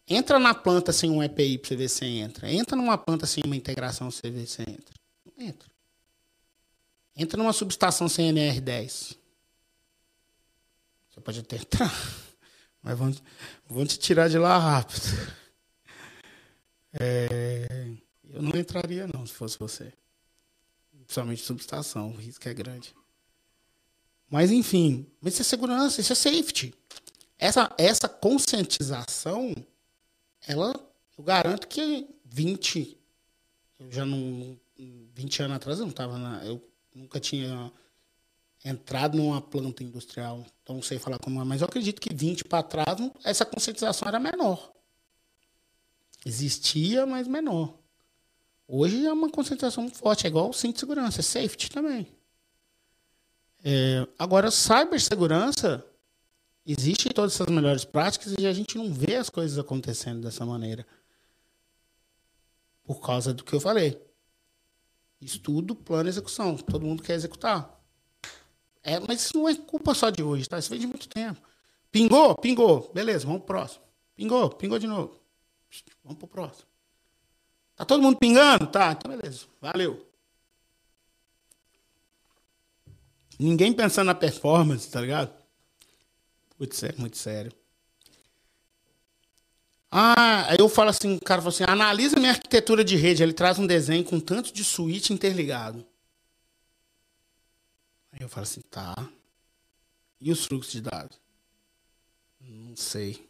entra 0.08 0.40
na 0.40 0.54
planta 0.54 0.92
sem 0.92 1.10
um 1.10 1.22
EPI 1.22 1.58
para 1.58 1.70
você 1.70 1.76
ver 1.76 1.90
se 1.90 2.06
entra. 2.06 2.52
Entra 2.52 2.76
numa 2.76 2.98
planta 2.98 3.26
sem 3.26 3.44
uma 3.46 3.56
integração 3.56 4.10
para 4.10 4.18
você 4.18 4.30
ver 4.30 4.48
se 4.48 4.62
entra. 4.62 4.96
Não 5.26 5.46
entra. 5.46 5.70
Entra 7.16 7.38
numa 7.38 7.54
subestação 7.54 8.08
sem 8.08 8.34
NR10. 8.34 9.18
Você 11.20 11.24
pode 11.24 11.40
até 11.42 11.58
entrar, 11.58 11.92
mas 12.82 12.98
vão, 12.98 13.14
vão 13.68 13.86
te 13.86 14.00
tirar 14.00 14.30
de 14.30 14.38
lá 14.38 14.58
rápido. 14.58 15.02
É, 17.00 17.92
eu 18.30 18.42
não 18.42 18.58
entraria 18.58 19.06
não 19.06 19.26
se 19.26 19.34
fosse 19.34 19.60
você 19.60 19.94
principalmente 21.10 21.42
subestação, 21.42 22.12
o 22.12 22.16
risco 22.16 22.48
é 22.48 22.54
grande. 22.54 22.96
Mas 24.30 24.52
enfim, 24.52 25.08
mas 25.20 25.34
isso 25.34 25.42
é 25.42 25.46
segurança, 25.46 26.00
isso 26.00 26.14
é 26.14 26.16
safety. 26.16 26.72
Essa, 27.38 27.74
essa 27.80 28.08
conscientização, 28.08 29.56
ela, 30.46 30.72
eu 31.18 31.24
garanto 31.24 31.68
que 31.68 32.08
20, 32.26 32.96
eu 33.80 33.92
já 33.92 34.06
não, 34.06 34.56
20 34.78 35.42
anos 35.42 35.56
atrás 35.56 35.80
eu 35.80 35.86
não 35.86 35.92
estava 35.92 36.16
na, 36.20 36.46
eu 36.46 36.64
nunca 36.94 37.20
tinha 37.20 37.72
entrado 38.64 39.18
numa 39.18 39.42
planta 39.42 39.84
industrial, 39.84 40.46
então 40.62 40.76
não 40.76 40.84
sei 40.84 41.00
falar 41.00 41.18
como 41.20 41.42
é, 41.42 41.44
mas 41.44 41.62
eu 41.62 41.68
acredito 41.68 42.02
que 42.02 42.14
20 42.14 42.44
para 42.46 42.64
trás 42.64 42.98
essa 43.24 43.46
conscientização 43.46 44.08
era 44.08 44.20
menor. 44.20 44.72
Existia, 46.26 47.06
mas 47.06 47.28
menor. 47.28 47.78
Hoje 48.68 49.06
é 49.06 49.12
uma 49.12 49.30
concentração 49.30 49.84
muito 49.84 49.98
forte, 49.98 50.26
é 50.26 50.30
igual 50.30 50.50
o 50.50 50.54
cinto 50.54 50.74
de 50.74 50.80
segurança, 50.82 51.22
é 51.22 51.24
safety 51.24 51.70
também. 51.72 52.08
É, 53.64 54.08
agora, 54.18 54.52
cibersegurança, 54.52 55.86
existem 56.66 57.12
todas 57.12 57.34
essas 57.34 57.48
melhores 57.48 57.84
práticas 57.84 58.36
e 58.38 58.46
a 58.46 58.54
gente 58.54 58.78
não 58.78 58.94
vê 58.94 59.16
as 59.16 59.30
coisas 59.30 59.58
acontecendo 59.58 60.22
dessa 60.22 60.46
maneira. 60.46 60.86
Por 62.84 63.02
causa 63.02 63.34
do 63.34 63.44
que 63.44 63.54
eu 63.54 63.60
falei. 63.60 64.02
Estudo, 65.22 65.76
plano 65.76 66.08
e 66.08 66.12
execução. 66.12 66.56
Todo 66.56 66.86
mundo 66.86 67.04
quer 67.04 67.14
executar. 67.14 67.79
É, 68.84 69.00
mas 69.00 69.22
isso 69.22 69.38
não 69.38 69.48
é 69.48 69.56
culpa 69.56 69.94
só 69.94 70.10
de 70.10 70.24
hoje, 70.24 70.48
tá? 70.48 70.58
Isso 70.58 70.70
vem 70.70 70.80
de 70.80 70.88
muito 70.88 71.08
tempo. 71.08 71.40
Pingou? 71.92 72.36
Pingou. 72.36 72.92
Beleza, 72.94 73.26
vamos 73.26 73.42
pro 73.42 73.48
próximo. 73.48 73.84
Pingou? 74.16 74.50
Pingou 74.52 74.80
de 74.80 74.88
novo. 74.88 75.20
Vamos 76.04 76.20
pro 76.20 76.28
próximo. 76.28 76.68
Tá 77.76 77.86
todo 77.86 78.02
mundo 78.02 78.18
pingando? 78.18 78.68
Tá, 78.68 78.92
então 78.92 79.16
beleza. 79.16 79.46
Valeu. 79.62 80.06
Ninguém 83.40 83.72
pensando 83.72 84.08
na 84.08 84.16
performance, 84.16 84.90
tá 84.90 85.00
ligado? 85.00 85.34
Putz, 86.58 86.84
é 86.84 86.94
muito 86.98 87.18
sério. 87.18 87.54
Ah, 89.92 90.52
aí 90.52 90.58
eu 90.60 90.70
falo 90.70 90.90
assim, 90.90 91.16
o 91.16 91.22
cara 91.22 91.42
fala 91.42 91.54
assim, 91.54 91.64
analisa 91.64 92.20
minha 92.20 92.32
arquitetura 92.32 92.84
de 92.84 92.96
rede. 92.96 93.24
Ele 93.24 93.34
traz 93.34 93.58
um 93.58 93.66
desenho 93.66 94.04
com 94.04 94.20
tanto 94.20 94.54
de 94.54 94.64
switch 94.64 95.10
interligado. 95.10 95.86
Eu 98.20 98.28
falo 98.28 98.44
assim, 98.44 98.62
tá. 98.62 98.94
E 100.20 100.30
os 100.30 100.46
fluxos 100.46 100.74
de 100.74 100.82
dados? 100.82 101.18
Não 102.42 102.76
sei. 102.76 103.26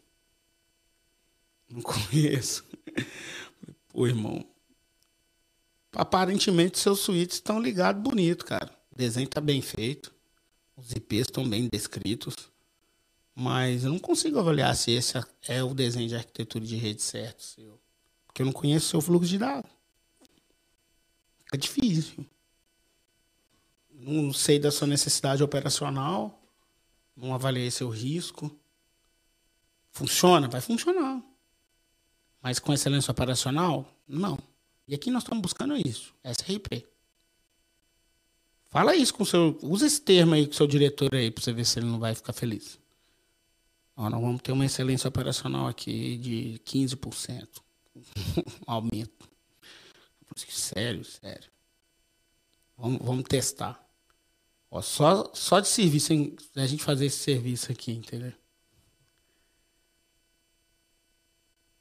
Não 1.68 1.80
conheço. 1.82 2.64
Pô, 3.88 4.06
irmão. 4.08 4.44
Aparentemente 5.92 6.78
seus 6.78 7.00
suítes 7.00 7.36
estão 7.36 7.60
ligados 7.60 8.02
bonito, 8.02 8.44
cara. 8.44 8.70
O 8.90 8.96
desenho 8.96 9.28
tá 9.28 9.40
bem 9.40 9.62
feito. 9.62 10.12
Os 10.76 10.90
IPs 10.90 11.22
estão 11.22 11.48
bem 11.48 11.68
descritos. 11.68 12.34
Mas 13.32 13.84
eu 13.84 13.90
não 13.90 13.98
consigo 13.98 14.40
avaliar 14.40 14.74
se 14.74 14.90
esse 14.90 15.14
é 15.46 15.62
o 15.62 15.72
desenho 15.72 16.08
de 16.08 16.16
arquitetura 16.16 16.64
de 16.64 16.76
rede 16.76 17.00
certo, 17.00 17.42
seu. 17.42 17.80
Porque 18.26 18.42
eu 18.42 18.46
não 18.46 18.52
conheço 18.52 18.86
o 18.86 18.90
seu 18.90 19.00
fluxo 19.00 19.28
de 19.28 19.38
dados. 19.38 19.70
Fica 21.44 21.58
difícil. 21.58 22.26
Não 24.00 24.32
sei 24.32 24.58
da 24.58 24.70
sua 24.70 24.86
necessidade 24.86 25.42
operacional. 25.42 26.42
Não 27.14 27.34
avaliei 27.34 27.70
seu 27.70 27.90
risco. 27.90 28.50
Funciona? 29.90 30.48
Vai 30.48 30.60
funcionar. 30.60 31.22
Mas 32.42 32.58
com 32.58 32.72
excelência 32.72 33.10
operacional? 33.10 33.86
Não. 34.08 34.38
E 34.88 34.94
aqui 34.94 35.10
nós 35.10 35.22
estamos 35.22 35.42
buscando 35.42 35.76
isso, 35.76 36.14
SRP. 36.24 36.86
Fala 38.70 38.96
isso 38.96 39.12
com 39.12 39.22
o 39.22 39.26
seu. 39.26 39.58
Usa 39.62 39.86
esse 39.86 40.00
termo 40.00 40.34
aí 40.34 40.46
com 40.46 40.52
o 40.52 40.56
seu 40.56 40.66
diretor 40.66 41.14
aí 41.14 41.30
para 41.30 41.42
você 41.42 41.52
ver 41.52 41.66
se 41.66 41.78
ele 41.78 41.86
não 41.86 41.98
vai 41.98 42.14
ficar 42.14 42.32
feliz. 42.32 42.78
Ó, 43.96 44.08
nós 44.08 44.20
vamos 44.20 44.40
ter 44.40 44.52
uma 44.52 44.64
excelência 44.64 45.08
operacional 45.08 45.66
aqui 45.66 46.16
de 46.16 46.60
15%. 46.64 47.48
um 47.96 48.02
aumento. 48.66 49.28
Sério, 50.48 51.04
sério. 51.04 51.50
Vamos, 52.78 53.00
vamos 53.02 53.24
testar. 53.24 53.89
Ó, 54.70 54.80
só, 54.80 55.30
só 55.34 55.58
de 55.58 55.66
serviço, 55.66 56.12
hein? 56.12 56.36
a 56.54 56.66
gente 56.66 56.84
fazer 56.84 57.06
esse 57.06 57.18
serviço 57.18 57.72
aqui, 57.72 57.92
entendeu? 57.92 58.32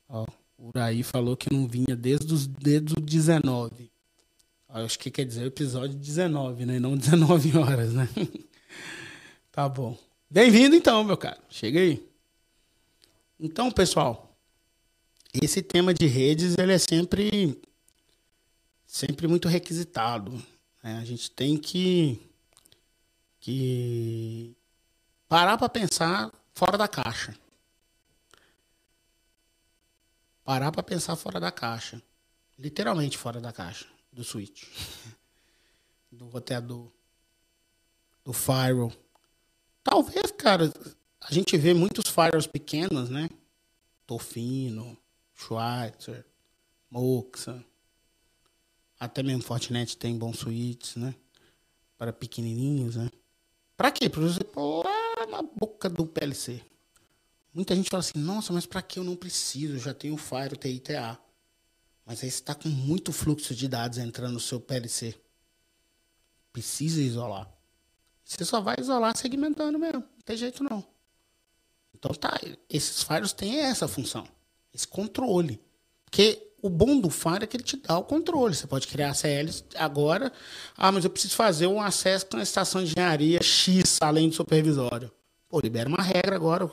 Ó, 0.08 0.26
o 0.58 0.70
Uraí 0.70 1.04
falou 1.04 1.38
que 1.38 1.54
não 1.54 1.68
vinha 1.68 1.96
desde 1.96 2.34
os 2.34 2.48
dedos 2.48 2.96
19. 3.00 3.92
Ó, 4.68 4.80
acho 4.80 4.98
que 4.98 5.12
quer 5.12 5.26
dizer 5.26 5.46
episódio 5.46 5.96
19, 5.96 6.66
né? 6.66 6.80
Não 6.80 6.98
19 6.98 7.58
horas, 7.60 7.94
né? 7.94 8.10
tá 9.52 9.70
bom. 9.70 9.96
Bem-vindo 10.28 10.76
então, 10.76 11.04
meu 11.04 11.16
cara. 11.16 11.40
Chega 11.48 11.80
aí. 11.80 12.04
Então, 13.40 13.72
pessoal, 13.72 14.36
esse 15.32 15.62
tema 15.62 15.94
de 15.94 16.08
redes 16.08 16.58
ele 16.58 16.74
é 16.74 16.78
sempre 16.80 17.56
sempre 18.86 19.28
muito 19.28 19.48
requisitado. 19.48 20.32
Né? 20.84 20.98
A 20.98 21.06
gente 21.06 21.30
tem 21.30 21.56
que 21.56 22.29
que 23.50 24.56
parar 25.28 25.58
para 25.58 25.68
pensar 25.68 26.32
fora 26.54 26.78
da 26.78 26.88
caixa. 26.88 27.36
Parar 30.43 30.72
para 30.72 30.84
pensar 30.84 31.16
fora 31.16 31.39
da 31.39 31.52
caixa. 31.52 32.02
Literalmente 32.58 33.18
fora 33.18 33.41
da 33.41 33.52
caixa 33.52 33.88
do 34.12 34.24
switch. 34.24 34.66
do 36.12 36.28
roteador. 36.28 36.91
Do 38.24 38.34
firewall. 38.34 38.93
Talvez, 39.84 40.32
cara, 40.32 40.72
a 41.22 41.34
gente 41.34 41.58
vê 41.58 41.74
muitos 41.74 42.08
firewalls 42.08 42.45
pequenos, 42.45 43.10
né? 43.10 43.30
Tofino, 44.06 44.95
Schweitzer, 45.34 46.24
Moxa. 46.91 47.66
Até 49.00 49.24
mesmo 49.24 49.41
Fortinet 49.41 49.97
tem 49.97 50.18
bons 50.18 50.39
switches, 50.39 50.97
né? 50.97 51.16
Para 51.97 52.14
pequenininhos, 52.14 52.95
né? 52.95 53.10
Para 53.80 53.92
quê? 53.92 54.10
Para 54.10 54.20
você 54.20 54.44
pôr 54.44 54.86
lá 54.86 55.26
na 55.26 55.42
boca 55.42 55.88
do 55.88 56.06
PLC. 56.06 56.62
Muita 57.54 57.74
gente 57.74 57.90
fala 57.90 58.02
assim, 58.02 58.20
nossa, 58.20 58.52
mas 58.52 58.66
para 58.66 58.82
que 58.82 59.00
eu 59.00 59.06
não 59.06 59.16
preciso? 59.16 59.76
Eu 59.76 59.80
já 59.80 59.94
tenho 59.94 60.18
Fire, 60.18 60.58
TITA. 60.58 61.18
Mas 62.06 62.22
aí 62.22 62.30
você 62.30 62.40
está 62.40 62.54
com 62.54 62.68
muito 62.68 63.14
fluxo 63.14 63.56
de 63.56 63.70
dados 63.70 63.98
entrando 63.98 64.34
no 64.34 64.40
seu 64.42 64.60
PLC. 64.60 65.16
Precisa 66.52 67.02
isolar. 67.02 67.50
Você 68.22 68.44
só 68.44 68.60
vai 68.60 68.76
isolar 68.78 69.16
segmentando 69.16 69.80
mesmo. 69.80 70.02
Não 70.02 70.24
tem 70.26 70.36
jeito 70.36 70.62
não. 70.62 70.86
Então 71.96 72.12
tá, 72.14 72.38
esses 72.70 73.02
firewalls 73.02 73.32
têm 73.32 73.62
essa 73.62 73.88
função. 73.88 74.28
Esse 74.74 74.90
controle. 74.90 75.58
Porque 76.04 76.49
o 76.62 76.70
bom 76.70 76.99
do 76.99 77.10
Fire 77.10 77.43
é 77.43 77.47
que 77.47 77.57
ele 77.57 77.64
te 77.64 77.78
dá 77.78 77.97
o 77.97 78.03
controle. 78.03 78.55
Você 78.55 78.68
pode 78.68 78.88
criar 78.88 79.14
CLs 79.14 79.64
agora. 79.76 80.32
Ah, 80.78 80.91
mas 80.91 81.03
eu 81.03 81.10
preciso 81.10 81.36
fazer 81.36 81.68
um 81.68 81.82
acesso 81.82 82.26
com 82.26 82.38
a 82.38 82.43
estação 82.43 82.84
de 82.84 82.91
engenharia 82.91 83.41
X 83.41 83.99
além 84.01 84.30
do 84.30 84.36
supervisório. 84.36 85.12
Pô, 85.47 85.60
libera 85.60 85.89
uma 85.89 86.01
regra 86.01 86.36
agora. 86.36 86.70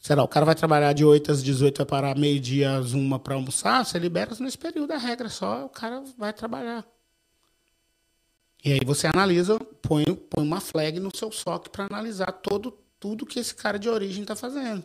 Será, 0.00 0.22
o 0.24 0.28
cara 0.28 0.44
vai 0.44 0.54
trabalhar 0.54 0.92
de 0.92 1.04
8 1.04 1.30
às 1.30 1.42
18, 1.42 1.78
vai 1.78 1.86
parar 1.86 2.18
meio-dia 2.18 2.76
às 2.76 2.92
1 2.92 3.18
para 3.18 3.34
almoçar? 3.34 3.84
Você 3.84 3.98
libera 3.98 4.34
nesse 4.40 4.58
período 4.58 4.92
a 4.92 4.98
regra 4.98 5.28
só, 5.28 5.64
o 5.64 5.68
cara 5.68 6.02
vai 6.18 6.32
trabalhar. 6.32 6.84
E 8.64 8.72
aí 8.72 8.80
você 8.84 9.06
analisa, 9.06 9.58
põe, 9.80 10.04
põe 10.14 10.44
uma 10.44 10.60
flag 10.60 10.98
no 10.98 11.14
seu 11.14 11.30
SOC 11.30 11.68
para 11.68 11.86
analisar 11.86 12.32
todo, 12.32 12.76
tudo 12.98 13.26
que 13.26 13.38
esse 13.38 13.54
cara 13.54 13.78
de 13.78 13.88
origem 13.88 14.22
está 14.22 14.34
fazendo. 14.34 14.84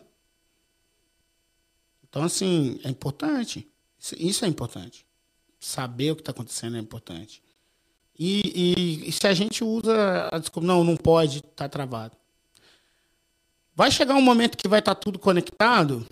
Então, 2.08 2.22
assim, 2.22 2.80
é 2.84 2.88
importante. 2.88 3.70
Isso 4.18 4.44
é 4.44 4.48
importante. 4.48 5.06
Saber 5.58 6.12
o 6.12 6.16
que 6.16 6.22
está 6.22 6.30
acontecendo 6.30 6.76
é 6.76 6.80
importante. 6.80 7.42
E, 8.18 8.40
e, 8.54 9.08
e, 9.08 9.12
se 9.12 9.26
a 9.26 9.34
gente 9.34 9.62
usa 9.62 10.28
a 10.32 10.38
desculpa, 10.38 10.66
não, 10.66 10.82
não 10.82 10.96
pode, 10.96 11.38
está 11.38 11.68
travado. 11.68 12.16
Vai 13.74 13.92
chegar 13.92 14.14
um 14.14 14.22
momento 14.22 14.56
que 14.56 14.66
vai 14.66 14.80
estar 14.80 14.94
tá 14.94 15.00
tudo 15.00 15.18
conectado? 15.18 16.04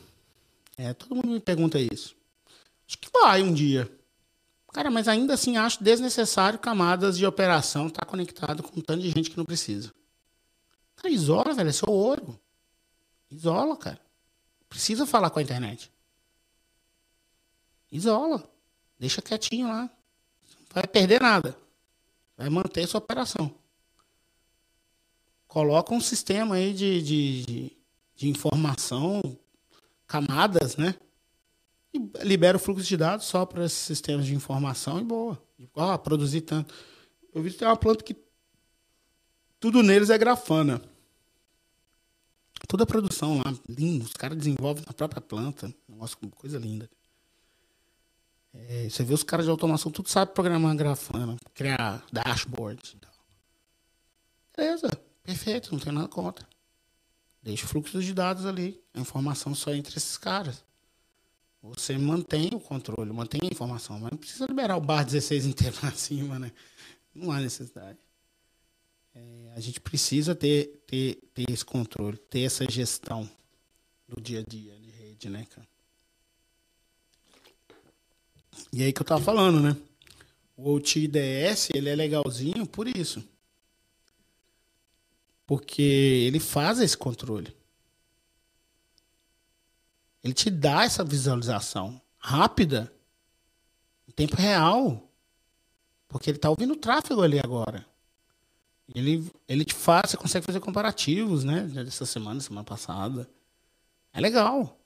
É, 0.76 0.94
todo 0.94 1.16
mundo 1.16 1.28
me 1.28 1.40
pergunta 1.40 1.80
isso. 1.80 2.14
Acho 2.86 2.98
que 2.98 3.10
vai 3.12 3.42
um 3.42 3.52
dia. 3.52 3.90
Cara, 4.72 4.90
mas 4.90 5.08
ainda 5.08 5.34
assim 5.34 5.56
acho 5.56 5.82
desnecessário 5.82 6.58
camadas 6.58 7.16
de 7.16 7.26
operação 7.26 7.86
estar 7.88 8.04
tá 8.04 8.06
conectado 8.06 8.62
com 8.62 8.78
um 8.78 8.82
tanto 8.82 9.02
de 9.02 9.10
gente 9.10 9.30
que 9.30 9.36
não 9.36 9.44
precisa. 9.44 9.92
Cara, 10.94 11.12
isola, 11.12 11.54
velho, 11.54 11.70
é 11.70 11.72
seu 11.72 11.88
ouro. 11.88 12.38
Isola, 13.30 13.76
cara. 13.76 14.00
Precisa 14.68 15.06
falar 15.06 15.30
com 15.30 15.38
a 15.38 15.42
internet. 15.42 15.90
Isola. 17.90 18.48
Deixa 18.98 19.22
quietinho 19.22 19.68
lá. 19.68 19.82
Não 19.82 20.66
vai 20.74 20.86
perder 20.86 21.20
nada. 21.20 21.56
Vai 22.36 22.48
manter 22.48 22.86
sua 22.86 22.98
operação. 22.98 23.54
Coloca 25.46 25.94
um 25.94 26.00
sistema 26.00 26.56
aí 26.56 26.74
de, 26.74 27.02
de, 27.02 27.72
de 28.14 28.28
informação, 28.28 29.22
camadas, 30.06 30.76
né? 30.76 30.94
E 31.94 31.98
libera 32.24 32.56
o 32.56 32.60
fluxo 32.60 32.86
de 32.86 32.96
dados 32.96 33.26
só 33.26 33.46
para 33.46 33.64
esses 33.64 33.78
sistemas 33.78 34.26
de 34.26 34.34
informação 34.34 35.00
e 35.00 35.04
boa. 35.04 35.42
Ah, 35.74 35.96
produzir 35.96 36.42
tanto. 36.42 36.74
Eu 37.32 37.42
vi 37.42 37.50
que 37.50 37.58
tem 37.58 37.68
uma 37.68 37.76
planta 37.76 38.04
que 38.04 38.16
tudo 39.58 39.82
neles 39.82 40.10
é 40.10 40.18
grafana. 40.18 40.82
Toda 42.68 42.82
a 42.82 42.86
produção 42.86 43.38
lá, 43.38 43.54
lindo. 43.68 44.04
Os 44.04 44.12
caras 44.12 44.36
desenvolvem 44.36 44.84
na 44.86 44.92
própria 44.92 45.20
planta. 45.20 45.72
Nossa, 45.88 46.16
coisa 46.34 46.58
linda. 46.58 46.90
É, 48.68 48.88
você 48.88 49.04
vê 49.04 49.14
os 49.14 49.22
caras 49.22 49.46
de 49.46 49.50
automação, 49.50 49.92
tudo 49.92 50.08
sabe 50.08 50.32
programar 50.32 50.74
grafana, 50.74 51.36
criar 51.54 52.04
dashboard. 52.12 52.98
Beleza, 54.56 54.88
perfeito, 55.22 55.72
não 55.72 55.78
tem 55.78 55.92
nada 55.92 56.08
contra. 56.08 56.46
Deixa 57.42 57.64
o 57.64 57.68
fluxo 57.68 58.02
de 58.02 58.12
dados 58.12 58.46
ali, 58.46 58.82
a 58.94 59.00
informação 59.00 59.54
só 59.54 59.72
entre 59.72 59.96
esses 59.96 60.16
caras. 60.16 60.64
Você 61.62 61.98
mantém 61.98 62.50
o 62.52 62.60
controle, 62.60 63.12
mantém 63.12 63.40
a 63.44 63.52
informação, 63.52 63.98
mas 63.98 64.10
não 64.10 64.18
precisa 64.18 64.46
liberar 64.46 64.76
o 64.76 64.80
bar 64.80 65.04
16 65.04 65.46
inteiro 65.46 65.76
lá 65.82 65.92
cima, 65.92 66.38
né? 66.38 66.52
Não 67.14 67.30
há 67.30 67.40
necessidade. 67.40 67.98
É, 69.14 69.52
a 69.54 69.60
gente 69.60 69.80
precisa 69.80 70.34
ter, 70.34 70.82
ter, 70.86 71.16
ter 71.32 71.50
esse 71.50 71.64
controle, 71.64 72.16
ter 72.16 72.42
essa 72.42 72.68
gestão 72.70 73.28
do 74.08 74.20
dia 74.20 74.40
a 74.40 74.42
dia 74.42 74.78
de 74.78 74.90
rede, 74.90 75.28
né, 75.28 75.46
cara? 75.46 75.66
E 78.72 78.82
aí 78.82 78.92
que 78.92 79.00
eu 79.00 79.06
tava 79.06 79.22
falando, 79.22 79.60
né? 79.60 79.76
O 80.56 80.72
OTIDS, 80.72 81.68
ele 81.74 81.88
é 81.88 81.94
legalzinho 81.94 82.66
por 82.66 82.88
isso. 82.88 83.22
Porque 85.46 85.82
ele 85.82 86.40
faz 86.40 86.80
esse 86.80 86.96
controle. 86.96 87.54
Ele 90.24 90.34
te 90.34 90.50
dá 90.50 90.84
essa 90.84 91.04
visualização 91.04 92.00
rápida, 92.18 92.92
em 94.08 94.12
tempo 94.12 94.34
real. 94.34 95.08
Porque 96.08 96.30
ele 96.30 96.38
tá 96.38 96.50
ouvindo 96.50 96.72
o 96.72 96.76
tráfego 96.78 97.22
ali 97.22 97.38
agora. 97.38 97.86
Ele, 98.94 99.30
ele 99.48 99.64
te 99.64 99.74
faz, 99.74 100.10
você 100.10 100.16
consegue 100.16 100.46
fazer 100.46 100.60
comparativos, 100.60 101.44
né? 101.44 101.62
Dessa 101.62 102.06
semana, 102.06 102.40
semana 102.40 102.64
passada. 102.64 103.28
É 104.12 104.20
legal. 104.20 104.80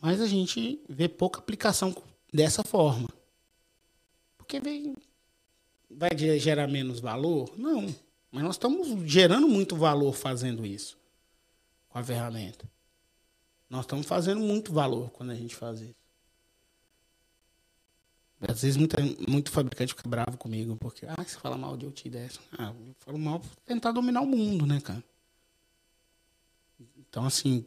Mas 0.00 0.20
a 0.20 0.26
gente 0.26 0.80
vê 0.88 1.08
pouca 1.08 1.38
aplicação 1.38 1.92
dessa 2.36 2.62
forma. 2.62 3.08
Porque 4.36 4.60
vem, 4.60 4.94
vai 5.90 6.10
gerar 6.38 6.68
menos 6.68 7.00
valor? 7.00 7.52
Não. 7.56 7.92
Mas 8.30 8.44
nós 8.44 8.54
estamos 8.54 9.10
gerando 9.10 9.48
muito 9.48 9.74
valor 9.74 10.12
fazendo 10.12 10.66
isso 10.66 10.98
com 11.88 11.98
a 11.98 12.04
ferramenta. 12.04 12.70
Nós 13.68 13.80
estamos 13.84 14.06
fazendo 14.06 14.40
muito 14.40 14.72
valor 14.72 15.10
quando 15.10 15.30
a 15.30 15.34
gente 15.34 15.56
faz 15.56 15.80
isso. 15.80 15.96
Às 18.46 18.60
vezes 18.60 18.76
muita, 18.76 18.98
muito 19.26 19.50
fabricante 19.50 19.94
fica 19.94 20.08
bravo 20.08 20.36
comigo, 20.36 20.76
porque 20.76 21.06
ah, 21.06 21.16
você 21.16 21.38
fala 21.38 21.56
mal 21.56 21.74
de 21.74 21.86
OT 21.86 22.10
dessa. 22.10 22.38
Ah, 22.56 22.72
eu 22.78 22.94
falo 22.98 23.18
mal 23.18 23.40
por 23.40 23.48
tentar 23.64 23.92
dominar 23.92 24.20
o 24.20 24.26
mundo, 24.26 24.66
né, 24.66 24.78
cara? 24.80 25.02
Então, 26.98 27.24
assim, 27.24 27.64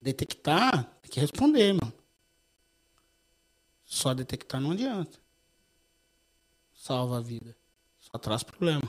detectar, 0.00 0.84
tem 1.02 1.10
que 1.10 1.18
responder, 1.18 1.72
mano. 1.72 1.92
Só 3.94 4.12
detectar 4.12 4.60
não 4.60 4.72
adianta 4.72 5.24
salva 6.84 7.16
a 7.16 7.20
vida. 7.20 7.56
Só 7.98 8.18
traz 8.18 8.42
problema. 8.42 8.82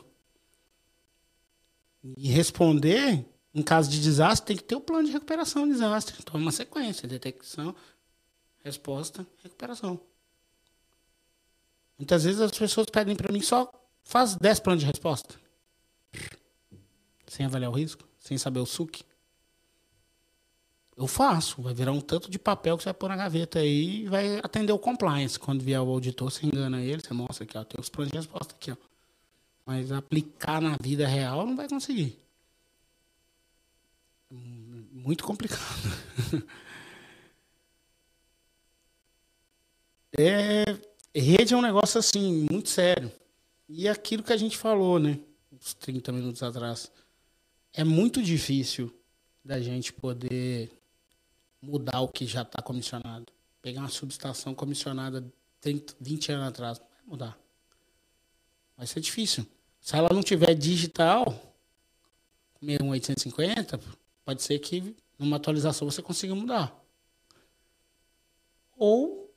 E 2.04 2.28
responder, 2.28 3.26
em 3.54 3.64
caso 3.64 3.90
de 3.90 4.02
desastre, 4.02 4.48
tem 4.48 4.58
que 4.58 4.64
ter 4.64 4.76
o 4.76 4.82
plano 4.82 5.06
de 5.06 5.14
recuperação 5.14 5.66
do 5.66 5.74
desastre. 5.74 6.18
Então, 6.20 6.36
é 6.36 6.44
uma 6.44 6.52
sequência: 6.52 7.08
detecção, 7.08 7.74
resposta, 8.64 9.26
recuperação. 9.42 10.00
Muitas 11.98 12.26
vezes 12.26 12.42
as 12.42 12.52
pessoas 12.52 12.88
pedem 12.88 13.16
para 13.16 13.32
mim 13.32 13.42
só 13.42 13.72
faz 14.04 14.36
10 14.36 14.60
planos 14.60 14.82
de 14.82 14.88
resposta. 14.88 15.36
Sem 17.28 17.46
avaliar 17.46 17.72
o 17.72 17.76
risco, 17.76 18.06
sem 18.20 18.38
saber 18.38 18.60
o 18.60 18.66
SUC. 18.66 19.06
Eu 20.98 21.08
faço, 21.08 21.62
vai 21.62 21.74
virar 21.74 21.92
um 21.92 22.00
tanto 22.00 22.32
de 22.32 22.40
papel 22.40 22.78
que 22.78 22.84
você 22.84 22.88
vai 22.88 22.94
pôr 22.94 23.10
na 23.10 23.18
gaveta 23.18 23.60
aí 23.60 24.04
e 24.04 24.08
vai 24.08 24.40
atender 24.40 24.72
o 24.72 24.80
compliance. 24.80 25.38
Quando 25.38 25.62
vier 25.62 25.82
o 25.82 25.90
auditor, 25.90 26.32
você 26.32 26.46
engana 26.46 26.82
ele, 26.82 27.02
você 27.02 27.14
mostra 27.14 27.44
aqui, 27.44 27.58
ó, 27.58 27.64
tem 27.66 27.82
os 27.82 27.90
planos 27.90 28.12
de 28.12 28.18
resposta 28.18 28.56
aqui, 28.56 28.72
ó. 28.72 28.78
Mas 29.66 29.92
aplicar 29.92 30.62
na 30.62 30.78
vida 30.80 31.06
real 31.06 31.46
não 31.46 31.56
vai 31.56 31.68
conseguir. 31.68 32.18
Muito 34.92 35.24
complicado. 35.24 35.62
É, 40.18 40.64
rede 41.14 41.54
é 41.54 41.58
um 41.58 41.62
negócio 41.62 42.00
assim, 42.00 42.48
muito 42.50 42.70
sério. 42.70 43.12
E 43.68 43.86
aquilo 43.86 44.24
que 44.24 44.32
a 44.32 44.38
gente 44.38 44.58
falou, 44.58 44.98
né? 44.98 45.20
Uns 45.52 45.74
30 45.74 46.10
minutos 46.14 46.42
atrás. 46.42 46.90
É 47.74 47.84
muito 47.84 48.24
difícil 48.24 48.90
da 49.44 49.60
gente 49.60 49.92
poder 49.92 50.72
mudar 51.66 52.02
o 52.02 52.08
que 52.08 52.26
já 52.26 52.44
está 52.44 52.62
comissionado. 52.62 53.26
Pegar 53.62 53.82
uma 53.82 53.90
subestação 53.90 54.54
comissionada 54.54 55.26
30, 55.62 55.96
20 56.00 56.32
anos 56.32 56.48
atrás, 56.48 56.80
não 56.80 56.88
vai 56.88 57.00
mudar. 57.08 57.40
Vai 58.78 58.86
ser 58.86 59.00
difícil. 59.00 59.46
Se 59.82 59.96
ela 59.96 60.10
não 60.12 60.22
tiver 60.22 60.54
digital, 60.54 61.26
61850, 62.62 63.80
pode 64.24 64.44
ser 64.44 64.60
que 64.60 64.96
numa 65.18 65.38
atualização 65.38 65.90
você 65.90 66.02
consiga 66.02 66.36
mudar. 66.36 66.76
Ou 68.78 69.34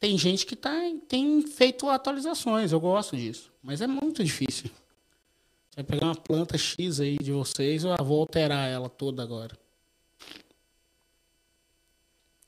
tem 0.00 0.16
gente 0.18 0.46
que 0.46 0.56
tá, 0.56 0.72
tem 1.08 1.42
feito 1.46 1.88
atualizações, 1.88 2.72
eu 2.72 2.80
gosto 2.80 3.16
disso. 3.16 3.52
Mas 3.62 3.80
é 3.80 3.86
muito 3.86 4.22
difícil. 4.24 4.70
Você 5.70 5.76
vai 5.76 5.84
pegar 5.84 6.06
uma 6.06 6.14
planta 6.14 6.56
X 6.56 7.00
aí 7.00 7.16
de 7.18 7.32
vocês, 7.32 7.84
eu 7.84 7.96
vou 8.04 8.20
alterar 8.20 8.68
ela 8.68 8.88
toda 8.88 9.22
agora. 9.22 9.58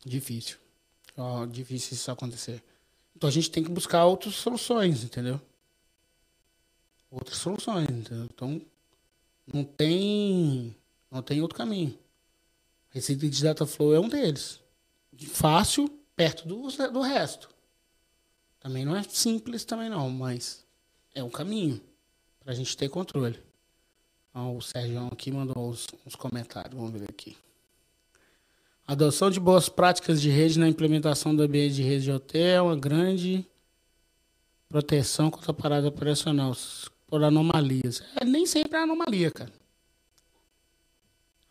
Difícil. 0.07 0.57
Ó, 1.17 1.45
difícil 1.47 1.95
isso 1.95 2.09
acontecer. 2.13 2.63
Então 3.17 3.29
a 3.29 3.33
gente 3.33 3.51
tem 3.51 3.65
que 3.65 3.71
buscar 3.71 4.05
outras 4.05 4.37
soluções, 4.37 5.03
entendeu? 5.03 5.41
Outras 7.11 7.39
soluções, 7.39 7.91
entendeu? 7.91 8.29
Então 8.33 8.63
não 9.53 9.65
tem 9.65 10.77
não 11.11 11.23
tem 11.23 11.43
outro 11.43 11.59
caminho. 11.59 11.99
Receita 12.91 13.29
de 13.29 13.43
Dataflow 13.43 13.95
é 13.95 13.99
um 13.99 14.09
deles. 14.09 14.61
Fácil, 15.29 15.89
perto 16.15 16.47
do, 16.47 16.69
do 16.93 17.01
resto. 17.01 17.49
Também 18.61 18.85
não 18.85 18.95
é 18.95 19.03
simples 19.03 19.65
também 19.65 19.91
não, 19.91 20.09
mas 20.09 20.65
é 21.15 21.23
um 21.23 21.31
caminho 21.31 21.81
para 22.39 22.53
a 22.53 22.55
gente 22.55 22.77
ter 22.77 22.89
controle. 22.89 23.43
Ó, 24.33 24.53
o 24.53 24.63
Sérgio 24.63 25.05
aqui 25.09 25.33
mandou 25.33 25.69
uns, 25.69 25.89
uns 26.07 26.15
comentários, 26.15 26.75
vamos 26.75 26.93
ver 26.93 27.11
aqui. 27.11 27.37
Adoção 28.87 29.31
de 29.31 29.41
boas 29.41 29.69
práticas 29.69 30.23
de 30.23 30.31
rede 30.31 30.61
na 30.61 30.69
implementação 30.69 31.35
do 31.35 31.43
ambiente 31.43 31.75
de 31.75 31.83
rede 31.83 32.05
de 32.05 32.13
hotel 32.13 32.59
é 32.59 32.63
uma 32.63 32.77
grande 32.77 33.45
proteção 34.69 35.29
contra 35.29 35.51
a 35.51 35.55
parada 35.55 35.89
operacional 35.89 36.53
por 37.09 37.25
anomalias. 37.25 38.01
É, 38.21 38.25
nem 38.25 38.47
sempre 38.47 38.79
é 38.79 38.83
anomalia, 38.83 39.31
cara. 39.33 39.53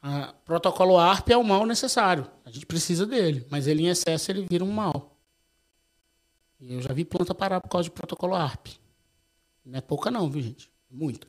O 0.01 0.45
protocolo 0.45 0.97
ARP 0.97 1.29
é 1.29 1.37
o 1.37 1.43
mal 1.43 1.65
necessário. 1.65 2.29
A 2.45 2.51
gente 2.51 2.65
precisa 2.65 3.05
dele, 3.05 3.45
mas 3.49 3.67
ele 3.67 3.83
em 3.83 3.87
excesso 3.87 4.31
ele 4.31 4.45
vira 4.49 4.63
um 4.63 4.71
mal. 4.71 5.17
Eu 6.61 6.81
já 6.81 6.93
vi 6.93 7.03
planta 7.03 7.35
parar 7.35 7.59
por 7.59 7.69
causa 7.69 7.85
de 7.85 7.91
protocolo 7.91 8.35
ARP. 8.35 8.67
Não 9.65 9.77
é 9.77 9.81
pouca 9.81 10.09
não, 10.09 10.29
viu, 10.29 10.41
gente? 10.41 10.71
Muito. 10.89 11.27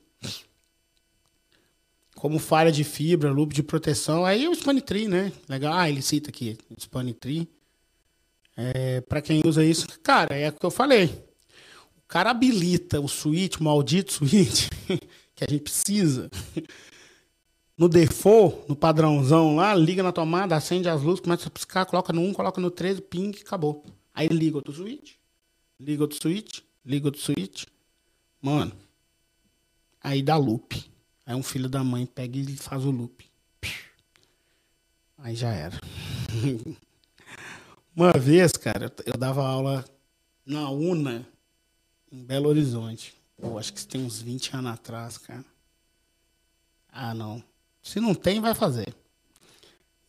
Como 2.27 2.41
falha 2.41 2.73
de 2.73 2.83
fibra, 2.83 3.31
loop 3.31 3.55
de 3.55 3.63
proteção, 3.63 4.25
aí 4.25 4.49
o 4.49 4.53
Spanitree, 4.53 5.07
né? 5.07 5.33
Legal. 5.49 5.73
Ah, 5.73 5.89
ele 5.89 6.03
cita 6.03 6.29
aqui, 6.29 6.59
Spanitree. 6.77 7.49
É, 8.57 9.01
para 9.03 9.23
quem 9.23 9.43
usa 9.47 9.65
isso, 9.65 9.87
cara, 10.03 10.35
é 10.35 10.49
o 10.49 10.53
que 10.53 10.67
eu 10.67 10.71
falei. 10.73 11.05
O 11.97 12.03
cara 12.09 12.31
habilita 12.31 13.01
o 13.01 13.07
switch, 13.07 13.59
o 13.59 13.63
maldito 13.63 14.13
switch, 14.13 14.69
que 15.37 15.45
a 15.45 15.47
gente 15.49 15.63
precisa. 15.63 16.29
No 17.79 17.89
default, 17.89 18.69
no 18.69 18.75
padrãozão 18.75 19.55
lá, 19.55 19.73
liga 19.73 20.03
na 20.03 20.11
tomada, 20.11 20.57
acende 20.57 20.89
as 20.89 21.03
luzes, 21.03 21.21
começa 21.21 21.47
a 21.47 21.51
piscar, 21.53 21.87
coloca 21.87 22.13
no 22.13 22.23
1, 22.23 22.33
coloca 22.33 22.61
no 22.61 22.73
13, 22.73 23.03
ping, 23.03 23.31
acabou. 23.41 23.85
Aí 24.13 24.27
liga 24.27 24.57
outro 24.57 24.75
switch, 24.75 25.13
liga 25.79 26.03
outro 26.03 26.19
switch, 26.21 26.59
liga 26.85 27.07
outro 27.07 27.21
switch. 27.21 27.67
Mano, 28.43 28.73
Aí 30.07 30.23
dá 30.23 30.37
loop. 30.37 30.89
Aí 31.27 31.35
um 31.35 31.43
filho 31.43 31.69
da 31.69 31.83
mãe 31.83 32.07
pega 32.07 32.39
e 32.39 32.57
faz 32.57 32.85
o 32.85 32.91
loop. 32.91 33.29
Aí 35.19 35.35
já 35.35 35.51
era. 35.51 35.77
Uma 37.95 38.13
vez, 38.13 38.53
cara, 38.53 38.93
eu 39.05 39.19
dava 39.19 39.45
aula 39.45 39.85
na 40.45 40.71
UNA, 40.71 41.27
em 42.13 42.23
Belo 42.23 42.49
Horizonte. 42.49 43.13
Pô, 43.37 43.59
acho 43.59 43.73
que 43.73 43.81
isso 43.81 43.89
tem 43.89 44.05
uns 44.05 44.23
20 44.23 44.55
anos 44.55 44.71
atrás, 44.71 45.19
cara. 45.19 45.45
Ah, 46.89 47.13
não. 47.13 47.43
Se 47.83 47.99
não 47.99 48.15
tem, 48.15 48.41
vai 48.41 48.55
fazer. 48.55 48.95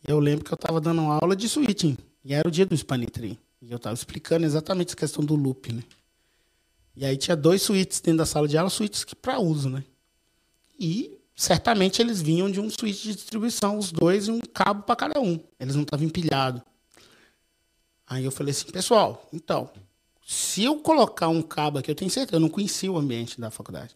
Eu 0.08 0.20
lembro 0.20 0.46
que 0.46 0.54
eu 0.54 0.58
tava 0.58 0.80
dando 0.80 1.02
aula 1.02 1.36
de 1.36 1.50
switching. 1.50 1.98
E 2.24 2.34
era 2.34 2.48
o 2.48 2.52
dia 2.52 2.66
do 2.66 2.78
Spanitree. 2.78 3.40
E 3.62 3.72
eu 3.72 3.80
tava 3.80 3.96
explicando 3.96 4.46
exatamente 4.46 4.90
essa 4.90 4.96
questão 4.96 5.24
do 5.24 5.36
loop, 5.36 5.74
né? 5.74 5.84
E 6.96 7.06
aí 7.06 7.18
tinha 7.18 7.36
dois 7.36 7.62
suítes 7.62 8.00
dentro 8.02 8.20
da 8.20 8.26
sala 8.26 8.48
de 8.48 8.58
aula, 8.58 8.70
suítes 8.70 9.04
que 9.04 9.16
para 9.16 9.40
uso, 9.40 9.70
né? 9.70 9.84
E 10.80 11.20
certamente 11.36 12.02
eles 12.02 12.22
vinham 12.22 12.50
de 12.50 12.60
um 12.60 12.70
suíte 12.70 13.04
de 13.04 13.16
distribuição, 13.16 13.78
os 13.78 13.92
dois 13.92 14.28
e 14.28 14.32
um 14.32 14.40
cabo 14.40 14.84
para 14.84 14.96
cada 14.96 15.20
um. 15.20 15.40
Eles 15.60 15.76
não 15.76 15.84
estavam 15.84 16.06
empilhados. 16.06 16.62
Aí 18.08 18.24
eu 18.24 18.32
falei 18.32 18.52
assim, 18.52 18.72
pessoal, 18.72 19.28
então, 19.34 19.70
se 20.26 20.64
eu 20.64 20.78
colocar 20.80 21.28
um 21.28 21.42
cabo 21.42 21.80
aqui, 21.80 21.92
eu 21.92 21.96
tenho 21.96 22.10
certeza, 22.10 22.38
eu 22.38 22.40
não 22.40 22.50
conhecia 22.50 22.92
o 22.92 22.98
ambiente 22.98 23.40
da 23.40 23.52
faculdade. 23.52 23.96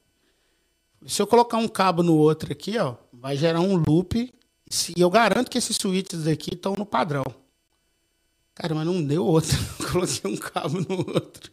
Se 1.07 1.21
eu 1.21 1.27
colocar 1.27 1.57
um 1.57 1.67
cabo 1.67 2.03
no 2.03 2.15
outro 2.15 2.51
aqui, 2.51 2.77
ó, 2.77 2.95
vai 3.11 3.35
gerar 3.35 3.61
um 3.61 3.75
loop. 3.75 4.31
E 4.95 5.01
eu 5.01 5.09
garanto 5.09 5.49
que 5.49 5.57
esses 5.57 5.75
switches 5.75 6.27
aqui 6.27 6.53
estão 6.53 6.75
no 6.77 6.85
padrão. 6.85 7.23
Cara, 8.53 8.75
mas 8.75 8.85
não 8.85 9.03
deu 9.03 9.25
outro. 9.25 9.57
coloquei 9.91 10.31
um 10.31 10.37
cabo 10.37 10.79
no 10.79 10.97
outro. 10.99 11.51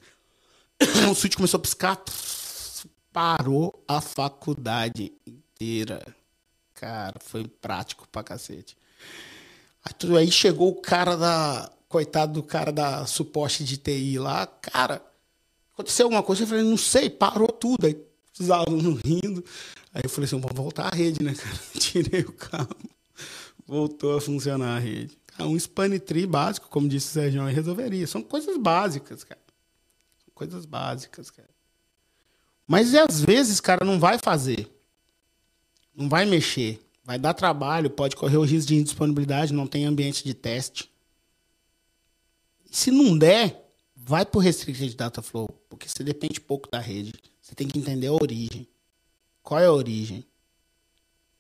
o 1.10 1.14
switch 1.14 1.36
começou 1.36 1.58
a 1.58 1.62
piscar, 1.62 1.96
parou 3.12 3.84
a 3.86 4.00
faculdade 4.00 5.12
inteira. 5.26 6.04
Cara, 6.74 7.18
foi 7.20 7.46
prático 7.46 8.06
pra 8.11 8.22
cacete. 8.22 8.76
Aí, 10.16 10.30
chegou 10.30 10.70
o 10.70 10.80
cara 10.80 11.16
da. 11.16 11.72
Coitado 11.88 12.34
do 12.34 12.42
cara 12.42 12.70
da 12.70 13.06
suporte 13.06 13.64
de 13.64 13.78
TI 13.78 14.18
lá. 14.18 14.46
Cara, 14.46 15.02
aconteceu 15.72 16.04
alguma 16.04 16.22
coisa? 16.22 16.42
Eu 16.42 16.46
falei, 16.46 16.62
não 16.62 16.76
sei, 16.76 17.09
parou 17.09 17.48
tudo. 17.48 17.86
Aí 17.86 17.96
os 18.38 18.50
alunos 18.50 19.00
rindo. 19.02 19.44
Aí 19.92 20.02
eu 20.04 20.11
falei 20.11 20.26
assim, 20.26 20.38
vamos 20.38 20.56
voltar 20.56 20.92
a 20.92 20.94
rede, 20.94 21.22
né, 21.22 21.34
cara? 21.34 21.56
Tirei 21.80 22.20
o 22.20 22.32
cabo. 22.32 22.76
Voltou 23.66 24.16
a 24.16 24.20
funcionar 24.20 24.76
a 24.76 24.78
rede. 24.78 25.18
Um 25.40 25.56
span 25.56 25.98
tree 25.98 26.26
básico, 26.26 26.68
como 26.68 26.88
disse 26.88 27.09
o 27.09 27.11
Sérgio, 27.11 27.44
resolveria. 27.46 28.06
São 28.06 28.22
coisas 28.22 28.56
básicas, 28.56 29.24
cara. 29.24 29.40
Coisas 30.34 30.64
básicas, 30.64 31.30
cara. 31.30 31.48
Mas 32.68 32.94
às 32.94 33.22
vezes, 33.22 33.60
cara, 33.60 33.82
não 33.82 33.98
vai 33.98 34.18
fazer. 34.18 34.70
Não 35.96 36.06
vai 36.06 36.26
mexer. 36.26 36.78
Vai 37.02 37.18
dar 37.18 37.32
trabalho, 37.32 37.88
pode 37.88 38.14
correr 38.14 38.36
o 38.36 38.44
risco 38.44 38.68
de 38.68 38.76
indisponibilidade, 38.76 39.54
não 39.54 39.66
tem 39.66 39.86
ambiente 39.86 40.22
de 40.22 40.34
teste. 40.34 40.92
Se 42.70 42.90
não 42.90 43.16
der, 43.16 43.72
vai 43.96 44.26
pro 44.26 44.38
Restricted 44.38 44.94
Data 44.94 45.22
Flow, 45.22 45.48
porque 45.70 45.88
você 45.88 46.04
depende 46.04 46.38
pouco 46.38 46.70
da 46.70 46.78
rede. 46.78 47.14
Você 47.40 47.54
tem 47.54 47.66
que 47.66 47.78
entender 47.78 48.08
a 48.08 48.12
origem. 48.12 48.68
Qual 49.42 49.58
é 49.58 49.64
a 49.64 49.72
origem? 49.72 50.22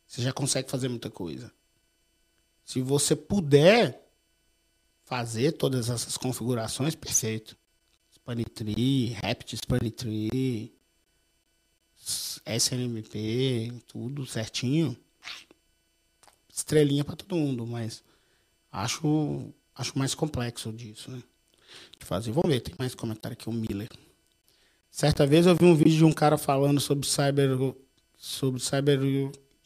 Você 0.06 0.22
já 0.22 0.32
consegue 0.32 0.70
fazer 0.70 0.88
muita 0.88 1.10
coisa. 1.10 1.52
Se 2.64 2.80
você 2.80 3.14
puder 3.14 4.02
fazer 5.04 5.52
todas 5.52 5.90
essas 5.90 6.16
configurações, 6.16 6.94
perfeito. 6.94 7.54
Spanitree, 8.14 9.10
Rapid 9.12 9.58
Spanitree, 9.58 10.77
SNMP, 12.44 13.72
tudo 13.86 14.26
certinho. 14.26 14.96
Estrelinha 16.52 17.04
para 17.04 17.16
todo 17.16 17.36
mundo, 17.36 17.66
mas 17.66 18.02
acho 18.72 19.52
acho 19.74 19.96
mais 19.98 20.14
complexo 20.14 20.72
disso, 20.72 21.10
né? 21.10 21.22
De 21.98 22.04
fazer. 22.04 22.32
Vamos 22.32 22.50
ver, 22.50 22.60
tem 22.60 22.74
mais 22.78 22.94
comentário 22.94 23.34
aqui, 23.34 23.48
o 23.48 23.52
Miller. 23.52 23.88
Certa 24.90 25.26
vez 25.26 25.46
eu 25.46 25.54
vi 25.54 25.64
um 25.64 25.76
vídeo 25.76 25.98
de 25.98 26.04
um 26.04 26.12
cara 26.12 26.36
falando 26.36 26.80
sobre 26.80 27.06
cyber 27.06 27.50
sobre 28.16 28.60
cyber 28.60 28.98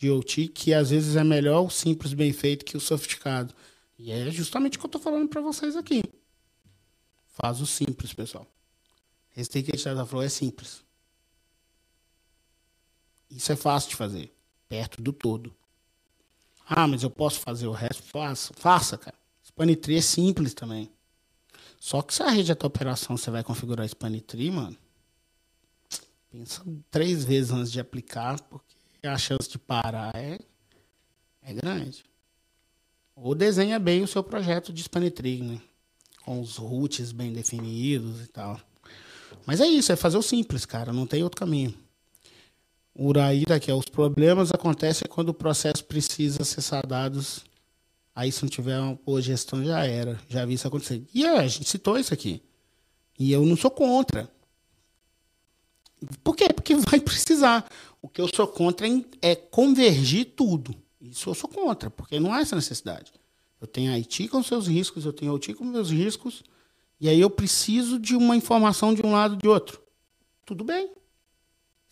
IoT 0.02 0.48
que 0.48 0.74
às 0.74 0.90
vezes 0.90 1.16
é 1.16 1.24
melhor 1.24 1.64
o 1.64 1.70
simples 1.70 2.12
bem 2.12 2.32
feito 2.32 2.64
que 2.64 2.76
o 2.76 2.80
sofisticado. 2.80 3.54
E 3.98 4.10
é 4.10 4.30
justamente 4.30 4.76
o 4.76 4.80
que 4.80 4.84
eu 4.84 4.88
estou 4.88 5.00
falando 5.00 5.28
para 5.28 5.40
vocês 5.40 5.76
aqui. 5.76 6.02
Faz 7.28 7.60
o 7.60 7.66
simples, 7.66 8.12
pessoal. 8.12 8.46
Restricted 9.30 9.82
Data 9.82 10.04
Flow 10.04 10.22
é 10.22 10.28
simples. 10.28 10.82
Isso 13.35 13.51
é 13.51 13.57
fácil 13.57 13.91
de 13.91 13.97
fazer. 13.97 14.33
Perto 14.68 15.03
do 15.03 15.12
todo. 15.12 15.55
Ah, 16.66 16.87
mas 16.87 17.03
eu 17.03 17.11
posso 17.11 17.41
fazer 17.41 17.66
o 17.66 17.72
resto? 17.72 18.03
Faça, 18.03 18.55
faça, 18.55 18.97
cara. 18.97 19.16
Spanitree 19.45 19.97
é 19.97 20.03
simples 20.03 20.55
também. 20.55 20.91
Só 21.78 22.01
que 22.01 22.14
se 22.14 22.22
a 22.22 22.30
rede 22.30 22.53
é 22.53 22.55
tua 22.55 22.68
operação, 22.68 23.16
você 23.16 23.30
vai 23.30 23.43
configurar 23.43 23.89
Spanitree, 23.89 24.51
mano. 24.51 24.76
pensa 26.30 26.62
três 26.91 27.24
vezes 27.24 27.51
antes 27.51 27.72
de 27.72 27.80
aplicar, 27.80 28.41
porque 28.43 28.76
a 29.05 29.18
chance 29.18 29.49
de 29.49 29.59
parar 29.59 30.14
é, 30.14 30.39
é 31.43 31.53
grande. 31.53 32.05
Ou 33.14 33.35
desenha 33.35 33.78
bem 33.78 34.03
o 34.03 34.07
seu 34.07 34.22
projeto 34.22 34.72
de 34.72 34.83
Spanetrig, 34.83 35.43
né? 35.43 35.61
Com 36.24 36.41
os 36.41 36.57
roots 36.57 37.12
bem 37.12 37.33
definidos 37.33 38.22
e 38.22 38.26
tal. 38.26 38.61
Mas 39.45 39.61
é 39.61 39.66
isso, 39.66 39.93
é 39.93 39.97
fazer 39.97 40.16
o 40.16 40.22
simples, 40.22 40.64
cara. 40.64 40.93
Não 40.93 41.07
tem 41.07 41.22
outro 41.22 41.39
caminho. 41.39 41.74
Uraíra, 42.99 43.59
que 43.59 43.70
é 43.70 43.74
os 43.74 43.86
problemas 43.86 44.53
acontecem 44.53 45.09
quando 45.09 45.30
o 45.30 45.34
processo 45.34 45.84
precisa 45.84 46.43
acessar 46.43 46.86
dados. 46.86 47.45
Aí 48.14 48.30
se 48.30 48.43
não 48.43 48.51
tiver 48.51 48.78
uma 48.78 48.95
boa 48.95 49.22
gestão, 49.22 49.64
já 49.64 49.84
era. 49.86 50.20
Já 50.28 50.45
vi 50.45 50.55
isso 50.55 50.68
acontecer. 50.68 51.03
E 51.14 51.24
é, 51.24 51.38
a 51.38 51.49
gente 51.49 51.68
citou 51.68 51.99
isso 51.99 52.12
aqui. 52.12 52.43
E 53.18 53.32
eu 53.32 53.45
não 53.47 53.57
sou 53.57 53.70
contra. 53.70 54.30
Por 56.22 56.36
quê? 56.36 56.49
Porque 56.53 56.74
vai 56.76 57.01
precisar. 57.01 57.68
O 58.01 58.09
que 58.09 58.20
eu 58.20 58.28
sou 58.28 58.47
contra 58.47 58.86
é 59.22 59.34
convergir 59.34 60.32
tudo. 60.36 60.74
Isso 61.01 61.30
eu 61.30 61.34
sou 61.34 61.49
contra, 61.49 61.90
porque 61.90 62.20
não 62.20 62.32
há 62.32 62.40
essa 62.40 62.55
necessidade. 62.55 63.12
Eu 63.61 63.66
tenho 63.66 63.93
a 63.93 63.95
IT 63.95 64.28
com 64.28 64.43
seus 64.43 64.66
riscos, 64.66 65.05
eu 65.05 65.12
tenho 65.12 65.34
IT 65.34 65.55
com 65.55 65.64
meus 65.64 65.90
riscos, 65.90 66.43
e 67.01 67.09
aí 67.09 67.20
eu 67.20 67.30
preciso 67.30 67.99
de 67.99 68.16
uma 68.16 68.36
informação 68.36 68.95
de 68.95 69.05
um 69.05 69.12
lado 69.12 69.34
e 69.34 69.38
de 69.38 69.49
outro. 69.49 69.80
Tudo 70.45 70.64
bem. 70.64 70.90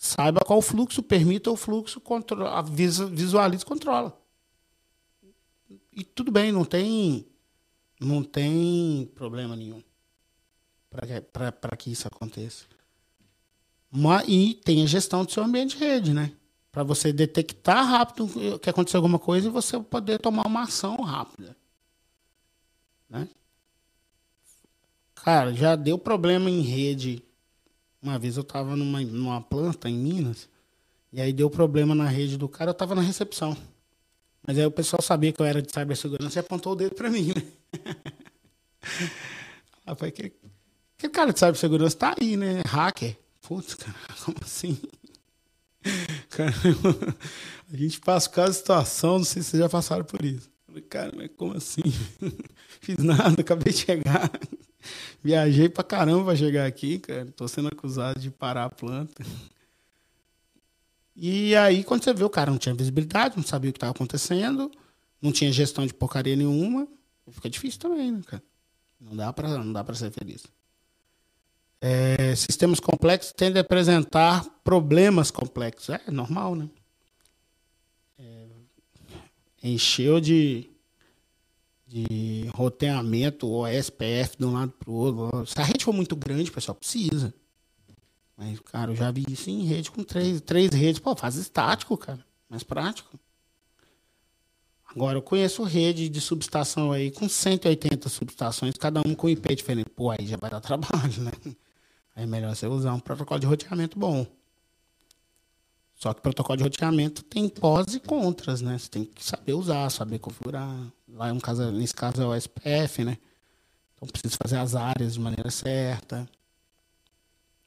Saiba 0.02 0.40
qual 0.40 0.60
o 0.60 0.62
fluxo, 0.62 1.02
permita 1.02 1.50
o 1.50 1.56
fluxo, 1.56 2.00
controla, 2.00 2.62
visualize 2.62 3.66
controla. 3.66 4.18
E 5.92 6.02
tudo 6.02 6.32
bem, 6.32 6.50
não 6.50 6.64
tem, 6.64 7.26
não 8.00 8.24
tem 8.24 9.10
problema 9.14 9.54
nenhum 9.54 9.82
para 10.88 11.76
que 11.76 11.92
isso 11.92 12.08
aconteça. 12.08 12.64
Uma, 13.92 14.24
e 14.24 14.54
tem 14.54 14.82
a 14.82 14.86
gestão 14.86 15.22
do 15.22 15.30
seu 15.30 15.44
ambiente 15.44 15.76
de 15.76 15.84
rede, 15.84 16.14
né? 16.14 16.32
Para 16.72 16.82
você 16.82 17.12
detectar 17.12 17.84
rápido 17.84 18.58
que 18.58 18.70
aconteceu 18.70 18.96
alguma 18.96 19.18
coisa 19.18 19.48
e 19.48 19.50
você 19.50 19.78
poder 19.80 20.18
tomar 20.18 20.46
uma 20.46 20.62
ação 20.62 20.96
rápida. 21.02 21.54
Né? 23.06 23.28
Cara, 25.14 25.52
já 25.52 25.76
deu 25.76 25.98
problema 25.98 26.48
em 26.48 26.62
rede. 26.62 27.22
Uma 28.02 28.18
vez 28.18 28.36
eu 28.36 28.44
tava 28.44 28.76
numa, 28.76 29.00
numa 29.00 29.40
planta 29.40 29.88
em 29.88 29.96
Minas, 29.96 30.48
e 31.12 31.20
aí 31.20 31.32
deu 31.32 31.50
problema 31.50 31.94
na 31.94 32.08
rede 32.08 32.38
do 32.38 32.48
cara, 32.48 32.70
eu 32.70 32.74
tava 32.74 32.94
na 32.94 33.02
recepção. 33.02 33.56
Mas 34.46 34.58
aí 34.58 34.64
o 34.64 34.70
pessoal 34.70 35.02
sabia 35.02 35.32
que 35.32 35.40
eu 35.40 35.46
era 35.46 35.60
de 35.60 35.70
cibersegurança 35.70 36.38
e 36.38 36.40
apontou 36.40 36.72
o 36.72 36.76
dedo 36.76 36.94
para 36.94 37.10
mim, 37.10 37.28
né? 37.28 37.42
Rapaz, 39.86 40.08
aquele, 40.08 40.32
aquele 40.96 41.12
cara 41.12 41.32
de 41.32 41.38
cibersegurança 41.38 41.96
tá 41.96 42.14
aí, 42.18 42.36
né? 42.36 42.62
Hacker. 42.66 43.16
Putz, 43.42 43.74
cara, 43.74 43.96
como 44.24 44.38
assim? 44.42 44.78
Cara, 46.28 46.52
a 47.72 47.76
gente 47.76 48.00
passa 48.00 48.28
cada 48.28 48.52
situação, 48.52 49.18
não 49.18 49.24
sei 49.24 49.42
se 49.42 49.50
vocês 49.50 49.62
já 49.62 49.68
passaram 49.68 50.04
por 50.04 50.24
isso. 50.24 50.48
Cara, 50.88 51.12
mas 51.14 51.30
como 51.36 51.56
assim? 51.56 51.82
Fiz 52.80 52.98
nada, 53.04 53.40
acabei 53.40 53.72
de 53.72 53.78
chegar. 53.78 54.30
Viajei 55.22 55.68
pra 55.68 55.84
caramba 55.84 56.24
pra 56.24 56.36
chegar 56.36 56.66
aqui, 56.66 56.98
cara. 56.98 57.26
Tô 57.36 57.46
sendo 57.46 57.68
acusado 57.68 58.18
de 58.18 58.30
parar 58.30 58.64
a 58.64 58.70
planta. 58.70 59.24
E 61.14 61.54
aí, 61.54 61.84
quando 61.84 62.02
você 62.02 62.14
vê, 62.14 62.24
o 62.24 62.30
cara 62.30 62.50
não 62.50 62.58
tinha 62.58 62.74
visibilidade, 62.74 63.36
não 63.36 63.44
sabia 63.44 63.68
o 63.68 63.72
que 63.72 63.76
estava 63.76 63.92
acontecendo, 63.92 64.70
não 65.20 65.30
tinha 65.30 65.52
gestão 65.52 65.86
de 65.86 65.92
porcaria 65.92 66.34
nenhuma, 66.34 66.88
fica 67.30 67.50
difícil 67.50 67.78
também, 67.78 68.10
né, 68.10 68.22
cara? 68.26 68.42
Não 68.98 69.14
dá 69.14 69.30
pra, 69.30 69.48
não 69.58 69.72
dá 69.72 69.84
pra 69.84 69.94
ser 69.94 70.10
feliz. 70.10 70.44
É, 71.78 72.34
sistemas 72.34 72.80
complexos 72.80 73.32
tendem 73.32 73.58
a 73.58 73.62
apresentar 73.62 74.44
problemas 74.64 75.30
complexos. 75.30 75.90
É 75.90 76.10
normal, 76.10 76.54
né? 76.54 76.70
É, 78.18 78.46
encheu 79.62 80.20
de, 80.20 80.69
de 81.90 82.48
roteamento 82.54 83.48
ou 83.48 83.66
SPF 83.66 84.36
de 84.38 84.44
um 84.44 84.52
lado 84.52 84.72
para 84.78 84.88
o 84.88 84.94
outro. 84.94 85.44
Se 85.44 85.60
a 85.60 85.64
rede 85.64 85.84
for 85.84 85.92
muito 85.92 86.14
grande, 86.14 86.48
o 86.48 86.54
pessoal 86.54 86.76
precisa. 86.76 87.34
Mas, 88.36 88.60
cara, 88.60 88.92
eu 88.92 88.96
já 88.96 89.10
vi 89.10 89.24
isso 89.28 89.50
em 89.50 89.64
rede 89.64 89.90
com 89.90 90.04
três, 90.04 90.40
três 90.40 90.70
redes. 90.70 91.00
Pô, 91.00 91.16
faz 91.16 91.34
estático, 91.34 91.96
cara. 91.96 92.24
Mais 92.48 92.62
prático. 92.62 93.18
Agora, 94.86 95.18
eu 95.18 95.22
conheço 95.22 95.64
rede 95.64 96.08
de 96.08 96.20
subestação 96.20 96.92
aí 96.92 97.10
com 97.10 97.28
180 97.28 98.08
subestações, 98.08 98.76
cada 98.76 99.00
um 99.04 99.14
com 99.14 99.28
IP 99.28 99.56
diferente. 99.56 99.90
Pô, 99.90 100.10
aí 100.10 100.26
já 100.26 100.36
vai 100.36 100.50
dar 100.50 100.60
trabalho, 100.62 101.22
né? 101.22 101.32
é 102.14 102.24
melhor 102.24 102.54
você 102.54 102.66
usar 102.68 102.94
um 102.94 103.00
protocolo 103.00 103.40
de 103.40 103.46
roteamento 103.46 103.98
bom. 103.98 104.26
Só 106.00 106.14
que 106.14 106.22
protocolo 106.22 106.56
de 106.56 106.62
roteamento 106.62 107.22
tem 107.22 107.46
pós 107.46 107.94
e 107.94 108.00
contras, 108.00 108.62
né? 108.62 108.78
Você 108.78 108.88
tem 108.88 109.04
que 109.04 109.22
saber 109.22 109.52
usar, 109.52 109.90
saber 109.90 110.18
configurar. 110.18 110.90
Lá 111.06 111.28
é 111.28 111.32
um 111.32 111.38
caso, 111.38 111.70
nesse 111.70 111.94
caso 111.94 112.22
é 112.22 112.26
o 112.26 112.34
SPF, 112.34 113.04
né? 113.04 113.18
Então 113.94 114.08
precisa 114.08 114.34
fazer 114.42 114.56
as 114.56 114.74
áreas 114.74 115.12
de 115.12 115.20
maneira 115.20 115.50
certa. 115.50 116.26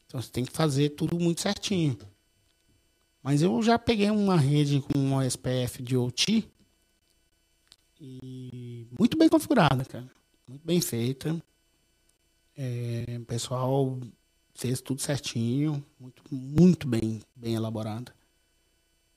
Então 0.07 0.19
você 0.19 0.31
tem 0.31 0.43
que 0.43 0.51
fazer 0.51 0.89
tudo 0.89 1.19
muito 1.19 1.41
certinho. 1.41 1.95
Mas 3.21 3.43
eu 3.43 3.61
já 3.61 3.77
peguei 3.77 4.09
uma 4.09 4.35
rede 4.35 4.81
com 4.81 4.97
um 4.97 5.21
SPF 5.21 5.83
de 5.83 5.95
OT 5.95 6.43
e 8.01 8.87
muito 8.99 9.15
bem 9.15 9.29
configurada, 9.29 9.85
cara. 9.85 10.09
Muito 10.47 10.65
bem 10.65 10.81
feita. 10.81 11.39
É, 12.57 13.15
o 13.21 13.25
pessoal 13.25 13.99
fez 14.55 14.81
tudo 14.81 15.03
certinho, 15.03 15.85
muito, 15.99 16.23
muito 16.31 16.87
bem, 16.87 17.21
bem 17.35 17.53
elaborada. 17.53 18.11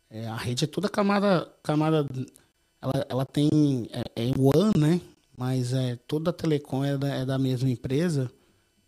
É, 0.09 0.27
a 0.27 0.37
rede 0.37 0.65
é 0.65 0.67
toda 0.67 0.89
camada, 0.89 1.53
camada 1.63 2.07
ela, 2.81 3.07
ela 3.09 3.27
tem, 3.27 3.89
é, 3.91 4.03
é 4.15 4.33
One, 4.39 4.73
né? 4.79 5.01
Mas 5.37 5.73
é, 5.73 5.97
toda 6.07 6.31
a 6.31 6.33
Telecom 6.33 6.85
é 6.85 6.97
da, 6.97 7.09
é 7.09 7.25
da 7.25 7.39
mesma 7.39 7.69
empresa 7.69 8.31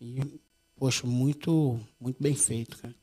e, 0.01 0.39
poxa, 0.75 1.05
muito, 1.05 1.79
muito 1.99 2.21
bem 2.21 2.33
feito, 2.33 2.77
cara. 2.77 2.95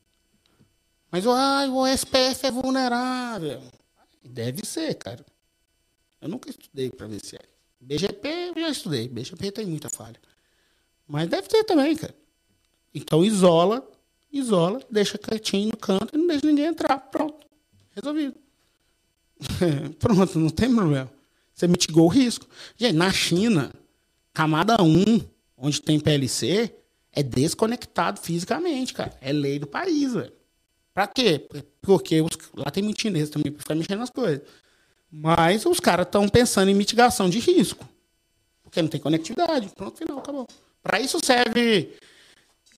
Mas 1.11 1.25
ah, 1.25 1.65
o 1.69 1.87
SPF 1.87 2.45
é 2.45 2.51
vulnerável. 2.51 3.61
Deve 4.23 4.65
ser, 4.65 4.93
cara. 4.95 5.25
Eu 6.19 6.27
nunca 6.27 6.49
estudei 6.49 6.89
para 6.89 7.07
ver 7.07 7.23
se 7.23 7.37
é. 7.37 7.39
BGP 7.79 8.53
eu 8.55 8.61
já 8.61 8.69
estudei. 8.69 9.07
BGP 9.07 9.51
tem 9.51 9.65
muita 9.65 9.89
falha. 9.89 10.19
Mas 11.07 11.29
deve 11.29 11.47
ter 11.47 11.63
também, 11.63 11.95
cara. 11.95 12.15
Então 12.93 13.23
isola, 13.23 13.87
isola, 14.31 14.81
deixa 14.89 15.17
quietinho 15.17 15.69
no 15.69 15.77
canto 15.77 16.13
e 16.13 16.17
não 16.17 16.27
deixa 16.27 16.45
ninguém 16.45 16.65
entrar. 16.65 16.99
Pronto. 16.99 17.46
Resolvido. 17.97 18.35
Pronto, 19.97 20.37
não 20.37 20.49
tem 20.49 20.73
problema. 20.73 21.11
Você 21.53 21.67
mitigou 21.67 22.05
o 22.05 22.09
risco. 22.09 22.47
Gente, 22.77 22.95
na 22.95 23.11
China, 23.11 23.73
camada 24.31 24.77
1, 24.79 25.21
onde 25.57 25.81
tem 25.81 25.99
PLC, 25.99 26.75
é 27.11 27.23
desconectado 27.23 28.19
fisicamente, 28.21 28.93
cara. 28.93 29.17
É 29.19 29.33
lei 29.33 29.57
do 29.57 29.65
país, 29.65 30.13
velho. 30.13 30.31
Pra 30.93 31.07
quê? 31.07 31.47
Porque 31.81 32.21
os, 32.21 32.29
lá 32.55 32.69
tem 32.69 32.83
muito 32.83 33.01
também 33.31 33.51
pra 33.51 33.61
ficar 33.61 33.73
mexendo 33.73 33.99
nas 33.99 34.11
coisas. 34.11 34.41
Mas 35.11 35.65
os 35.65 35.79
caras 35.79 36.05
estão 36.05 36.29
pensando 36.29 36.69
em 36.69 36.75
mitigação 36.75 37.27
de 37.27 37.39
risco. 37.39 37.87
Porque 38.61 38.79
não 38.79 38.89
tem 38.89 38.99
conectividade. 38.99 39.69
Pronto, 39.75 39.97
final, 39.97 40.19
acabou. 40.19 40.47
Para 40.83 40.99
isso 40.99 41.17
serve 41.23 41.95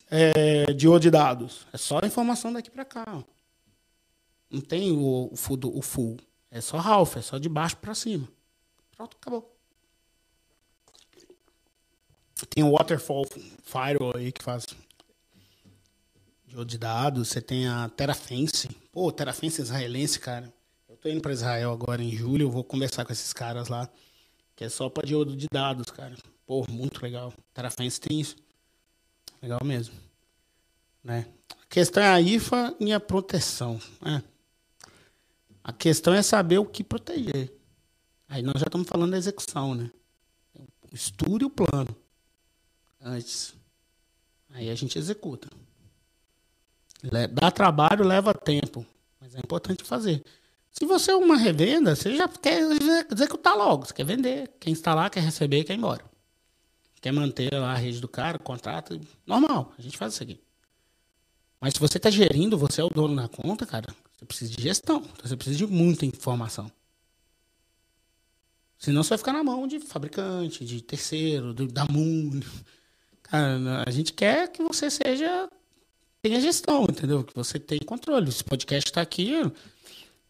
é, 0.09 0.72
de 0.74 1.09
dados. 1.09 1.67
É 1.74 1.78
só 1.78 1.99
informação 2.05 2.53
daqui 2.53 2.72
para 2.72 2.86
cá. 2.86 3.24
Não 4.50 4.62
tem 4.62 4.91
o, 4.91 5.30
o, 5.32 5.82
full. 5.82 6.18
É 6.50 6.60
só 6.60 6.78
Ralph, 6.78 7.18
é 7.18 7.22
só 7.22 7.38
de 7.38 7.47
baixo 7.47 7.78
para 7.78 7.93
cima. 7.93 8.28
Pronto, 8.95 9.16
acabou. 9.20 9.56
Tem 12.50 12.64
o 12.64 12.72
Waterfall 12.72 13.26
Firewall 13.64 14.16
aí 14.16 14.32
que 14.32 14.41
faz 14.41 14.66
de 16.66 16.78
dados. 16.78 17.30
Você 17.30 17.41
tem 17.41 17.68
a 17.68 17.89
Terafence. 17.89 18.70
Pô, 18.91 19.12
Terafence 19.12 19.62
israelense, 19.62 20.20
cara. 20.20 20.52
Eu 20.88 20.97
tô 20.97 21.10
indo 21.10 21.22
para 21.22 21.34
Israel 21.34 21.72
agora 21.72 22.02
em 22.02 22.12
julho. 22.12 22.47
Eu 22.47 22.52
vou 22.52 22.64
conversar 22.64 23.06
com 23.06 23.14
esses 23.14 23.34
caras 23.34 23.68
lá. 23.68 23.89
Que 24.56 24.64
é 24.64 24.70
só 24.70 24.89
para 24.89 25.06
diodo 25.06 25.36
de 25.36 25.47
dados, 25.52 25.91
cara. 25.91 26.16
Pô, 26.45 26.66
muito 26.70 27.02
legal. 27.04 27.34
Terafence 27.54 28.00
tem 28.00 28.20
isso. 28.20 28.36
Legal 29.41 29.60
mesmo. 29.64 29.95
Né? 31.04 31.28
A 31.62 31.66
questão 31.70 32.02
é 32.02 32.10
a 32.10 32.20
IFA 32.20 32.76
e 32.80 32.91
a 32.91 33.00
proteção. 33.00 33.80
Né? 34.02 34.24
A 35.70 35.72
questão 35.72 36.15
é 36.15 36.24
saber 36.24 36.57
o 36.57 36.65
que 36.65 36.84
proteger. 36.84 37.53
Aí 38.28 38.41
nós 38.41 38.55
já 38.59 38.65
estamos 38.65 38.88
falando 38.88 39.11
da 39.11 39.17
execução, 39.20 39.76
né? 39.76 39.91
O 40.55 41.45
o 41.45 41.49
plano. 41.51 41.95
Antes. 42.99 43.53
Aí 44.49 44.67
a 44.72 44.74
gente 44.74 44.97
executa. 44.97 45.47
Dá 47.32 47.51
trabalho, 47.51 48.03
leva 48.03 48.34
tempo. 48.34 48.84
Mas 49.22 49.36
é 49.36 49.38
importante 49.38 49.84
fazer. 49.84 50.24
Se 50.72 50.86
você 50.86 51.11
é 51.11 51.15
uma 51.15 51.38
revenda, 51.38 51.95
você 51.95 52.15
já 52.15 52.28
quer 52.28 52.61
executar 53.11 53.55
logo. 53.55 53.86
Você 53.86 53.93
quer 53.93 54.05
vender. 54.05 54.51
Quem 54.59 54.74
está 54.74 54.95
lá 54.95 55.07
quer 55.07 55.22
receber, 55.22 55.65
quer 55.65 55.74
ir 55.74 55.78
embora 55.78 56.03
quer 56.99 57.13
manter 57.13 57.53
lá 57.53 57.74
a 57.74 57.78
rede 57.78 58.01
do 58.01 58.09
cara, 58.09 58.38
contrato, 58.38 58.99
normal, 59.26 59.74
a 59.78 59.82
gente 59.82 59.97
faz 59.97 60.13
isso 60.13 60.24
aqui. 60.24 60.38
Mas 61.60 61.74
se 61.74 61.80
você 61.80 61.97
está 61.97 62.10
gerindo, 62.10 62.57
você 62.57 62.82
é 62.82 62.84
o 62.84 62.89
dono 62.89 63.16
da 63.16 63.28
conta, 63.28 63.66
cara, 63.66 63.93
você 64.18 64.26
precisa 64.26 64.51
de 64.51 64.62
gestão. 64.62 64.97
Então 64.97 65.28
você 65.28 65.36
precisa 65.36 65.57
de 65.57 65.68
muita 65.68 66.05
informação. 66.05 66.72
Senão 68.78 69.03
você 69.03 69.10
vai 69.10 69.18
ficar 69.18 69.34
na 69.34 69.43
mão 69.43 69.68
de 69.68 69.80
fabricante, 69.80 70.64
de 70.64 70.82
terceiro, 70.82 71.53
do, 71.53 71.68
da 71.68 71.86
Mundo. 71.86 72.45
Cara, 73.24 73.84
a 73.86 73.91
gente 73.91 74.14
quer 74.14 74.49
que 74.49 74.64
você 74.64 74.89
seja. 74.89 75.49
tenha 76.22 76.39
gestão, 76.39 76.84
entendeu? 76.84 77.24
Que 77.26 77.36
você 77.36 77.60
tenha 77.60 77.82
controle. 77.86 78.30
Esse 78.30 78.43
podcast 78.43 78.89
está 78.89 79.01
aqui. 79.01 79.34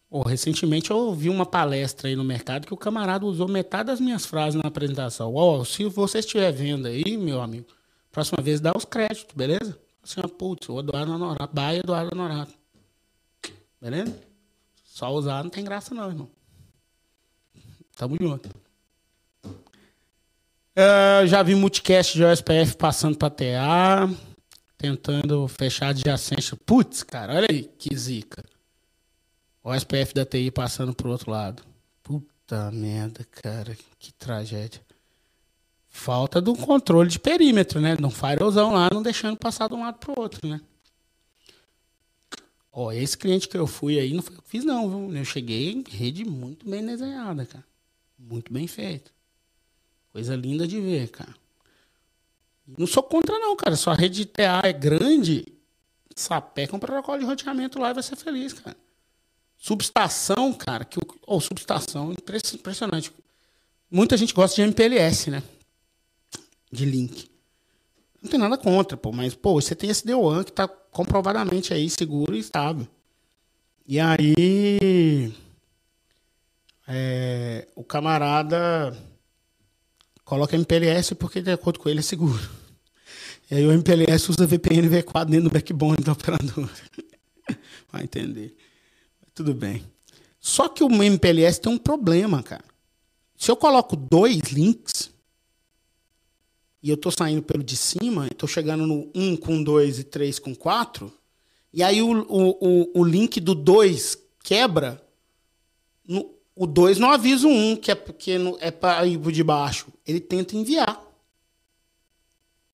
Oh, 0.10 0.24
recentemente 0.24 0.90
eu 0.90 0.98
ouvi 0.98 1.30
uma 1.30 1.46
palestra 1.46 2.10
aí 2.10 2.16
no 2.16 2.24
mercado 2.24 2.66
que 2.66 2.74
o 2.74 2.78
camarada 2.78 3.24
usou 3.24 3.48
metade 3.48 3.88
das 3.88 4.00
minhas 4.00 4.26
frases 4.26 4.60
na 4.60 4.68
apresentação. 4.68 5.36
Oh, 5.36 5.64
se 5.64 5.84
você 5.86 6.18
estiver 6.18 6.52
vendo 6.52 6.88
aí, 6.88 7.16
meu 7.16 7.40
amigo, 7.40 7.68
próxima 8.12 8.42
vez 8.42 8.60
dá 8.60 8.74
os 8.76 8.84
créditos, 8.84 9.36
beleza? 9.36 9.80
Assim, 10.10 10.28
putz, 10.28 10.68
o 10.70 10.80
Eduardo 10.80 11.14
Honorato, 11.14 11.54
Baia 11.54 11.80
Eduardo 11.80 12.10
Honorato. 12.14 12.54
Beleza? 13.80 14.20
Só 14.84 15.14
usar 15.14 15.44
não 15.44 15.52
tem 15.52 15.64
graça 15.64 15.94
não, 15.94 16.10
irmão. 16.10 16.30
Tamo 17.96 18.18
junto. 18.20 18.50
Uh, 20.76 21.28
já 21.28 21.44
vi 21.44 21.54
multicast 21.54 22.18
de 22.18 22.24
OSPF 22.24 22.76
passando 22.78 23.18
para 23.18 23.30
TA, 23.30 24.10
tentando 24.78 25.48
fechar 25.48 25.90
adjacência. 25.90 26.58
Putz, 26.66 27.04
cara, 27.04 27.36
olha 27.36 27.48
aí 27.50 27.64
que 27.64 27.96
zica. 27.96 28.44
O 29.64 29.76
SPF 29.76 30.14
da 30.14 30.26
TI 30.26 30.50
passando 30.50 30.96
pro 30.96 31.12
outro 31.12 31.30
lado. 31.30 31.62
Puta 32.02 32.72
merda, 32.72 33.28
cara, 33.30 33.78
que 34.00 34.12
tragédia. 34.14 34.82
Falta 35.90 36.40
do 36.40 36.56
controle 36.56 37.10
de 37.10 37.20
perímetro, 37.20 37.82
né? 37.82 37.98
Num 38.00 38.12
firewallzão 38.12 38.74
lá, 38.74 38.90
não 38.94 39.02
deixando 39.02 39.38
passar 39.38 39.68
de 39.68 39.74
um 39.74 39.82
lado 39.82 39.98
pro 39.98 40.20
outro, 40.20 40.48
né? 40.48 40.62
Ó, 42.72 42.92
esse 42.92 43.18
cliente 43.18 43.50
que 43.50 43.58
eu 43.58 43.68
fui 43.68 44.00
aí, 44.00 44.14
não 44.14 44.22
foi 44.22 44.36
eu 44.38 44.42
que 44.42 44.50
fiz 44.50 44.64
não, 44.64 44.90
viu? 44.90 45.18
Eu 45.18 45.26
cheguei 45.26 45.72
em 45.72 45.84
rede 45.84 46.24
muito 46.24 46.70
bem 46.70 46.86
desenhada, 46.86 47.46
cara. 47.46 47.66
Muito 48.18 48.54
bem 48.54 48.68
feita. 48.68 49.12
Coisa 50.14 50.36
linda 50.36 50.68
de 50.68 50.80
ver, 50.80 51.10
cara. 51.10 51.34
Não 52.78 52.86
sou 52.86 53.02
contra 53.02 53.38
não, 53.40 53.56
cara. 53.56 53.76
Sua 53.76 53.96
rede 53.96 54.18
de 54.18 54.26
TA 54.26 54.62
é 54.64 54.72
grande, 54.72 55.46
sapeca 56.16 56.76
um 56.76 56.80
protocolo 56.80 57.20
de 57.20 57.26
roteamento 57.26 57.80
lá 57.80 57.90
e 57.90 57.94
vai 57.94 58.04
ser 58.04 58.16
feliz, 58.16 58.54
cara. 58.54 58.78
Subestação, 59.58 60.54
cara, 60.54 60.86
que 60.86 61.00
o. 61.00 61.02
Oh, 61.28 61.40
impressionante. 62.54 63.12
Muita 63.92 64.16
gente 64.16 64.34
gosta 64.34 64.56
de 64.56 64.62
MPLS, 64.62 65.32
né? 65.32 65.44
De 66.72 66.86
link. 66.86 67.30
Não 68.22 68.30
tem 68.30 68.40
nada 68.40 68.58
contra, 68.58 68.98
pô, 68.98 69.12
mas, 69.12 69.34
pô, 69.34 69.54
você 69.54 69.74
tem 69.74 69.90
esse 69.90 70.06
D1 70.06 70.44
que 70.44 70.52
tá 70.52 70.68
comprovadamente 70.68 71.74
aí 71.74 71.90
seguro 71.90 72.36
e 72.36 72.40
estável. 72.40 72.88
E 73.88 74.00
aí. 74.00 75.34
É, 76.88 77.68
o 77.76 77.84
camarada 77.84 78.98
coloca 80.26 80.56
MPLS 80.56 81.16
porque, 81.16 81.42
de 81.42 81.52
acordo 81.52 81.80
com 81.80 81.88
ele, 81.88 82.00
é 82.00 82.04
seguro. 82.04 82.50
E 83.50 83.56
aí 83.56 83.66
o 83.66 83.72
MPLS 83.72 84.30
usa 84.30 84.46
VPN 84.46 84.88
V4 84.90 85.26
dentro 85.26 85.50
do 85.50 85.54
backbone 85.54 85.98
do 86.04 86.12
operador. 86.12 86.70
Vai 87.92 88.04
entender. 88.04 88.56
Tudo 89.34 89.54
bem. 89.54 89.84
Só 90.40 90.68
que 90.68 90.84
o 90.84 91.04
MPLS 91.04 91.60
tem 91.60 91.72
um 91.72 91.78
problema, 91.78 92.44
cara. 92.44 92.64
Se 93.36 93.50
eu 93.50 93.56
coloco 93.56 93.96
dois 93.96 94.38
links 94.52 95.10
e 96.82 96.90
eu 96.90 96.98
tô 96.98 97.12
saindo 97.12 97.42
pelo 97.42 97.64
de 97.64 97.76
cima, 97.76 98.28
tô 98.38 98.48
chegando 98.48 98.86
no 98.88 99.12
1 99.14 99.38
com 99.38 99.62
2 99.62 100.00
e 100.00 100.04
3 100.04 100.40
com 100.40 100.56
4, 100.56 101.12
e 101.74 101.84
aí 101.84 102.02
o, 102.02 102.22
o, 102.28 102.50
o, 102.60 103.02
o 103.02 103.04
link 103.04 103.40
do 103.40 103.54
2 103.54 104.18
quebra, 104.44 105.02
no, 106.08 106.34
o 106.56 106.66
2 106.66 106.98
não 106.98 107.12
avisa 107.12 107.48
o 107.48 107.52
1 107.52 107.76
que 107.78 107.92
é, 107.92 107.96
que 107.96 108.32
é 108.60 108.72
para 108.72 109.06
ir 109.06 109.18
de 109.18 109.44
baixo. 109.44 109.88
Ele 110.06 110.20
tenta 110.20 110.56
enviar. 110.56 111.02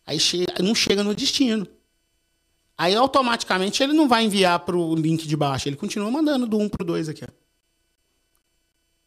Aí 0.06 0.20
chega, 0.20 0.56
não 0.64 0.74
chega 0.74 1.03
no 1.03 1.14
destino. 1.14 1.68
Aí 2.78 2.95
automaticamente 2.95 3.84
ele 3.84 3.93
não 3.93 4.08
vai 4.08 4.24
enviar 4.24 4.60
para 4.60 4.76
o 4.76 4.95
link 4.95 5.28
de 5.28 5.36
baixo, 5.36 5.68
ele 5.68 5.76
continua 5.76 6.10
mandando 6.12 6.47
do 6.47 6.58
1 6.58 6.70
para 6.70 6.84
o 6.84 6.86
2 6.86 7.10
aqui. 7.10 7.26
Ó. 7.26 7.28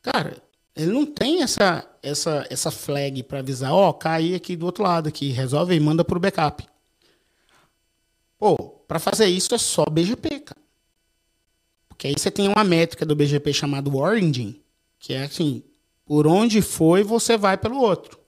Cara, 0.03 0.43
ele 0.77 0.93
não 0.93 1.05
tem 1.07 1.43
essa 1.43 1.88
essa 2.09 2.47
essa 2.51 2.71
flag 2.71 3.23
para 3.23 3.39
avisar, 3.41 3.73
ó, 3.73 3.89
oh, 3.89 3.95
cai 3.95 4.35
aqui 4.35 4.57
do 4.57 4.67
outro 4.67 4.83
lado 4.83 5.09
aqui, 5.09 5.31
resolve 5.31 5.75
e 5.75 5.81
manda 5.81 6.05
pro 6.05 6.21
backup. 6.21 6.67
Pô, 8.39 8.57
para 8.87 8.99
fazer 8.99 9.27
isso 9.27 9.55
é 9.55 9.59
só 9.59 9.85
BGP, 9.85 10.41
cara. 10.41 10.61
Porque 11.89 12.07
aí 12.07 12.15
você 12.17 12.31
tem 12.31 12.49
uma 12.49 12.63
métrica 12.63 13.05
do 13.05 13.17
BGP 13.17 13.53
chamado 13.53 13.97
Origin, 13.97 14.61
que 14.99 15.13
é 15.13 15.25
assim, 15.25 15.65
por 16.05 16.27
onde 16.27 16.63
foi, 16.63 17.03
você 17.03 17.37
vai 17.37 17.59
pelo 17.59 17.81
outro. 17.81 18.19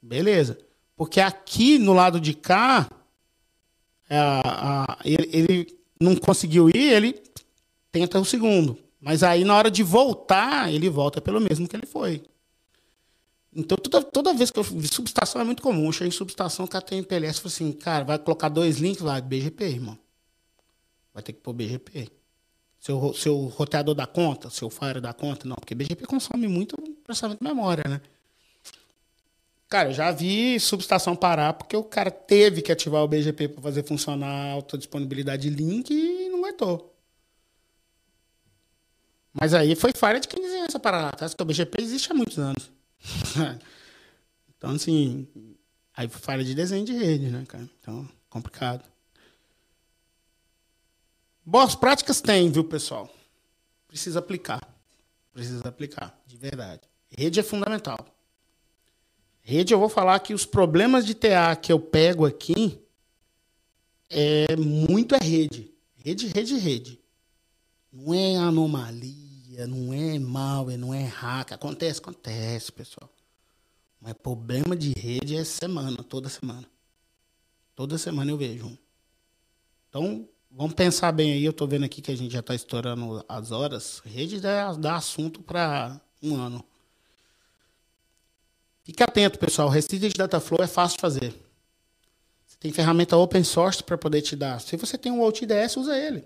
Beleza. 0.00 0.58
Porque 0.94 1.20
aqui 1.20 1.78
no 1.78 1.94
lado 1.94 2.20
de 2.20 2.34
cá, 2.34 2.90
é, 4.08 4.18
a, 4.18 4.98
ele, 5.04 5.30
ele 5.32 5.78
não 5.98 6.14
conseguiu 6.14 6.68
ir, 6.68 6.92
ele 6.92 7.22
tenta 7.90 8.20
o 8.20 8.24
segundo. 8.24 8.78
Mas 9.00 9.22
aí, 9.22 9.44
na 9.44 9.56
hora 9.56 9.70
de 9.70 9.82
voltar, 9.82 10.72
ele 10.72 10.90
volta 10.90 11.20
pelo 11.20 11.40
mesmo 11.40 11.66
que 11.66 11.74
ele 11.74 11.86
foi. 11.86 12.22
Então, 13.54 13.76
toda, 13.76 14.02
toda 14.04 14.34
vez 14.34 14.50
que 14.50 14.58
eu 14.58 14.62
vi 14.62 14.86
subestação 14.86 15.40
é 15.40 15.44
muito 15.44 15.62
comum. 15.62 15.86
Eu 15.86 15.92
cheguei 15.92 16.08
em 16.08 16.12
subestação, 16.12 16.66
cara 16.66 16.84
tem 16.84 16.98
MPLS 16.98 17.38
e 17.38 17.42
falei 17.42 17.54
assim, 17.54 17.72
cara, 17.72 18.04
vai 18.04 18.18
colocar 18.18 18.48
dois 18.48 18.78
links 18.78 19.02
lá, 19.02 19.20
BGP, 19.20 19.64
irmão. 19.64 19.98
Vai 21.12 21.22
ter 21.22 21.32
que 21.32 21.40
pôr 21.40 21.52
BGP. 21.52 22.08
Seu, 22.78 23.12
seu 23.12 23.36
roteador 23.46 23.94
dá 23.94 24.06
conta, 24.06 24.48
seu 24.48 24.70
Fire 24.70 25.00
dá 25.00 25.12
conta, 25.12 25.46
não, 25.46 25.56
porque 25.56 25.74
BGP 25.74 26.06
consome 26.06 26.48
muito 26.48 26.76
processamento 27.04 27.42
de 27.42 27.48
memória, 27.48 27.84
né? 27.86 28.00
Cara, 29.68 29.90
eu 29.90 29.92
já 29.92 30.10
vi 30.10 30.58
subestação 30.58 31.14
parar 31.14 31.52
porque 31.52 31.76
o 31.76 31.84
cara 31.84 32.10
teve 32.10 32.62
que 32.62 32.72
ativar 32.72 33.02
o 33.04 33.08
BGP 33.08 33.48
para 33.48 33.62
fazer 33.62 33.84
funcionar 33.84 34.26
a 34.26 34.52
alta 34.52 34.78
disponibilidade 34.78 35.48
de 35.48 35.50
link 35.50 35.90
e 35.92 36.28
não 36.28 36.38
aguentou. 36.40 36.96
Mas 39.32 39.54
aí 39.54 39.76
foi 39.76 39.92
falha 39.94 40.18
de 40.18 40.26
quem 40.26 40.42
desenhou 40.42 40.66
essa 40.66 40.80
parada. 40.80 41.16
Tá? 41.16 41.26
O 41.40 41.44
BGP 41.44 41.82
existe 41.82 42.10
há 42.10 42.14
muitos 42.14 42.38
anos. 42.38 42.70
então, 44.56 44.70
assim, 44.70 45.26
aí 45.96 46.08
falha 46.08 46.44
de 46.44 46.54
desenho 46.54 46.84
de 46.84 46.92
rede, 46.92 47.30
né, 47.30 47.44
cara? 47.46 47.68
Então, 47.80 48.08
complicado. 48.28 48.84
Boas 51.44 51.74
práticas 51.74 52.20
tem, 52.20 52.50
viu, 52.50 52.64
pessoal? 52.64 53.12
Precisa 53.88 54.18
aplicar. 54.18 54.60
Precisa 55.32 55.68
aplicar, 55.68 56.18
de 56.26 56.36
verdade. 56.36 56.82
Rede 57.10 57.40
é 57.40 57.42
fundamental. 57.42 57.98
Rede, 59.42 59.72
eu 59.72 59.80
vou 59.80 59.88
falar 59.88 60.20
que 60.20 60.34
os 60.34 60.46
problemas 60.46 61.04
de 61.04 61.14
TA 61.14 61.56
que 61.56 61.72
eu 61.72 61.80
pego 61.80 62.26
aqui 62.26 62.80
é 64.08 64.54
muito 64.56 65.14
é 65.14 65.18
rede. 65.18 65.72
Rede, 65.96 66.28
rede, 66.28 66.56
rede. 66.56 67.00
Não 67.92 68.14
é 68.14 68.36
anomalia, 68.36 69.29
não 69.66 69.92
é 69.92 70.18
mal, 70.18 70.66
não 70.78 70.94
é 70.94 71.04
hack. 71.04 71.52
Acontece, 71.52 72.00
acontece, 72.00 72.72
pessoal. 72.72 73.10
Mas 74.00 74.14
problema 74.14 74.74
de 74.74 74.92
rede 74.92 75.36
é 75.36 75.44
semana, 75.44 76.02
toda 76.02 76.28
semana. 76.28 76.66
Toda 77.74 77.98
semana 77.98 78.30
eu 78.30 78.36
vejo 78.36 78.66
um. 78.66 78.78
Então, 79.88 80.28
vamos 80.50 80.74
pensar 80.74 81.12
bem 81.12 81.32
aí. 81.32 81.44
Eu 81.44 81.50
estou 81.50 81.68
vendo 81.68 81.84
aqui 81.84 82.00
que 82.00 82.10
a 82.10 82.16
gente 82.16 82.32
já 82.32 82.40
está 82.40 82.54
estourando 82.54 83.24
as 83.28 83.50
horas. 83.50 84.00
Rede 84.04 84.40
dá, 84.40 84.72
dá 84.72 84.96
assunto 84.96 85.42
para 85.42 86.00
um 86.22 86.36
ano. 86.36 86.64
Fique 88.82 89.02
atento, 89.02 89.38
pessoal. 89.38 89.68
Restricted 89.68 90.14
Dataflow 90.14 90.62
é 90.62 90.66
fácil 90.66 90.96
de 90.96 91.00
fazer. 91.00 91.34
Você 92.46 92.56
tem 92.58 92.72
ferramenta 92.72 93.16
open 93.16 93.44
source 93.44 93.82
para 93.82 93.98
poder 93.98 94.22
te 94.22 94.34
dar. 94.34 94.60
Se 94.60 94.76
você 94.76 94.96
tem 94.96 95.12
um 95.12 95.22
OutDS, 95.22 95.76
usa 95.76 95.96
ele. 95.96 96.24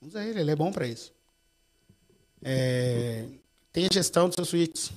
Usa 0.00 0.24
ele, 0.24 0.40
ele 0.40 0.50
é 0.50 0.56
bom 0.56 0.72
para 0.72 0.86
isso. 0.86 1.12
É, 2.42 3.26
a 3.74 3.92
gestão 3.92 4.26
dos 4.26 4.34
seus 4.34 4.48
suítes. 4.48 4.92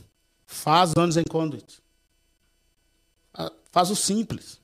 Faz 0.46 0.92
zonas 0.92 1.18
em 1.18 1.24
conduit. 1.24 1.82
Ah, 3.34 3.52
faz 3.72 3.90
o 3.90 3.96
simples. 3.96 4.60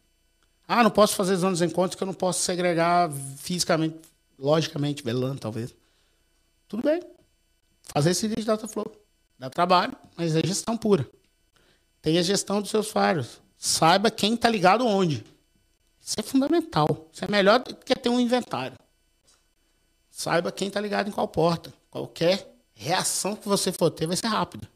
Ah, 0.68 0.84
não 0.84 0.92
posso 0.92 1.16
fazer 1.16 1.36
zonas 1.36 1.62
em 1.62 1.70
conduit 1.70 1.98
que 1.98 2.04
eu 2.04 2.08
não 2.08 2.14
posso 2.14 2.42
segregar 2.42 3.12
fisicamente, 3.38 4.00
logicamente, 4.38 5.04
VLAN 5.04 5.36
talvez. 5.36 5.74
Tudo 6.68 6.84
bem. 6.84 7.02
Fazer 7.84 8.12
esse 8.12 8.28
de 8.28 8.44
Dataflow. 8.44 8.90
Dá 9.38 9.50
trabalho, 9.50 9.96
mas 10.16 10.36
é 10.36 10.42
gestão 10.46 10.78
pura. 10.78 11.10
Tem 12.02 12.18
a 12.18 12.22
gestão 12.22 12.62
dos 12.62 12.70
seus 12.70 12.88
firewalls. 12.88 13.42
Saiba 13.58 14.10
quem 14.10 14.36
está 14.36 14.50
ligado 14.50 14.86
onde. 14.86 15.26
Isso 16.00 16.16
é 16.20 16.24
fundamental. 16.24 17.10
Isso 17.12 17.26
é 17.26 17.28
melhor 17.28 17.60
do 17.60 17.76
que 17.76 17.94
ter 17.96 18.10
um 18.10 18.20
inventário. 18.20 18.78
Saiba 20.10 20.52
quem 20.52 20.68
está 20.68 20.80
ligado 20.80 21.10
em 21.10 21.12
qual 21.12 21.28
porta. 21.28 21.74
Qualquer 21.90 22.51
reação 22.82 23.36
que 23.36 23.48
você 23.48 23.72
for 23.72 23.92
ter 23.92 24.08
vai 24.08 24.18
ser 24.18 24.28
rápida. 24.28 24.68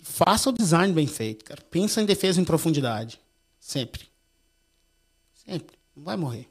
Faça 0.00 0.50
o 0.50 0.52
design 0.52 0.92
bem 0.92 1.06
feito, 1.06 1.44
cara. 1.44 1.60
Pensa 1.62 2.00
em 2.00 2.06
defesa 2.06 2.40
em 2.40 2.44
profundidade. 2.44 3.20
Sempre. 3.58 4.08
Sempre. 5.34 5.76
Não 5.96 6.04
vai 6.04 6.16
morrer. 6.16 6.48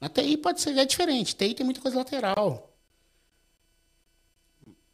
Na 0.00 0.08
TI 0.08 0.36
pode 0.36 0.60
ser 0.60 0.76
é 0.76 0.84
diferente. 0.84 1.34
TI 1.34 1.54
tem 1.54 1.64
muita 1.64 1.80
coisa 1.80 1.96
lateral. 1.96 2.70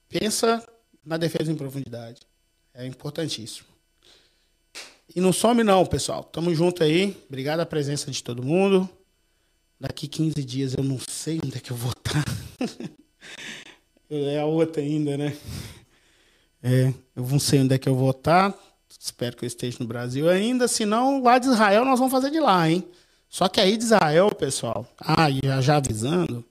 Pensa 0.09 0.67
na 1.05 1.17
defesa 1.17 1.53
em 1.53 1.57
profundidade. 1.57 2.23
É 2.73 2.87
importantíssimo. 2.87 3.69
E 5.15 5.21
não 5.21 5.33
some 5.33 5.65
não, 5.65 5.85
pessoal. 5.85 6.23
Tamo 6.25 6.55
junto 6.55 6.83
aí. 6.83 7.21
Obrigado 7.29 7.61
a 7.61 7.67
presença 7.67 8.11
de 8.11 8.23
todo 8.23 8.43
mundo. 8.43 8.89
Daqui 9.81 10.07
15 10.07 10.45
dias 10.45 10.75
eu 10.75 10.85
não 10.85 10.99
sei 10.99 11.41
onde 11.43 11.57
é 11.57 11.61
que 11.61 11.71
eu 11.71 11.77
vou 11.77 11.93
estar. 11.93 12.25
é 14.11 14.39
a 14.39 14.45
outra 14.45 14.83
ainda, 14.83 15.17
né? 15.17 15.35
É, 16.63 16.93
eu 17.17 17.27
não 17.27 17.39
sei 17.39 17.61
onde 17.61 17.75
é 17.75 17.79
que 17.79 17.89
eu 17.89 17.95
vou 17.95 18.11
estar. 18.11 18.55
Espero 18.99 19.35
que 19.39 19.45
eu 19.45 19.47
esteja 19.47 19.79
no 19.81 19.87
Brasil 19.87 20.29
ainda. 20.29 20.69
Se 20.69 20.85
não, 20.85 21.23
lá 21.23 21.39
de 21.39 21.47
Israel 21.47 21.87
nós 21.87 21.99
vamos 21.99 22.13
fazer 22.13 22.31
de 22.31 22.39
lá, 22.39 22.69
hein? 22.69 22.87
Só 23.27 23.49
que 23.49 23.59
aí 23.59 23.79
de 23.79 23.85
Israel, 23.85 24.31
pessoal, 24.35 24.87
ah, 24.99 25.29
já, 25.43 25.61
já 25.63 25.77
avisando, 25.77 26.45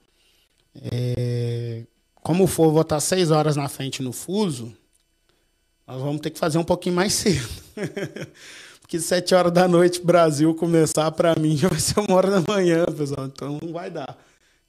é, 0.91 1.83
como 2.15 2.47
for, 2.47 2.71
vou 2.71 2.81
estar 2.81 2.99
seis 2.99 3.29
horas 3.29 3.55
na 3.55 3.69
frente 3.69 4.01
no 4.01 4.11
fuso, 4.11 4.75
nós 5.85 6.01
vamos 6.01 6.21
ter 6.21 6.31
que 6.31 6.39
fazer 6.39 6.57
um 6.57 6.63
pouquinho 6.63 6.95
mais 6.95 7.13
cedo. 7.13 7.47
Porque 8.89 8.99
sete 8.99 9.35
horas 9.35 9.51
da 9.51 9.67
noite 9.67 10.01
Brasil 10.01 10.51
começar, 10.55 11.11
para 11.11 11.35
mim, 11.39 11.53
já 11.55 11.69
vai 11.69 11.79
ser 11.79 11.99
uma 11.99 12.15
hora 12.15 12.31
da 12.31 12.51
manhã, 12.51 12.85
pessoal. 12.85 13.27
Então 13.27 13.59
não 13.61 13.71
vai 13.71 13.91
dar. 13.91 14.17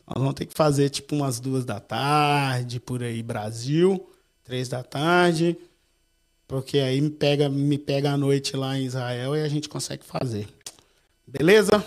Nós 0.06 0.18
vamos 0.18 0.34
ter 0.34 0.44
que 0.44 0.52
fazer 0.52 0.90
tipo 0.90 1.16
umas 1.16 1.40
duas 1.40 1.64
da 1.64 1.80
tarde, 1.80 2.78
por 2.78 3.02
aí, 3.02 3.22
Brasil, 3.22 4.06
três 4.44 4.68
da 4.68 4.82
tarde, 4.82 5.56
porque 6.46 6.80
aí 6.80 7.00
me 7.00 7.08
pega, 7.08 7.48
me 7.48 7.78
pega 7.78 8.12
a 8.12 8.16
noite 8.18 8.54
lá 8.58 8.78
em 8.78 8.84
Israel 8.84 9.34
e 9.34 9.40
a 9.40 9.48
gente 9.48 9.70
consegue 9.70 10.04
fazer. 10.04 10.46
Beleza? 11.26 11.82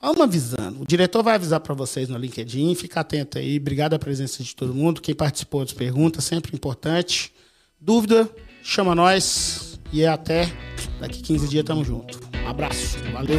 Vamos 0.00 0.22
avisando. 0.22 0.80
O 0.80 0.86
diretor 0.86 1.22
vai 1.22 1.34
avisar 1.34 1.60
para 1.60 1.74
vocês 1.74 2.08
no 2.08 2.16
LinkedIn. 2.16 2.74
Fica 2.76 3.00
atento 3.00 3.36
aí. 3.36 3.58
Obrigado 3.58 3.92
a 3.92 3.98
presença 3.98 4.42
de 4.42 4.56
todo 4.56 4.72
mundo. 4.72 5.02
Quem 5.02 5.14
participou 5.14 5.62
das 5.62 5.74
perguntas, 5.74 6.24
sempre 6.24 6.54
importante. 6.54 7.30
Dúvida, 7.78 8.26
chama 8.62 8.94
nós. 8.94 9.73
E 9.94 10.04
até 10.04 10.50
daqui 10.98 11.22
15 11.22 11.48
dias 11.48 11.64
tamo 11.64 11.84
junto. 11.84 12.18
Um 12.44 12.48
abraço. 12.48 12.98
Valeu. 13.12 13.38